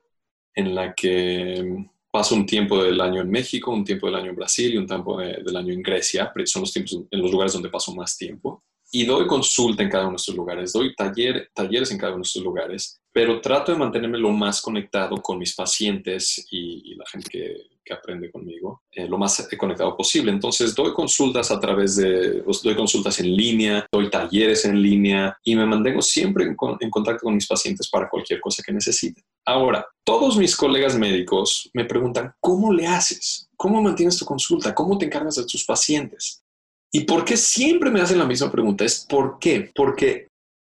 en 0.54 0.76
la 0.76 0.94
que 0.94 1.86
paso 2.12 2.36
un 2.36 2.46
tiempo 2.46 2.84
del 2.84 3.00
año 3.00 3.22
en 3.22 3.32
México, 3.32 3.72
un 3.72 3.86
tiempo 3.86 4.08
del 4.08 4.16
año 4.18 4.32
en 4.32 4.36
Brasil 4.36 4.74
y 4.74 4.78
un 4.78 4.86
tiempo 4.86 5.18
del 5.18 5.56
año 5.56 5.74
en 5.74 5.82
Grecia. 5.82 6.30
Son 6.44 6.64
los 6.64 6.74
tiempos 6.74 7.00
en 7.10 7.22
los 7.22 7.32
lugares 7.32 7.54
donde 7.54 7.70
paso 7.70 7.96
más 7.96 8.18
tiempo. 8.18 8.62
Y 8.92 9.06
doy 9.06 9.26
consulta 9.26 9.84
en 9.84 9.90
cada 9.90 10.04
uno 10.04 10.12
de 10.12 10.18
estos 10.18 10.36
lugares, 10.36 10.74
doy 10.74 10.94
taller, 10.96 11.50
talleres 11.54 11.92
en 11.92 11.98
cada 11.98 12.12
uno 12.12 12.24
de 12.24 12.28
estos 12.28 12.44
lugares, 12.44 13.02
pero 13.14 13.40
trato 13.40 13.72
de 13.72 13.78
mantenerme 13.78 14.18
lo 14.18 14.32
más 14.32 14.62
conectado 14.62 15.16
con 15.22 15.38
mis 15.38 15.56
pacientes 15.56 16.46
y, 16.52 16.92
y 16.92 16.96
la 16.96 17.06
gente 17.06 17.30
que, 17.30 17.71
que 17.84 17.94
aprende 17.94 18.32
conmigo 18.32 18.84
eh, 18.92 19.08
lo 19.08 19.18
más 19.18 19.48
conectado 19.58 19.96
posible. 19.96 20.32
Entonces 20.32 20.76
doy 20.76 20.94
consultas 20.94 21.52
a 21.52 21.60
través 21.60 21.96
de, 21.96 22.42
pues, 22.44 22.62
doy 22.62 22.76
consultas 22.76 23.20
en 23.20 23.36
línea, 23.36 23.86
doy 23.92 24.10
talleres 24.10 24.66
en 24.66 24.82
línea 24.82 25.38
y 25.44 25.56
me 25.56 25.66
mantengo 25.66 26.02
siempre 26.02 26.46
en 26.46 26.90
contacto 26.90 27.24
con 27.24 27.36
mis 27.36 27.48
pacientes 27.48 27.90
para 27.90 28.10
cualquier 28.10 28.40
cosa 28.40 28.64
que 28.66 28.74
necesiten. 28.74 29.24
Ahora, 29.46 29.86
todos 30.04 30.38
mis 30.38 30.56
colegas 30.56 30.98
médicos 30.98 31.70
me 31.74 31.86
preguntan, 31.86 32.34
¿cómo 32.40 32.72
le 32.72 32.88
haces? 32.88 33.50
¿Cómo 33.56 33.82
mantienes 33.82 34.18
tu 34.18 34.26
consulta? 34.26 34.76
¿Cómo 34.76 34.98
te 34.98 35.06
encargas 35.06 35.36
de 35.36 35.46
tus 35.46 35.66
pacientes? 35.66 36.44
¿Y 36.92 37.02
por 37.02 37.24
qué 37.24 37.38
siempre 37.38 37.90
me 37.90 38.02
hacen 38.02 38.20
la 38.20 38.26
misma 38.26 38.52
pregunta? 38.52 38.84
Es 38.84 39.06
¿por 39.10 39.40
qué? 39.40 39.72
Porque 39.74 40.28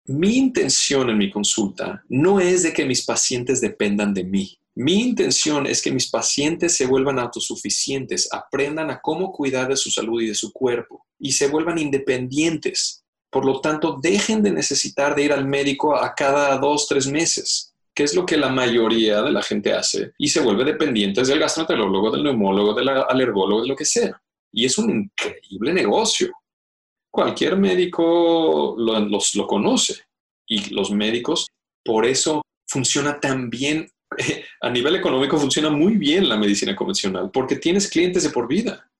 mi 0.06 0.36
intención 0.36 1.10
en 1.10 1.18
mi 1.18 1.30
consulta 1.30 2.02
no 2.08 2.40
es 2.40 2.62
de 2.62 2.72
que 2.72 2.84
mis 2.84 3.04
pacientes 3.04 3.60
dependan 3.60 4.14
de 4.14 4.24
mí. 4.24 4.58
Mi 4.80 5.00
intención 5.00 5.66
es 5.66 5.82
que 5.82 5.90
mis 5.90 6.08
pacientes 6.08 6.76
se 6.76 6.86
vuelvan 6.86 7.18
autosuficientes, 7.18 8.28
aprendan 8.32 8.92
a 8.92 9.00
cómo 9.00 9.32
cuidar 9.32 9.66
de 9.66 9.76
su 9.76 9.90
salud 9.90 10.22
y 10.22 10.28
de 10.28 10.36
su 10.36 10.52
cuerpo 10.52 11.04
y 11.18 11.32
se 11.32 11.48
vuelvan 11.48 11.78
independientes. 11.78 13.02
Por 13.28 13.44
lo 13.44 13.60
tanto, 13.60 13.98
dejen 14.00 14.40
de 14.40 14.52
necesitar 14.52 15.16
de 15.16 15.24
ir 15.24 15.32
al 15.32 15.48
médico 15.48 15.96
a 15.96 16.14
cada 16.14 16.56
dos, 16.58 16.86
tres 16.86 17.08
meses, 17.08 17.74
que 17.92 18.04
es 18.04 18.14
lo 18.14 18.24
que 18.24 18.36
la 18.36 18.50
mayoría 18.50 19.20
de 19.20 19.32
la 19.32 19.42
gente 19.42 19.72
hace, 19.72 20.12
y 20.16 20.28
se 20.28 20.42
vuelve 20.42 20.64
dependientes 20.64 21.26
del 21.26 21.40
gastroenterólogo, 21.40 22.12
del 22.12 22.22
neumólogo, 22.22 22.72
del 22.72 22.88
alergólogo, 22.88 23.62
de 23.62 23.68
lo 23.68 23.74
que 23.74 23.84
sea. 23.84 24.22
Y 24.52 24.64
es 24.64 24.78
un 24.78 24.90
increíble 24.90 25.72
negocio. 25.72 26.30
Cualquier 27.10 27.56
médico 27.56 28.76
lo, 28.78 29.00
lo 29.00 29.46
conoce 29.48 30.02
y 30.46 30.72
los 30.72 30.92
médicos, 30.92 31.48
por 31.84 32.06
eso 32.06 32.42
funciona 32.68 33.18
tan 33.18 33.50
bien 33.50 33.90
a 34.60 34.70
nivel 34.70 34.96
económico 34.96 35.38
funciona 35.38 35.70
muy 35.70 35.96
bien 35.96 36.28
la 36.28 36.36
medicina 36.36 36.74
convencional 36.74 37.30
porque 37.32 37.56
tienes 37.56 37.88
clientes 37.88 38.22
de 38.24 38.30
por 38.30 38.48
vida, 38.48 38.90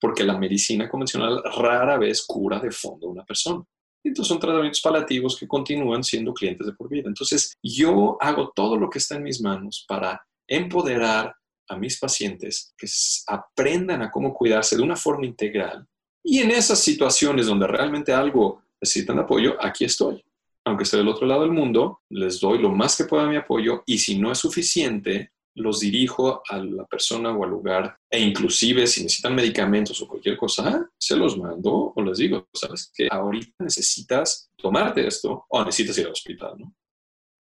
porque 0.00 0.24
la 0.24 0.38
medicina 0.38 0.88
convencional 0.88 1.42
rara 1.56 1.98
vez 1.98 2.24
cura 2.26 2.58
de 2.60 2.70
fondo 2.70 3.08
a 3.08 3.10
una 3.10 3.24
persona. 3.24 3.64
Entonces 4.02 4.28
son 4.28 4.40
tratamientos 4.40 4.80
paliativos 4.80 5.38
que 5.38 5.46
continúan 5.46 6.02
siendo 6.02 6.32
clientes 6.32 6.66
de 6.66 6.72
por 6.72 6.88
vida. 6.88 7.08
Entonces 7.08 7.54
yo 7.62 8.16
hago 8.20 8.50
todo 8.54 8.76
lo 8.76 8.88
que 8.88 8.98
está 8.98 9.16
en 9.16 9.24
mis 9.24 9.42
manos 9.42 9.84
para 9.86 10.24
empoderar 10.48 11.34
a 11.68 11.76
mis 11.76 11.98
pacientes 11.98 12.74
que 12.76 12.86
aprendan 13.28 14.02
a 14.02 14.10
cómo 14.10 14.32
cuidarse 14.32 14.76
de 14.76 14.82
una 14.82 14.96
forma 14.96 15.26
integral. 15.26 15.86
Y 16.24 16.38
en 16.38 16.50
esas 16.50 16.80
situaciones 16.80 17.46
donde 17.46 17.66
realmente 17.66 18.12
algo 18.12 18.62
necesitan 18.80 19.18
apoyo, 19.18 19.56
aquí 19.62 19.84
estoy 19.84 20.24
aunque 20.64 20.84
esté 20.84 20.96
del 20.96 21.08
otro 21.08 21.26
lado 21.26 21.42
del 21.42 21.52
mundo, 21.52 22.00
les 22.10 22.40
doy 22.40 22.58
lo 22.58 22.70
más 22.70 22.96
que 22.96 23.04
pueda 23.04 23.26
mi 23.26 23.36
apoyo 23.36 23.82
y 23.86 23.98
si 23.98 24.18
no 24.18 24.30
es 24.30 24.38
suficiente, 24.38 25.32
los 25.54 25.80
dirijo 25.80 26.42
a 26.48 26.58
la 26.58 26.84
persona 26.86 27.36
o 27.36 27.44
al 27.44 27.50
lugar 27.50 27.98
e 28.08 28.20
inclusive 28.20 28.86
si 28.86 29.02
necesitan 29.02 29.34
medicamentos 29.34 30.00
o 30.00 30.08
cualquier 30.08 30.36
cosa, 30.36 30.88
se 30.98 31.16
los 31.16 31.36
mando 31.36 31.92
o 31.94 32.02
les 32.02 32.18
digo, 32.18 32.48
sabes 32.52 32.90
que 32.94 33.08
ahorita 33.10 33.64
necesitas 33.64 34.50
tomarte 34.56 35.06
esto 35.06 35.44
o 35.48 35.64
necesitas 35.64 35.98
ir 35.98 36.06
al 36.06 36.12
hospital, 36.12 36.54
¿no? 36.58 36.74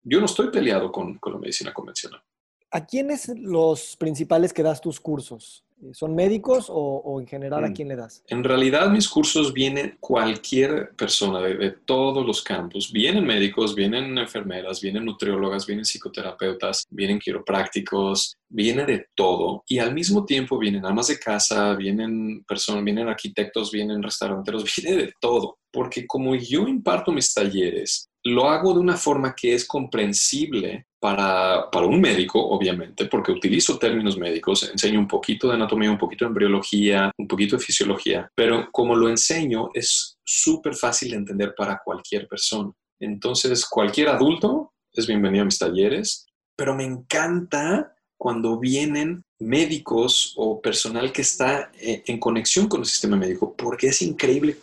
Yo 0.03 0.19
no 0.19 0.27
estoy 0.27 0.51
peleado 0.51 0.91
con, 0.91 1.17
con 1.17 1.33
la 1.33 1.39
medicina 1.39 1.73
convencional. 1.73 2.21
¿A 2.69 2.85
quiénes 2.85 3.29
los 3.39 3.95
principales 3.97 4.53
que 4.53 4.61
das 4.61 4.81
tus 4.81 4.99
cursos? 4.99 5.64
¿Son 5.93 6.15
médicos 6.15 6.67
o, 6.69 7.19
en 7.19 7.27
general 7.27 7.65
a 7.65 7.69
mm. 7.69 7.73
quién 7.73 7.87
le 7.89 7.95
das? 7.95 8.23
En 8.27 8.43
realidad 8.43 8.89
mis 8.89 9.07
cursos 9.07 9.53
vienen 9.53 9.97
cualquier 9.99 10.91
persona 10.95 11.41
de, 11.41 11.71
todos 11.85 12.25
los 12.25 12.41
campos. 12.41 12.91
Vienen 12.91 13.25
médicos, 13.25 13.75
vienen 13.75 14.17
enfermeras, 14.17 14.81
vienen 14.81 15.05
nutriólogas, 15.05 15.65
vienen 15.65 15.85
psicoterapeutas, 15.85 16.85
vienen 16.89 17.19
quiroprácticos, 17.19 18.37
viene 18.49 18.85
de 18.85 19.07
todo. 19.15 19.63
Y 19.67 19.79
al 19.79 19.93
mismo 19.93 20.25
tiempo 20.25 20.57
vienen 20.57 20.85
amas 20.85 21.07
de 21.07 21.19
casa, 21.19 21.75
vienen 21.75 22.43
personas, 22.45 22.83
vienen 22.83 23.07
arquitectos, 23.07 23.71
vienen 23.71 24.01
restauranteros, 24.01 24.63
viene 24.77 25.03
de 25.03 25.13
todo. 25.19 25.57
Porque 25.71 26.07
como 26.07 26.35
yo 26.35 26.67
imparto 26.67 27.11
mis 27.11 27.33
talleres, 27.33 28.09
lo 28.25 28.49
hago 28.49 28.73
de 28.73 28.79
una 28.79 28.97
forma 28.97 29.35
que 29.35 29.53
es 29.53 29.67
comprensible 29.67 30.87
para, 30.99 31.69
para, 31.71 31.85
un 31.85 32.01
médico, 32.01 32.43
obviamente, 32.43 33.05
porque 33.05 33.31
utilizo 33.31 33.77
términos 33.77 34.17
médicos, 34.17 34.67
enseño 34.71 34.99
un 34.99 35.07
poquito 35.07 35.47
de 35.47 35.53
anatomía, 35.53 35.91
un 35.91 35.99
poquito 35.99 36.25
de 36.25 36.29
embriología, 36.29 37.11
un 37.17 37.27
poquito 37.27 37.55
de 37.55 37.63
fisiología, 37.63 38.27
pero 38.33 38.69
como 38.71 38.95
lo 38.95 39.09
enseño 39.09 39.69
es 39.75 40.17
súper 40.23 40.75
fácil 40.75 41.11
de 41.11 41.17
entender 41.17 41.53
para 41.55 41.79
cualquier 41.85 42.27
persona. 42.27 42.71
Entonces, 42.99 43.63
cualquier 43.67 44.09
adulto 44.09 44.73
es 44.91 45.05
bienvenido 45.05 45.43
a 45.43 45.45
mis 45.45 45.59
talleres, 45.59 46.25
pero 46.55 46.73
me 46.73 46.85
encanta 46.85 47.95
cuando 48.17 48.57
vienen 48.57 49.23
médicos 49.39 50.33
o 50.37 50.61
personal 50.61 51.11
que 51.11 51.21
está 51.21 51.71
eh, 51.79 52.01
en 52.07 52.19
conexión 52.19 52.67
con 52.67 52.79
el 52.79 52.87
sistema 52.87 53.17
médico, 53.17 53.53
porque 53.55 53.87
es 53.87 54.01
increíble 54.01 54.57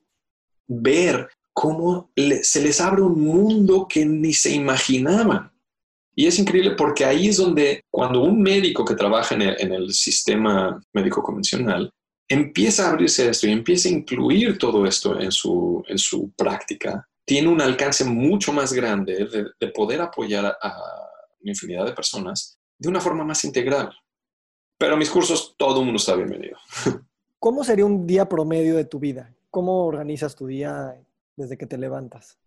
ver 0.66 1.28
cómo 1.52 2.10
se 2.42 2.62
les 2.62 2.80
abre 2.80 3.02
un 3.02 3.20
mundo 3.20 3.86
que 3.88 4.04
ni 4.04 4.32
se 4.32 4.50
imaginaban. 4.50 5.52
Y 6.14 6.26
es 6.26 6.38
increíble 6.38 6.72
porque 6.72 7.04
ahí 7.04 7.28
es 7.28 7.38
donde 7.38 7.84
cuando 7.90 8.22
un 8.22 8.42
médico 8.42 8.84
que 8.84 8.94
trabaja 8.94 9.34
en 9.34 9.72
el, 9.72 9.92
sistema 9.92 10.80
médico 10.92 11.22
convencional 11.22 11.90
empieza 12.28 12.86
a 12.86 12.90
abrirse 12.90 13.28
esto 13.28 13.46
y 13.46 13.52
empieza 13.52 13.88
a 13.88 13.92
incluir 13.92 14.58
todo 14.58 14.86
esto 14.86 15.18
en 15.18 15.32
su, 15.32 15.82
en 15.88 15.98
su 15.98 16.30
práctica, 16.32 17.06
tiene 17.24 17.48
un 17.48 17.60
alcance 17.60 18.04
mucho 18.04 18.52
más 18.52 18.72
grande 18.72 19.52
de, 19.58 19.68
poder 19.68 20.00
apoyar 20.00 20.46
a, 20.46 20.56
a 20.60 20.72
una 21.40 21.50
infinidad 21.50 21.86
de 21.86 21.92
personas 21.92 22.58
de 22.78 22.88
una 22.88 23.00
forma 23.00 23.24
más 23.24 23.44
integral. 23.44 23.90
Pero 24.78 24.96
mis 24.96 25.10
cursos, 25.10 25.54
todo 25.56 25.80
el 25.80 25.84
mundo 25.84 25.98
está 25.98 26.14
bienvenido. 26.14 26.58
¿Cómo 27.38 27.64
sería 27.64 27.84
un 27.84 28.06
día 28.06 28.28
promedio 28.28 28.76
de 28.76 28.84
tu 28.84 28.98
vida? 28.98 29.34
¿Cómo 29.50 29.86
organizas 29.86 30.34
tu 30.34 30.46
día 30.46 30.96
desde 31.36 31.56
que 31.56 31.66
te 31.66 31.78
levantas? 31.78 32.38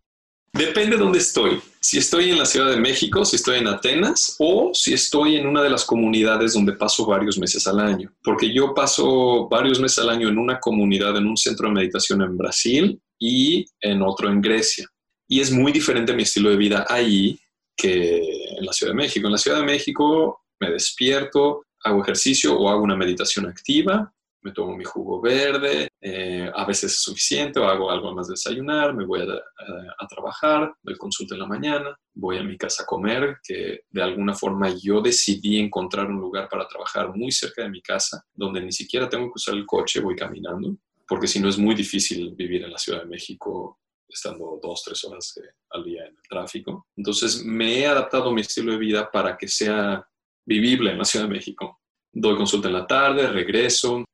Depende 0.56 0.96
de 0.96 1.04
dónde 1.04 1.20
estoy. 1.20 1.60
Si 1.82 1.98
estoy 1.98 2.30
en 2.30 2.38
la 2.38 2.46
Ciudad 2.46 2.70
de 2.70 2.78
México, 2.78 3.26
si 3.26 3.36
estoy 3.36 3.58
en 3.60 3.68
Atenas 3.68 4.38
o 4.40 4.72
si 4.74 4.94
estoy 4.94 5.36
en 5.36 5.48
una 5.48 5.62
de 5.62 5.70
las 5.70 5.84
comunidades 5.84 6.54
donde 6.54 6.72
paso 6.72 7.06
varios 7.06 7.38
meses 7.38 7.68
al 7.68 7.80
año. 7.82 8.14
Porque 8.24 8.54
yo 8.54 8.74
paso 8.74 9.50
varios 9.50 9.82
meses 9.82 10.00
al 10.00 10.10
año 10.10 10.30
en 10.30 10.38
una 10.38 10.62
comunidad, 10.62 11.18
en 11.18 11.28
un 11.28 11.36
centro 11.36 11.68
de 11.68 11.74
meditación 11.74 12.22
en 12.22 12.38
Brasil 12.38 13.02
y 13.20 13.66
en 13.82 14.02
otro 14.02 14.30
en 14.30 14.40
Grecia. 14.40 14.88
Y 15.28 15.42
es 15.42 15.52
muy 15.52 15.74
diferente 15.74 16.14
mi 16.14 16.24
estilo 16.24 16.50
de 16.50 16.56
vida 16.56 16.86
ahí 16.88 17.38
que 17.76 18.20
en 18.58 18.66
la 18.66 18.72
Ciudad 18.72 18.94
de 18.94 18.98
México. 18.98 19.28
En 19.28 19.34
la 19.34 19.38
Ciudad 19.38 19.60
de 19.60 19.66
México 19.66 20.46
me 20.62 20.72
despierto, 20.72 21.66
hago 21.84 22.02
ejercicio 22.02 22.58
o 22.58 22.70
hago 22.70 22.82
una 22.82 22.96
meditación 22.96 23.46
activa 23.46 24.15
me 24.46 24.52
tomo 24.52 24.78
mi 24.78 24.84
jugo 24.84 25.20
verde, 25.20 25.90
eh, 26.00 26.52
a 26.54 26.66
veces 26.66 26.92
es 26.92 27.02
suficiente 27.02 27.60
o 27.60 27.68
hago 27.68 27.90
algo 27.90 28.14
más 28.14 28.28
de 28.28 28.34
desayunar, 28.34 28.94
me 28.94 29.04
voy 29.04 29.22
a, 29.22 30.08
trabajar, 30.08 30.72
doy 30.84 30.96
consulta 30.98 31.34
en 31.34 31.42
la 31.42 31.48
mañana, 31.48 31.98
voy 32.14 32.38
a 32.38 32.44
mi 32.44 32.56
casa 32.56 32.84
a 32.84 32.86
comer, 32.86 33.38
que 33.44 33.80
de 33.90 34.04
alguna 34.04 34.36
forma 34.36 34.70
yo 34.80 35.02
decidí 35.02 35.58
encontrar 35.58 36.12
un 36.12 36.22
lugar 36.22 36.48
para 36.48 36.68
trabajar 36.68 37.12
muy 37.16 37.32
cerca 37.32 37.64
de 37.64 37.72
mi 37.72 37.82
casa, 37.82 38.24
donde 38.36 38.62
ni 38.62 38.72
siquiera 38.72 39.10
tengo 39.10 39.26
que 39.26 39.38
usar 39.38 39.56
el 39.56 39.66
coche, 39.66 40.00
voy 40.00 40.16
caminando, 40.16 40.78
porque 41.08 41.26
si 41.26 41.40
no 41.40 41.50
es 41.50 41.58
muy 41.58 41.74
difícil 41.74 42.36
vivir 42.36 42.64
en 42.64 42.72
la 42.72 42.78
Ciudad 42.78 43.00
de 43.00 43.08
México 43.08 43.80
estando 44.08 44.60
dos, 44.62 44.84
tres 44.86 45.04
horas 45.06 45.36
eh, 45.38 45.50
al 45.72 45.84
día 45.84 46.04
en 46.04 46.16
el 46.16 46.30
tráfico. 46.30 46.86
Entonces 46.96 47.44
me 47.44 47.80
he 47.80 47.88
adaptado 47.88 48.30
a 48.30 48.34
mi 48.34 48.42
estilo 48.42 48.74
de 48.74 48.78
vida 48.78 49.10
para 49.12 49.36
que 49.36 49.48
sea 49.48 50.08
vivible 50.46 50.92
en 50.92 51.00
la 51.00 51.06
Ciudad 51.06 51.26
de 51.26 51.34
México. 51.34 51.82
Doy 52.14 52.38
consulta 52.38 52.68
en 52.68 52.76
la 52.76 52.86
tarde, 52.86 53.28
regreso, 53.28 54.06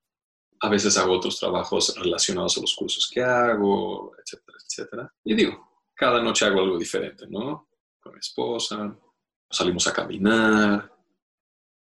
a 0.62 0.70
veces 0.70 0.98
hago 0.98 1.14
otros 1.14 1.40
trabajos 1.40 1.96
relacionados 1.98 2.58
a 2.58 2.62
los 2.62 2.76
cursos 2.76 3.10
que 3.12 3.22
hago, 3.22 4.14
etcétera, 4.24 4.58
etcétera. 4.64 5.14
Y 5.24 5.34
digo, 5.34 5.72
cada 5.96 6.22
noche 6.22 6.46
hago 6.46 6.62
algo 6.62 6.78
diferente, 6.78 7.26
¿no? 7.28 7.68
Con 8.00 8.14
mi 8.14 8.20
esposa, 8.20 8.96
salimos 9.50 9.88
a 9.88 9.94
caminar. 9.94 10.92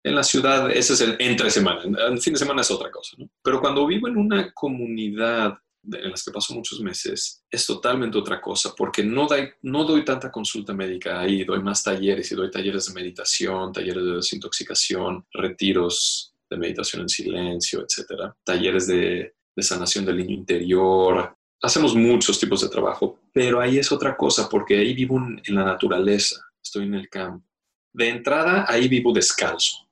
En 0.03 0.15
la 0.15 0.23
ciudad, 0.23 0.71
ese 0.71 0.95
es 0.95 1.01
el 1.03 1.17
entre 1.19 1.51
semana. 1.51 1.83
El 2.09 2.21
fin 2.21 2.33
de 2.33 2.39
semana 2.39 2.63
es 2.63 2.71
otra 2.71 2.91
cosa, 2.91 3.17
¿no? 3.19 3.29
Pero 3.43 3.61
cuando 3.61 3.87
vivo 3.87 4.09
en 4.09 4.17
una 4.17 4.51
comunidad 4.53 5.59
en 5.83 6.11
las 6.11 6.25
que 6.25 6.31
paso 6.31 6.55
muchos 6.55 6.81
meses, 6.81 7.43
es 7.51 7.67
totalmente 7.67 8.19
otra 8.19 8.41
cosa, 8.41 8.75
porque 8.77 9.03
no, 9.03 9.27
no 9.63 9.85
doy 9.85 10.05
tanta 10.05 10.31
consulta 10.31 10.75
médica 10.75 11.21
ahí, 11.21 11.45
doy 11.45 11.63
más 11.63 11.83
talleres 11.83 12.31
y 12.31 12.35
doy 12.35 12.51
talleres 12.51 12.87
de 12.87 12.95
meditación, 12.95 13.73
talleres 13.73 14.05
de 14.05 14.17
desintoxicación, 14.17 15.27
retiros 15.33 16.30
de 16.51 16.57
meditación 16.57 17.03
en 17.03 17.09
silencio, 17.09 17.81
etcétera, 17.83 18.35
talleres 18.45 18.87
de, 18.87 19.35
sanación 19.59 20.07
del 20.07 20.17
niño 20.17 20.35
interior. 20.35 21.37
Hacemos 21.61 21.95
muchos 21.95 22.41
tipos 22.41 22.63
de 22.63 22.71
trabajo, 22.71 23.21
pero 23.31 23.61
ahí 23.61 23.77
es 23.79 23.93
otra 23.93 24.17
cosa, 24.17 24.49
porque 24.49 24.79
ahí 24.79 24.95
vivo 24.95 25.19
en 25.19 25.55
la 25.55 25.65
naturaleza, 25.65 26.41
estoy 26.63 26.85
en 26.85 26.95
el 26.95 27.11
campo. 27.11 27.47
De 27.93 28.09
entrada, 28.09 28.65
ahí 28.67 28.89
vivo 28.89 29.13
descalzo. 29.13 29.87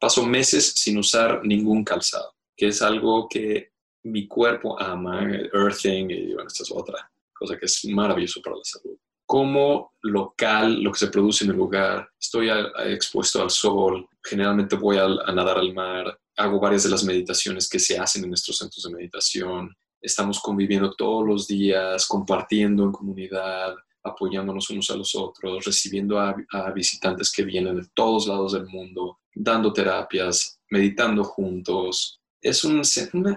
Paso 0.00 0.24
meses 0.24 0.72
sin 0.76 0.96
usar 0.96 1.44
ningún 1.44 1.84
calzado, 1.84 2.34
que 2.56 2.68
es 2.68 2.80
algo 2.80 3.28
que 3.28 3.72
mi 4.04 4.26
cuerpo 4.26 4.80
ama, 4.80 5.28
earthing, 5.52 6.10
y 6.10 6.32
bueno, 6.32 6.48
esta 6.48 6.62
es 6.62 6.72
otra 6.72 7.12
cosa 7.34 7.58
que 7.58 7.66
es 7.66 7.84
maravilloso 7.84 8.40
para 8.40 8.56
la 8.56 8.64
salud 8.64 8.98
como 9.26 9.92
local 10.02 10.82
lo 10.82 10.92
que 10.92 10.98
se 10.98 11.08
produce 11.08 11.44
en 11.44 11.50
el 11.50 11.56
lugar. 11.56 12.08
Estoy 12.20 12.50
expuesto 12.86 13.42
al 13.42 13.50
sol, 13.50 14.08
generalmente 14.22 14.76
voy 14.76 14.98
a, 14.98 15.06
nadar 15.32 15.58
al 15.58 15.72
mar, 15.72 16.18
hago 16.36 16.60
varias 16.60 16.84
de 16.84 16.90
las 16.90 17.04
meditaciones 17.04 17.68
que 17.68 17.78
se 17.78 17.98
hacen 17.98 18.24
en 18.24 18.30
nuestros 18.30 18.58
centros 18.58 18.82
de 18.84 18.94
meditación. 18.94 19.74
Estamos 20.00 20.40
conviviendo 20.40 20.92
todos 20.94 21.26
los 21.26 21.46
días, 21.46 22.06
compartiendo 22.06 22.84
en 22.84 22.92
comunidad, 22.92 23.74
apoyándonos 24.02 24.68
unos 24.70 24.90
a 24.90 24.96
los 24.96 25.14
otros, 25.14 25.64
recibiendo 25.64 26.18
a, 26.18 26.34
visitantes 26.74 27.30
que 27.30 27.44
vienen 27.44 27.76
de 27.76 27.86
todos 27.94 28.26
lados 28.26 28.52
del 28.52 28.66
mundo, 28.66 29.20
dando 29.34 29.72
terapias, 29.72 30.58
meditando 30.70 31.22
juntos. 31.22 32.20
Es, 32.40 32.64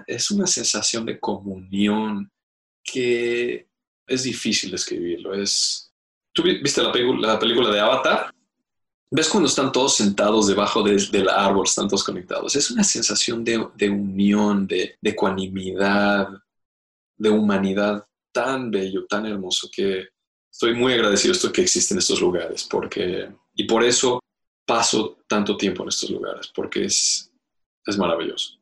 es 0.08 0.30
una 0.30 0.46
sensación 0.46 1.06
de 1.06 1.20
comunión 1.20 2.30
que 2.82 3.65
es 4.06 4.22
difícil 4.22 4.70
describirlo. 4.70 5.34
Es, 5.34 5.92
¿Tú 6.32 6.42
viste 6.42 6.82
la, 6.82 6.92
la 6.92 7.38
película 7.38 7.70
de 7.70 7.80
Avatar? 7.80 8.30
¿Ves 9.10 9.28
cuando 9.28 9.48
están 9.48 9.70
todos 9.70 9.96
sentados 9.96 10.48
debajo 10.48 10.82
del 10.82 11.28
árbol, 11.28 11.64
están 11.66 11.88
todos 11.88 12.04
conectados? 12.04 12.56
Es 12.56 12.70
una 12.70 12.82
sensación 12.82 13.44
de, 13.44 13.66
de 13.76 13.88
unión, 13.88 14.66
de, 14.66 14.96
de, 15.00 15.10
ecuanimidad, 15.10 16.28
de 17.16 17.30
humanidad 17.30 18.04
tan 18.32 18.70
bello, 18.70 19.06
tan 19.06 19.24
hermoso 19.26 19.68
que 19.72 20.08
estoy 20.50 20.74
muy 20.74 20.92
agradecido 20.92 21.32
esto 21.32 21.52
que 21.52 21.62
existen 21.62 21.98
estos 21.98 22.20
lugares 22.20 22.64
porque, 22.64 23.30
y 23.54 23.64
por 23.64 23.84
eso 23.84 24.20
paso 24.66 25.18
tanto 25.28 25.56
tiempo 25.56 25.84
en 25.84 25.88
estos 25.88 26.10
lugares, 26.10 26.50
porque 26.54 26.84
es, 26.84 27.30
es 27.86 27.96
maravilloso. 27.96 28.55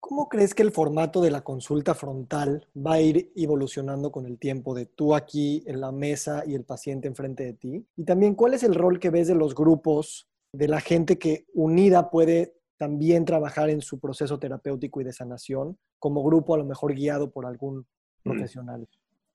¿Cómo 0.00 0.28
crees 0.28 0.54
que 0.54 0.62
el 0.62 0.70
formato 0.70 1.20
de 1.20 1.30
la 1.30 1.42
consulta 1.42 1.94
frontal 1.94 2.66
va 2.76 2.94
a 2.94 3.00
ir 3.00 3.32
evolucionando 3.34 4.12
con 4.12 4.26
el 4.26 4.38
tiempo 4.38 4.74
de 4.74 4.86
tú 4.86 5.14
aquí 5.14 5.62
en 5.66 5.80
la 5.80 5.90
mesa 5.90 6.44
y 6.46 6.54
el 6.54 6.64
paciente 6.64 7.08
enfrente 7.08 7.44
de 7.44 7.52
ti? 7.54 7.86
Y 7.96 8.04
también, 8.04 8.34
¿cuál 8.34 8.54
es 8.54 8.62
el 8.62 8.74
rol 8.74 9.00
que 9.00 9.10
ves 9.10 9.26
de 9.26 9.34
los 9.34 9.54
grupos, 9.54 10.28
de 10.52 10.68
la 10.68 10.80
gente 10.80 11.18
que 11.18 11.46
unida 11.54 12.10
puede 12.10 12.54
también 12.78 13.24
trabajar 13.24 13.70
en 13.70 13.80
su 13.80 13.98
proceso 13.98 14.38
terapéutico 14.38 15.00
y 15.00 15.04
de 15.04 15.12
sanación, 15.12 15.78
como 15.98 16.22
grupo 16.22 16.54
a 16.54 16.58
lo 16.58 16.64
mejor 16.64 16.94
guiado 16.94 17.30
por 17.30 17.46
algún 17.46 17.78
mm. 17.78 17.84
profesional? 18.22 18.86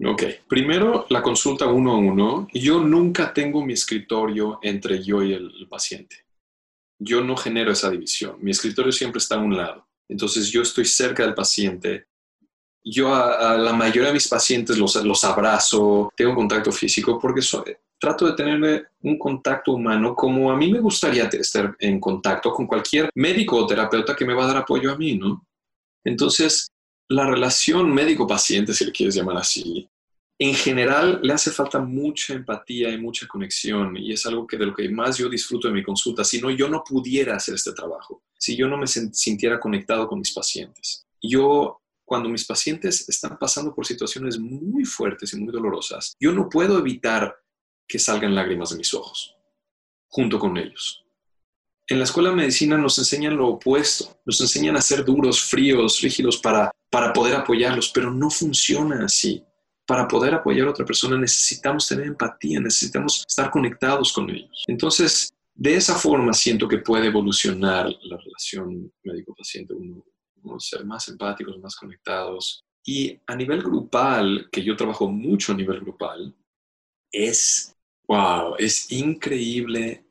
Ok, 0.03 0.23
primero 0.47 1.05
la 1.09 1.21
consulta 1.21 1.67
uno 1.67 1.93
a 1.93 1.97
uno. 1.97 2.47
Yo 2.53 2.81
nunca 2.81 3.33
tengo 3.33 3.63
mi 3.63 3.73
escritorio 3.73 4.59
entre 4.61 5.03
yo 5.03 5.21
y 5.21 5.33
el 5.33 5.67
paciente. 5.69 6.15
Yo 6.97 7.21
no 7.21 7.35
genero 7.35 7.71
esa 7.71 7.89
división. 7.89 8.37
Mi 8.39 8.51
escritorio 8.51 8.91
siempre 8.91 9.19
está 9.19 9.35
a 9.35 9.39
un 9.39 9.57
lado 9.57 9.90
entonces 10.11 10.51
yo 10.51 10.61
estoy 10.61 10.83
cerca 10.83 11.23
del 11.23 11.33
paciente. 11.33 12.05
Yo 12.83 13.15
a, 13.15 13.57
la 13.57 13.71
mayoría 13.71 14.09
de 14.09 14.13
mis 14.13 14.27
pacientes 14.27 14.77
los, 14.77 14.95
los 15.05 15.23
abrazo, 15.23 16.11
tengo 16.17 16.35
contacto 16.35 16.71
físico 16.71 17.17
porque 17.17 17.41
trato 17.97 18.25
de 18.25 18.33
tener 18.33 18.89
un 19.03 19.17
contacto 19.17 19.71
humano 19.71 20.13
como 20.13 20.51
a 20.51 20.57
mí 20.57 20.69
me 20.69 20.79
gustaría 20.79 21.25
estar 21.25 21.75
en 21.79 21.99
contacto 21.99 22.51
con 22.51 22.67
cualquier 22.67 23.09
médico 23.15 23.55
o 23.57 23.67
terapeuta 23.67 24.15
que 24.15 24.25
me 24.25 24.33
va 24.33 24.43
a 24.43 24.47
dar 24.47 24.57
apoyo 24.57 24.91
a 24.91 24.97
mí, 24.97 25.15
¿no? 25.15 25.45
Entonces, 26.03 26.67
la 27.07 27.25
relación 27.25 27.93
médico-paciente, 27.93 28.73
si 28.73 28.85
le 28.85 28.91
quieres 28.91 29.15
llamar 29.15 29.37
así, 29.37 29.87
en 30.43 30.55
general 30.55 31.19
le 31.21 31.33
hace 31.33 31.51
falta 31.51 31.77
mucha 31.77 32.33
empatía 32.33 32.89
y 32.89 32.97
mucha 32.97 33.27
conexión 33.27 33.95
y 33.95 34.11
es 34.11 34.25
algo 34.25 34.47
que 34.47 34.57
de 34.57 34.65
lo 34.65 34.73
que 34.73 34.89
más 34.89 35.19
yo 35.19 35.29
disfruto 35.29 35.67
de 35.67 35.73
mi 35.75 35.83
consulta, 35.83 36.23
si 36.23 36.41
no 36.41 36.49
yo 36.49 36.67
no 36.67 36.83
pudiera 36.83 37.35
hacer 37.35 37.53
este 37.53 37.73
trabajo, 37.73 38.23
si 38.39 38.57
yo 38.57 38.67
no 38.67 38.75
me 38.75 38.87
sintiera 38.87 39.59
conectado 39.59 40.07
con 40.07 40.17
mis 40.17 40.33
pacientes. 40.33 41.05
Yo 41.21 41.83
cuando 42.03 42.27
mis 42.27 42.43
pacientes 42.43 43.07
están 43.07 43.37
pasando 43.37 43.71
por 43.71 43.85
situaciones 43.85 44.39
muy 44.39 44.83
fuertes 44.83 45.31
y 45.31 45.37
muy 45.37 45.53
dolorosas, 45.53 46.15
yo 46.19 46.31
no 46.31 46.49
puedo 46.49 46.79
evitar 46.79 47.35
que 47.87 47.99
salgan 47.99 48.33
lágrimas 48.33 48.71
de 48.71 48.77
mis 48.77 48.95
ojos 48.95 49.35
junto 50.07 50.39
con 50.39 50.57
ellos. 50.57 51.05
En 51.85 51.99
la 51.99 52.05
escuela 52.05 52.31
de 52.31 52.37
medicina 52.37 52.79
nos 52.79 52.97
enseñan 52.97 53.37
lo 53.37 53.47
opuesto, 53.47 54.19
nos 54.25 54.41
enseñan 54.41 54.75
a 54.75 54.81
ser 54.81 55.05
duros, 55.05 55.39
fríos, 55.39 56.01
rígidos 56.01 56.39
para, 56.39 56.71
para 56.89 57.13
poder 57.13 57.35
apoyarlos, 57.35 57.91
pero 57.93 58.09
no 58.09 58.31
funciona 58.31 59.05
así 59.05 59.45
para 59.85 60.07
poder 60.07 60.33
apoyar 60.33 60.67
a 60.67 60.71
otra 60.71 60.85
persona 60.85 61.17
necesitamos 61.17 61.87
tener 61.87 62.07
empatía, 62.07 62.59
necesitamos 62.59 63.25
estar 63.27 63.49
conectados 63.49 64.13
con 64.13 64.29
ellos. 64.29 64.63
Entonces, 64.67 65.33
de 65.53 65.75
esa 65.75 65.95
forma 65.95 66.33
siento 66.33 66.67
que 66.67 66.77
puede 66.77 67.07
evolucionar 67.07 67.89
la 68.03 68.17
relación 68.17 68.91
médico-paciente, 69.03 69.73
uno, 69.73 70.03
ser 70.59 70.85
más 70.85 71.07
empáticos, 71.07 71.59
más 71.59 71.75
conectados. 71.75 72.63
Y 72.83 73.19
a 73.27 73.35
nivel 73.35 73.61
grupal, 73.61 74.49
que 74.51 74.63
yo 74.63 74.75
trabajo 74.75 75.07
mucho 75.09 75.51
a 75.51 75.55
nivel 75.55 75.81
grupal, 75.81 76.35
es, 77.11 77.75
wow, 78.07 78.55
es 78.57 78.91
increíble 78.91 80.05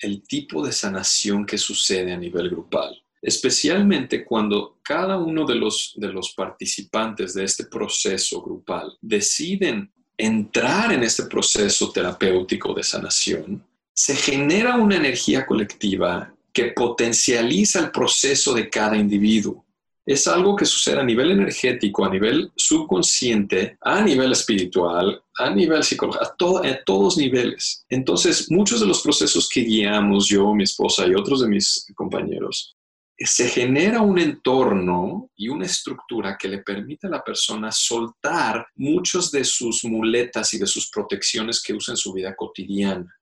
el 0.00 0.22
tipo 0.22 0.64
de 0.66 0.72
sanación 0.72 1.46
que 1.46 1.56
sucede 1.56 2.12
a 2.12 2.18
nivel 2.18 2.50
grupal 2.50 3.03
especialmente 3.24 4.22
cuando 4.22 4.78
cada 4.82 5.16
uno 5.16 5.46
de 5.46 5.54
los, 5.54 5.94
de 5.96 6.12
los 6.12 6.34
participantes 6.34 7.32
de 7.32 7.44
este 7.44 7.64
proceso 7.64 8.42
grupal 8.42 8.98
deciden 9.00 9.90
entrar 10.16 10.92
en 10.92 11.02
este 11.02 11.24
proceso 11.24 11.90
terapéutico 11.90 12.74
de 12.74 12.82
sanación, 12.82 13.64
se 13.94 14.14
genera 14.14 14.76
una 14.76 14.96
energía 14.96 15.46
colectiva 15.46 16.34
que 16.52 16.72
potencializa 16.72 17.80
el 17.80 17.90
proceso 17.90 18.52
de 18.52 18.68
cada 18.68 18.96
individuo. 18.96 19.64
es 20.06 20.28
algo 20.28 20.54
que 20.54 20.66
sucede 20.66 21.00
a 21.00 21.02
nivel 21.02 21.30
energético, 21.30 22.04
a 22.04 22.10
nivel 22.10 22.52
subconsciente, 22.54 23.78
a 23.80 24.02
nivel 24.02 24.32
espiritual, 24.32 25.22
a 25.38 25.48
nivel 25.48 25.82
psicológico, 25.82 26.62
a, 26.62 26.68
a 26.68 26.84
todos 26.84 27.16
niveles. 27.16 27.86
Entonces, 27.88 28.50
muchos 28.50 28.80
de 28.80 28.86
los 28.86 29.00
procesos 29.00 29.48
que 29.48 29.62
guiamos 29.62 30.28
yo, 30.28 30.52
mi 30.54 30.64
esposa 30.64 31.06
y 31.06 31.14
otros 31.14 31.40
de 31.40 31.48
mis 31.48 31.86
compañeros, 31.96 32.76
se 33.16 33.48
genera 33.48 34.00
un 34.00 34.18
entorno 34.18 35.30
y 35.36 35.48
una 35.48 35.66
estructura 35.66 36.36
que 36.36 36.48
le 36.48 36.58
permite 36.58 37.06
a 37.06 37.10
la 37.10 37.22
persona 37.22 37.70
soltar 37.70 38.66
muchos 38.74 39.30
de 39.30 39.44
sus 39.44 39.84
muletas 39.84 40.52
y 40.54 40.58
de 40.58 40.66
sus 40.66 40.90
protecciones 40.90 41.62
que 41.62 41.74
usa 41.74 41.92
en 41.92 41.96
su 41.96 42.12
vida 42.12 42.34
cotidiana. 42.34 43.14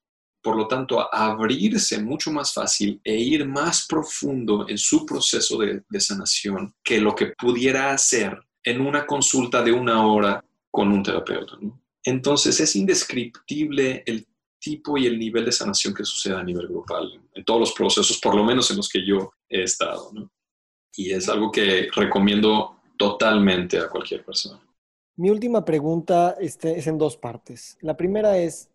Por 0.42 0.56
lo 0.56 0.66
tanto, 0.66 1.14
abrirse 1.14 2.02
mucho 2.02 2.32
más 2.32 2.52
fácil 2.52 3.00
e 3.04 3.14
ir 3.14 3.46
más 3.46 3.86
profundo 3.86 4.66
en 4.68 4.76
su 4.78 5.06
proceso 5.06 5.58
de, 5.58 5.82
sanación 6.00 6.74
que 6.82 7.00
lo 7.00 7.14
que 7.14 7.26
pudiera 7.38 7.92
hacer 7.92 8.36
en 8.64 8.80
una 8.80 9.06
consulta 9.06 9.62
de 9.62 9.72
una 9.72 10.04
hora 10.06 10.44
con 10.70 10.90
un 10.90 11.02
terapeuta. 11.02 11.58
Entonces, 12.02 12.58
es 12.58 12.74
indescriptible 12.74 14.02
el 14.06 14.26
tipo 14.62 14.96
y 14.96 15.06
el 15.06 15.18
nivel 15.18 15.44
de 15.44 15.52
sanación 15.52 15.92
que 15.92 16.04
sucede 16.04 16.36
a 16.36 16.42
nivel 16.42 16.68
grupal 16.68 17.20
en 17.34 17.44
todos 17.44 17.60
los 17.60 17.72
procesos, 17.72 18.18
por 18.18 18.34
lo 18.34 18.44
menos 18.44 18.70
en 18.70 18.76
los 18.76 18.88
que 18.88 19.04
yo 19.04 19.32
he 19.48 19.64
estado. 19.64 20.12
Y 20.96 21.10
es 21.10 21.28
algo 21.28 21.50
que 21.50 21.88
recomiendo 21.94 22.80
totalmente 22.96 23.78
a 23.78 23.88
cualquier 23.88 24.24
persona. 24.24 24.60
Mi 25.16 25.30
última 25.30 25.64
pregunta 25.64 26.36
este, 26.40 26.78
es 26.78 26.86
en 26.86 26.96
dos 26.96 27.16
partes. 27.16 27.76
La 27.80 27.96
primera 27.96 28.38
es, 28.38 28.70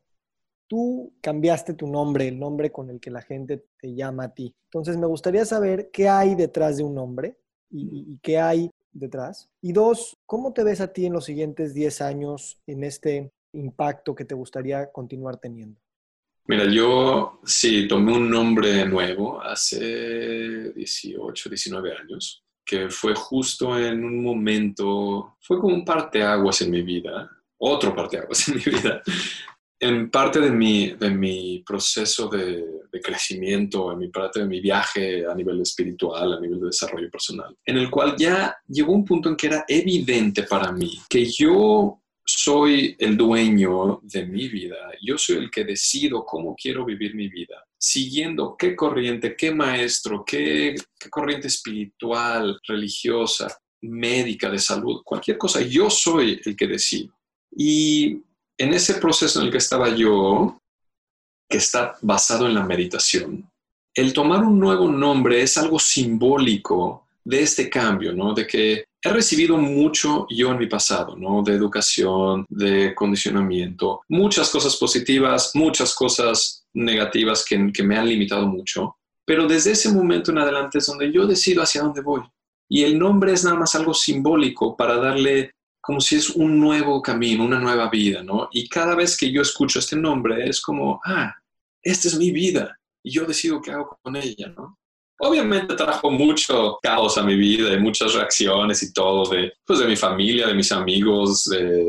tú 0.67 1.13
cambiaste 1.21 1.73
tu 1.73 1.87
nombre, 1.87 2.27
el 2.27 2.37
nombre 2.37 2.71
con 2.71 2.89
el 2.89 2.99
que 2.99 3.09
la 3.09 3.21
gente 3.21 3.65
te 3.79 3.95
llama 3.95 4.25
a 4.25 4.33
ti. 4.33 4.53
Entonces, 4.65 4.97
me 4.97 5.07
gustaría 5.07 5.45
saber 5.45 5.89
qué 5.91 6.09
hay 6.09 6.35
detrás 6.35 6.77
de 6.77 6.83
un 6.83 6.95
nombre 6.95 7.37
y, 7.69 8.17
qué 8.19 8.39
hay 8.39 8.69
detrás. 8.91 9.49
Y 9.61 9.71
dos, 9.71 10.17
¿cómo 10.25 10.53
te 10.53 10.63
ves 10.63 10.81
a 10.81 10.91
ti 10.91 11.05
en 11.05 11.13
los 11.13 11.25
siguientes 11.25 11.73
10 11.73 12.01
años 12.01 12.59
en 12.67 12.83
este 12.83 13.31
impacto 13.53 14.15
que 14.15 14.25
te 14.25 14.35
gustaría 14.35 14.91
continuar 14.91 15.37
teniendo? 15.37 15.79
Mira, 16.49 16.65
yo 16.65 17.41
sí 17.43 17.87
tomé 17.89 18.13
un 18.13 18.29
nombre 18.29 18.85
nuevo 18.85 19.41
hace 19.41 20.71
18, 20.71 21.49
19 21.49 21.91
años, 21.93 22.45
que 22.65 22.89
fue 22.89 23.13
justo 23.15 23.77
en 23.77 24.05
un 24.05 24.23
momento, 24.23 25.35
fue 25.41 25.59
como 25.59 25.75
un 25.75 25.83
parteaguas 25.83 26.61
en 26.61 26.71
mi 26.71 26.83
vida, 26.83 27.29
otro 27.57 27.93
parteaguas 27.93 28.47
en 28.47 28.55
mi 28.55 28.61
vida, 28.61 29.01
en 29.77 30.09
parte 30.09 30.39
de 30.39 30.49
mi, 30.49 30.91
de 30.93 31.09
mi 31.09 31.63
proceso 31.65 32.29
de, 32.29 32.65
de, 32.91 33.01
crecimiento, 33.01 33.91
en 33.91 33.99
mi 33.99 34.07
parte 34.07 34.39
de 34.39 34.47
mi 34.47 34.61
viaje 34.61 35.25
a 35.25 35.35
nivel 35.35 35.61
espiritual, 35.61 36.33
a 36.33 36.39
nivel 36.39 36.61
de 36.61 36.67
desarrollo 36.67 37.09
personal, 37.11 37.55
en 37.65 37.77
el 37.77 37.89
cual 37.89 38.15
ya 38.17 38.55
llegó 38.69 38.93
un 38.93 39.03
punto 39.03 39.27
en 39.27 39.35
que 39.35 39.47
era 39.47 39.65
evidente 39.67 40.43
para 40.43 40.71
mí 40.71 40.97
que 41.09 41.25
yo 41.25 42.01
soy 42.27 42.95
el 42.99 43.15
dueño 43.15 44.01
de 44.03 44.25
mi 44.25 44.49
vida, 44.49 44.75
yo 45.01 45.17
soy 45.17 45.37
el 45.37 45.49
que 45.49 45.63
decido 45.63 46.25
cómo 46.25 46.55
quiero 46.61 46.83
vivir 46.83 47.15
mi 47.15 47.29
vida, 47.29 47.65
siguiendo 47.77 48.55
qué 48.57 48.75
corriente, 48.75 49.35
qué 49.37 49.53
maestro, 49.53 50.25
qué, 50.25 50.75
corriente 51.09 51.47
espiritual, 51.47 52.59
religiosa, 52.67 53.57
médica, 53.81 54.49
de 54.49 54.59
salud, 54.59 55.01
cualquier 55.05 55.37
cosa, 55.37 55.61
yo 55.61 55.89
soy 55.89 56.41
el 56.43 56.55
que 56.55 56.67
decido. 56.67 57.17
Y 57.55 58.21
en 58.57 58.73
ese 58.73 58.95
proceso 58.95 59.39
en 59.39 59.45
el 59.45 59.51
que 59.51 59.59
estaba 59.59 59.95
yo, 59.95 60.61
que 61.49 61.57
está 61.57 61.95
basado 62.01 62.45
en 62.47 62.55
la 62.55 62.65
meditación, 62.65 63.49
el 63.93 64.11
tomar 64.11 64.43
un 64.43 64.59
nuevo 64.59 64.91
nombre 64.91 65.41
es 65.41 65.57
algo 65.57 65.79
simbólico 65.79 67.06
de 67.27 67.41
este 67.41 67.69
cambio, 67.69 68.13
¿no? 68.13 68.33
De 68.33 68.47
que 68.47 68.85
he 69.03 69.09
recibido 69.11 69.57
mucho 69.57 70.25
yo 70.29 70.51
en 70.51 70.59
mi 70.59 70.67
pasado, 70.67 71.17
¿no? 71.17 71.43
De 71.43 71.53
educación, 71.53 72.45
de 72.47 72.95
condicionamiento, 72.95 73.99
muchas 74.07 74.49
cosas 74.49 74.77
positivas, 74.77 75.51
muchas 75.53 75.93
cosas 75.93 76.65
negativas 76.73 77.43
que, 77.43 77.83
me 77.83 77.97
han 77.97 78.07
limitado 78.07 78.47
mucho. 78.47 78.95
Pero 79.25 79.45
desde 79.45 79.71
ese 79.71 79.91
momento 79.91 80.31
en 80.31 80.37
adelante 80.37 80.77
es 80.77 80.85
donde 80.85 81.11
yo 81.11 81.27
decido 81.27 81.61
hacia 81.61 81.81
dónde 81.81 81.99
voy. 81.99 82.21
Y 82.69 82.83
el 82.83 82.97
nombre 82.97 83.33
es 83.33 83.43
nada 83.43 83.57
más 83.57 83.75
algo 83.75 83.93
simbólico 83.93 84.77
para 84.77 84.95
darle 84.95 85.51
como 85.81 85.99
si 85.99 86.15
es 86.15 86.29
un 86.29 86.57
nuevo 86.61 87.01
camino, 87.01 87.43
una 87.43 87.59
nueva 87.59 87.89
vida, 87.89 88.23
¿no? 88.23 88.47
Y 88.53 88.69
cada 88.69 88.95
vez 88.95 89.17
que 89.17 89.29
yo 89.29 89.41
escucho 89.41 89.79
este 89.79 89.97
nombre 89.97 90.47
es 90.47 90.61
como, 90.61 91.01
ah, 91.03 91.35
esta 91.81 92.07
es 92.07 92.17
mi 92.17 92.31
vida 92.31 92.79
y 93.03 93.11
yo 93.11 93.25
decido 93.25 93.61
qué 93.61 93.71
hago 93.71 93.97
con 94.01 94.15
ella, 94.15 94.47
¿no? 94.55 94.77
Obviamente 95.19 95.75
trajo 95.75 96.11
mucho 96.11 96.77
caos 96.81 97.17
a 97.17 97.23
mi 97.23 97.35
vida 97.35 97.73
y 97.73 97.79
muchas 97.79 98.13
reacciones 98.13 98.83
y 98.83 98.93
todo 98.93 99.29
de, 99.29 99.53
pues, 99.65 99.79
de 99.79 99.87
mi 99.87 99.95
familia, 99.95 100.47
de 100.47 100.53
mis 100.53 100.71
amigos, 100.71 101.45
de, 101.45 101.85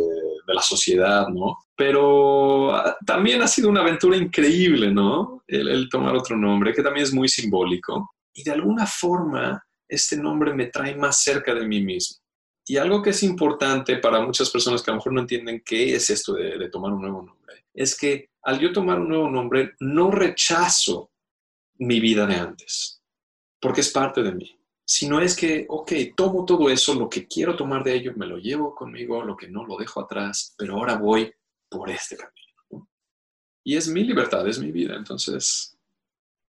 la 0.47 0.63
sociedad, 0.63 1.29
¿no? 1.29 1.59
Pero 1.77 2.75
ah, 2.75 2.97
también 3.05 3.43
ha 3.43 3.47
sido 3.47 3.69
una 3.69 3.83
aventura 3.83 4.17
increíble, 4.17 4.91
¿no? 4.91 5.43
El 5.47 5.91
tomar 5.91 6.17
otro 6.17 6.39
nombre, 6.39 6.73
que 6.73 6.83
también 6.83 7.05
es 7.05 7.13
muy 7.13 7.29
simbólico. 7.29 8.15
Y 8.33 8.45
de 8.45 8.53
alguna 8.53 8.87
forma, 8.87 9.63
este 9.89 10.17
nombre 10.17 10.55
me 10.55 10.67
trae 10.67 10.95
más 10.95 11.23
cerca 11.23 11.55
de 11.55 11.67
mí 11.67 11.83
mismo. 11.83 12.19
Y 12.67 12.77
algo 12.77 13.03
que 13.03 13.11
es 13.11 13.23
importante 13.23 13.97
para 13.97 14.21
muchas 14.21 14.51
personas 14.51 14.83
que 14.83 14.91
a 14.91 14.93
lo 14.93 14.99
mejor 14.99 15.15
no 15.15 15.21
entienden 15.23 15.63
qué 15.65 15.95
es 15.95 16.11
esto 16.11 16.35
de, 16.35 16.69
tomar 16.69 16.93
un 16.93 17.01
nuevo 17.01 17.23
nombre, 17.23 17.65
es 17.73 17.99
que 17.99 18.29
al 18.43 18.61
yo 18.61 18.73
tomar 18.73 19.01
un 19.01 19.09
nuevo 19.09 19.31
nombre, 19.31 19.73
no 19.81 20.11
rechazo 20.11 21.11
mi 21.79 21.99
vida 21.99 22.27
de 22.27 22.35
antes, 22.35 22.98
porque 23.61 23.81
es 23.81 23.91
parte 23.91 24.23
de 24.23 24.33
mí, 24.33 24.59
sino 24.85 25.21
es 25.21 25.37
que, 25.37 25.67
ok, 25.69 25.93
tomo 26.17 26.45
todo 26.45 26.71
eso, 26.71 26.95
lo 26.95 27.09
que 27.09 27.27
quiero 27.27 27.57
tomar 27.57 27.85
de 27.85 27.95
ello, 27.95 28.13
me 28.17 28.27
lo 28.27 28.39
llevo 28.39 28.75
conmigo, 28.75 29.23
lo 29.23 29.37
que 29.37 29.49
no 29.49 29.65
lo 29.65 29.77
dejo 29.77 30.01
atrás, 30.01 30.55
pero 30.57 30.75
ahora 30.75 30.97
voy 30.97 31.33
por 31.69 31.91
este 31.91 32.17
camino. 32.17 32.89
Y 33.65 33.77
es 33.77 33.89
mi 33.89 34.05
libertad, 34.05 34.47
es 34.49 34.59
mi 34.59 34.73
vida, 34.73 34.97
entonces, 34.97 35.77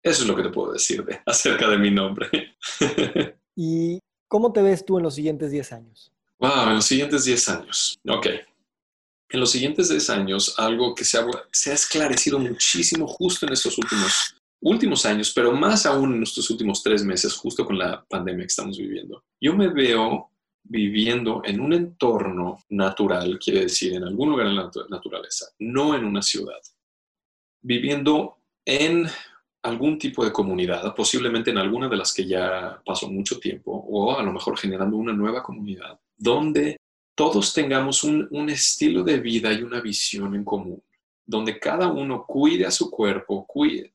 eso 0.02 0.22
es 0.22 0.28
lo 0.28 0.34
que 0.34 0.42
te 0.42 0.50
puedo 0.50 0.72
decir 0.72 1.04
de, 1.04 1.20
acerca 1.26 1.68
de 1.68 1.78
mi 1.78 1.90
nombre. 1.90 2.56
y 3.56 4.00
¿Cómo 4.34 4.52
te 4.52 4.62
ves 4.62 4.84
tú 4.84 4.98
en 4.98 5.04
los 5.04 5.14
siguientes 5.14 5.52
10 5.52 5.72
años? 5.74 6.12
Wow, 6.40 6.70
en 6.70 6.74
los 6.74 6.86
siguientes 6.86 7.24
10 7.24 7.48
años. 7.50 8.00
Ok. 8.08 8.26
En 9.28 9.38
los 9.38 9.52
siguientes 9.52 9.88
10 9.90 10.10
años, 10.10 10.58
algo 10.58 10.92
que 10.92 11.04
se 11.04 11.18
ha, 11.18 11.26
se 11.52 11.70
ha 11.70 11.74
esclarecido 11.74 12.40
muchísimo 12.40 13.06
justo 13.06 13.46
en 13.46 13.52
estos 13.52 13.78
últimos, 13.78 14.34
últimos 14.64 15.04
años, 15.06 15.32
pero 15.34 15.52
más 15.52 15.86
aún 15.86 16.14
en 16.14 16.22
estos 16.22 16.48
últimos 16.50 16.82
tres 16.82 17.04
meses, 17.04 17.34
justo 17.34 17.64
con 17.64 17.78
la 17.78 18.04
pandemia 18.04 18.44
que 18.44 18.48
estamos 18.48 18.78
viviendo. 18.78 19.24
Yo 19.40 19.54
me 19.54 19.68
veo 19.68 20.30
viviendo 20.64 21.42
en 21.44 21.60
un 21.60 21.72
entorno 21.74 22.58
natural, 22.70 23.38
quiere 23.38 23.60
decir, 23.60 23.94
en 23.94 24.04
algún 24.04 24.30
lugar 24.30 24.46
en 24.46 24.56
la 24.56 24.70
naturaleza, 24.88 25.46
no 25.58 25.94
en 25.94 26.04
una 26.04 26.22
ciudad. 26.22 26.58
Viviendo 27.60 28.38
en 28.64 29.06
algún 29.62 29.98
tipo 29.98 30.24
de 30.24 30.32
comunidad, 30.32 30.94
posiblemente 30.94 31.50
en 31.50 31.58
alguna 31.58 31.88
de 31.88 31.96
las 31.96 32.12
que 32.12 32.26
ya 32.26 32.80
pasó 32.84 33.10
mucho 33.10 33.38
tiempo, 33.38 33.72
o 33.72 34.18
a 34.18 34.22
lo 34.22 34.32
mejor 34.32 34.58
generando 34.58 34.96
una 34.96 35.12
nueva 35.12 35.42
comunidad, 35.42 35.98
donde 36.16 36.78
todos 37.14 37.52
tengamos 37.54 38.02
un, 38.04 38.48
estilo 38.48 39.02
de 39.02 39.20
vida 39.20 39.52
y 39.52 39.62
una 39.62 39.80
visión 39.80 40.34
en 40.34 40.44
común, 40.44 40.82
donde 41.26 41.58
cada 41.58 41.88
uno 41.88 42.24
cuide 42.26 42.66
a 42.66 42.70
su 42.70 42.90
cuerpo, 42.90 43.46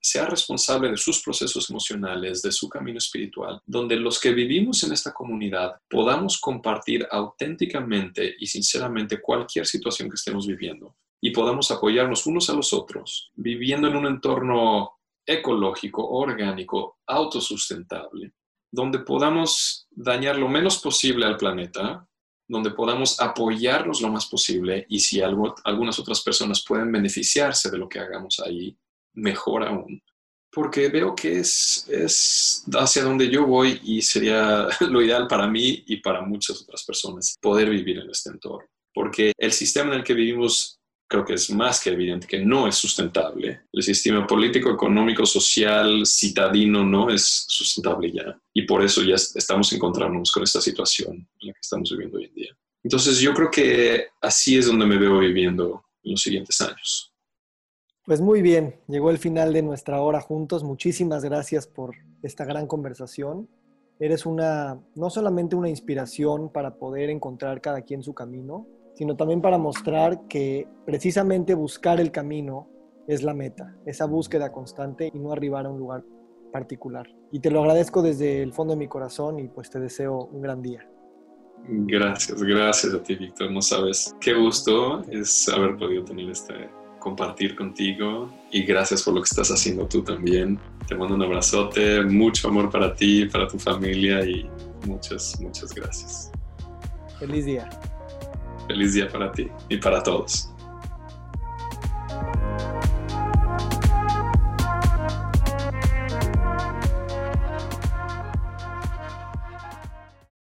sea 0.01 0.25
responsable 0.25 0.89
de 0.89 0.97
sus 0.97 1.21
procesos 1.21 1.69
emocionales, 1.69 2.41
de 2.41 2.51
su 2.51 2.67
camino 2.67 2.97
espiritual, 2.97 3.61
donde 3.65 3.95
los 3.95 4.19
que 4.19 4.31
vivimos 4.31 4.83
en 4.83 4.93
esta 4.93 5.13
comunidad 5.13 5.75
podamos 5.89 6.39
compartir 6.39 7.07
auténticamente 7.11 8.35
y 8.39 8.47
sinceramente 8.47 9.21
cualquier 9.21 9.65
situación 9.65 10.09
que 10.09 10.15
estemos 10.15 10.47
viviendo 10.47 10.95
y 11.21 11.31
podamos 11.31 11.69
apoyarnos 11.71 12.25
unos 12.25 12.49
a 12.49 12.53
los 12.53 12.73
otros, 12.73 13.31
viviendo 13.35 13.87
en 13.87 13.97
un 13.97 14.07
entorno 14.07 14.99
ecológico, 15.25 16.07
orgánico, 16.09 16.97
autosustentable, 17.05 18.33
donde 18.71 18.99
podamos 18.99 19.87
dañar 19.91 20.37
lo 20.37 20.47
menos 20.47 20.79
posible 20.79 21.25
al 21.25 21.37
planeta, 21.37 22.07
donde 22.49 22.71
podamos 22.71 23.21
apoyarnos 23.21 24.01
lo 24.01 24.09
más 24.09 24.25
posible 24.25 24.85
y 24.89 24.99
si 24.99 25.21
algunas 25.21 25.99
otras 25.99 26.21
personas 26.21 26.65
pueden 26.67 26.91
beneficiarse 26.91 27.69
de 27.69 27.77
lo 27.77 27.87
que 27.87 27.99
hagamos 27.99 28.39
ahí, 28.39 28.75
mejor 29.13 29.63
aún. 29.63 30.01
Porque 30.51 30.89
veo 30.89 31.13
que 31.13 31.39
es, 31.39 31.87
es 31.87 32.65
hacia 32.73 33.03
donde 33.03 33.29
yo 33.29 33.45
voy 33.45 33.79
y 33.83 34.01
sería 34.01 34.67
lo 34.89 35.01
ideal 35.01 35.27
para 35.27 35.47
mí 35.47 35.83
y 35.85 35.97
para 35.97 36.21
muchas 36.21 36.63
otras 36.63 36.83
personas 36.83 37.37
poder 37.39 37.69
vivir 37.69 37.99
en 37.99 38.09
este 38.09 38.31
entorno. 38.31 38.67
Porque 38.91 39.31
el 39.37 39.51
sistema 39.51 39.93
en 39.93 39.99
el 39.99 40.03
que 40.03 40.15
vivimos 40.15 40.78
creo 41.09 41.25
que 41.25 41.33
es 41.33 41.49
más 41.49 41.81
que 41.81 41.89
evidente 41.89 42.27
que 42.27 42.39
no 42.39 42.67
es 42.67 42.75
sustentable. 42.75 43.61
El 43.73 43.83
sistema 43.83 44.27
político, 44.27 44.69
económico, 44.69 45.25
social, 45.25 46.05
citadino 46.05 46.85
no 46.85 47.09
es 47.09 47.45
sustentable 47.47 48.11
ya. 48.11 48.39
Y 48.53 48.61
por 48.61 48.83
eso 48.83 49.01
ya 49.01 49.15
estamos 49.15 49.73
encontrándonos 49.73 50.31
con 50.31 50.43
esta 50.43 50.61
situación 50.61 51.27
en 51.41 51.47
la 51.47 51.53
que 51.53 51.59
estamos 51.59 51.89
viviendo 51.89 52.19
hoy 52.19 52.25
en 52.25 52.33
día. 52.35 52.57
Entonces 52.83 53.19
yo 53.19 53.33
creo 53.33 53.49
que 53.49 54.05
así 54.21 54.57
es 54.57 54.67
donde 54.67 54.85
me 54.85 54.97
veo 54.97 55.17
viviendo 55.19 55.83
en 56.03 56.11
los 56.11 56.21
siguientes 56.21 56.61
años. 56.61 57.11
Pues 58.05 58.21
muy 58.21 58.41
bien, 58.43 58.79
llegó 58.87 59.09
el 59.09 59.17
final 59.17 59.51
de 59.51 59.63
nuestra 59.63 60.01
hora 60.01 60.21
juntos. 60.21 60.63
Muchísimas 60.63 61.23
gracias 61.23 61.65
por 61.65 61.95
esta 62.21 62.45
gran 62.45 62.67
conversación. 62.67 63.49
eres 63.99 64.25
una, 64.25 64.79
no 64.95 65.09
solamente 65.09 65.55
una 65.55 65.69
inspiración 65.69 66.51
para 66.53 66.75
poder 66.75 67.09
encontrar 67.09 67.61
cada 67.61 67.81
quien 67.81 68.01
su 68.01 68.13
camino, 68.13 68.67
sino 68.99 69.15
también 69.15 69.39
para 69.39 69.57
mostrar 69.57 70.27
que 70.27 70.67
precisamente 70.85 71.53
buscar 71.53 72.01
el 72.01 72.11
camino 72.11 72.67
es 73.07 73.23
la 73.23 73.33
meta, 73.33 73.73
esa 73.85 74.03
búsqueda 74.03 74.51
constante 74.51 75.09
y 75.13 75.17
no 75.19 75.31
arribar 75.31 75.65
a 75.65 75.69
un 75.69 75.79
lugar 75.79 76.03
particular. 76.51 77.07
Y 77.31 77.39
te 77.39 77.49
lo 77.49 77.61
agradezco 77.61 78.01
desde 78.01 78.43
el 78.43 78.51
fondo 78.51 78.73
de 78.73 78.79
mi 78.79 78.89
corazón 78.89 79.39
y 79.39 79.47
pues 79.47 79.69
te 79.69 79.79
deseo 79.79 80.25
un 80.33 80.41
gran 80.41 80.61
día. 80.61 80.85
Gracias, 81.65 82.43
gracias 82.43 82.93
a 82.93 83.01
ti, 83.01 83.15
Víctor. 83.15 83.49
No 83.53 83.61
sabes 83.61 84.13
qué 84.19 84.33
gusto 84.33 85.01
es 85.09 85.47
haber 85.47 85.77
podido 85.77 86.03
tener 86.03 86.29
este 86.29 86.69
compartir 86.99 87.55
contigo 87.55 88.29
y 88.51 88.63
gracias 88.63 89.03
por 89.03 89.13
lo 89.13 89.21
que 89.21 89.29
estás 89.31 89.47
haciendo 89.47 89.87
tú 89.87 90.03
también. 90.03 90.59
Te 90.89 90.95
mando 90.95 91.15
un 91.15 91.23
abrazote, 91.23 92.03
mucho 92.03 92.49
amor 92.49 92.69
para 92.69 92.93
ti, 92.93 93.27
para 93.27 93.47
tu 93.47 93.57
familia 93.57 94.25
y 94.25 94.49
muchas, 94.85 95.39
muchas 95.39 95.73
gracias. 95.73 96.29
Feliz 97.17 97.45
día. 97.45 97.69
Feliz 98.69 98.93
día 98.93 99.09
para 99.09 99.31
ti 99.31 99.49
y 99.67 99.77
para 99.77 100.03
todos. 100.03 100.53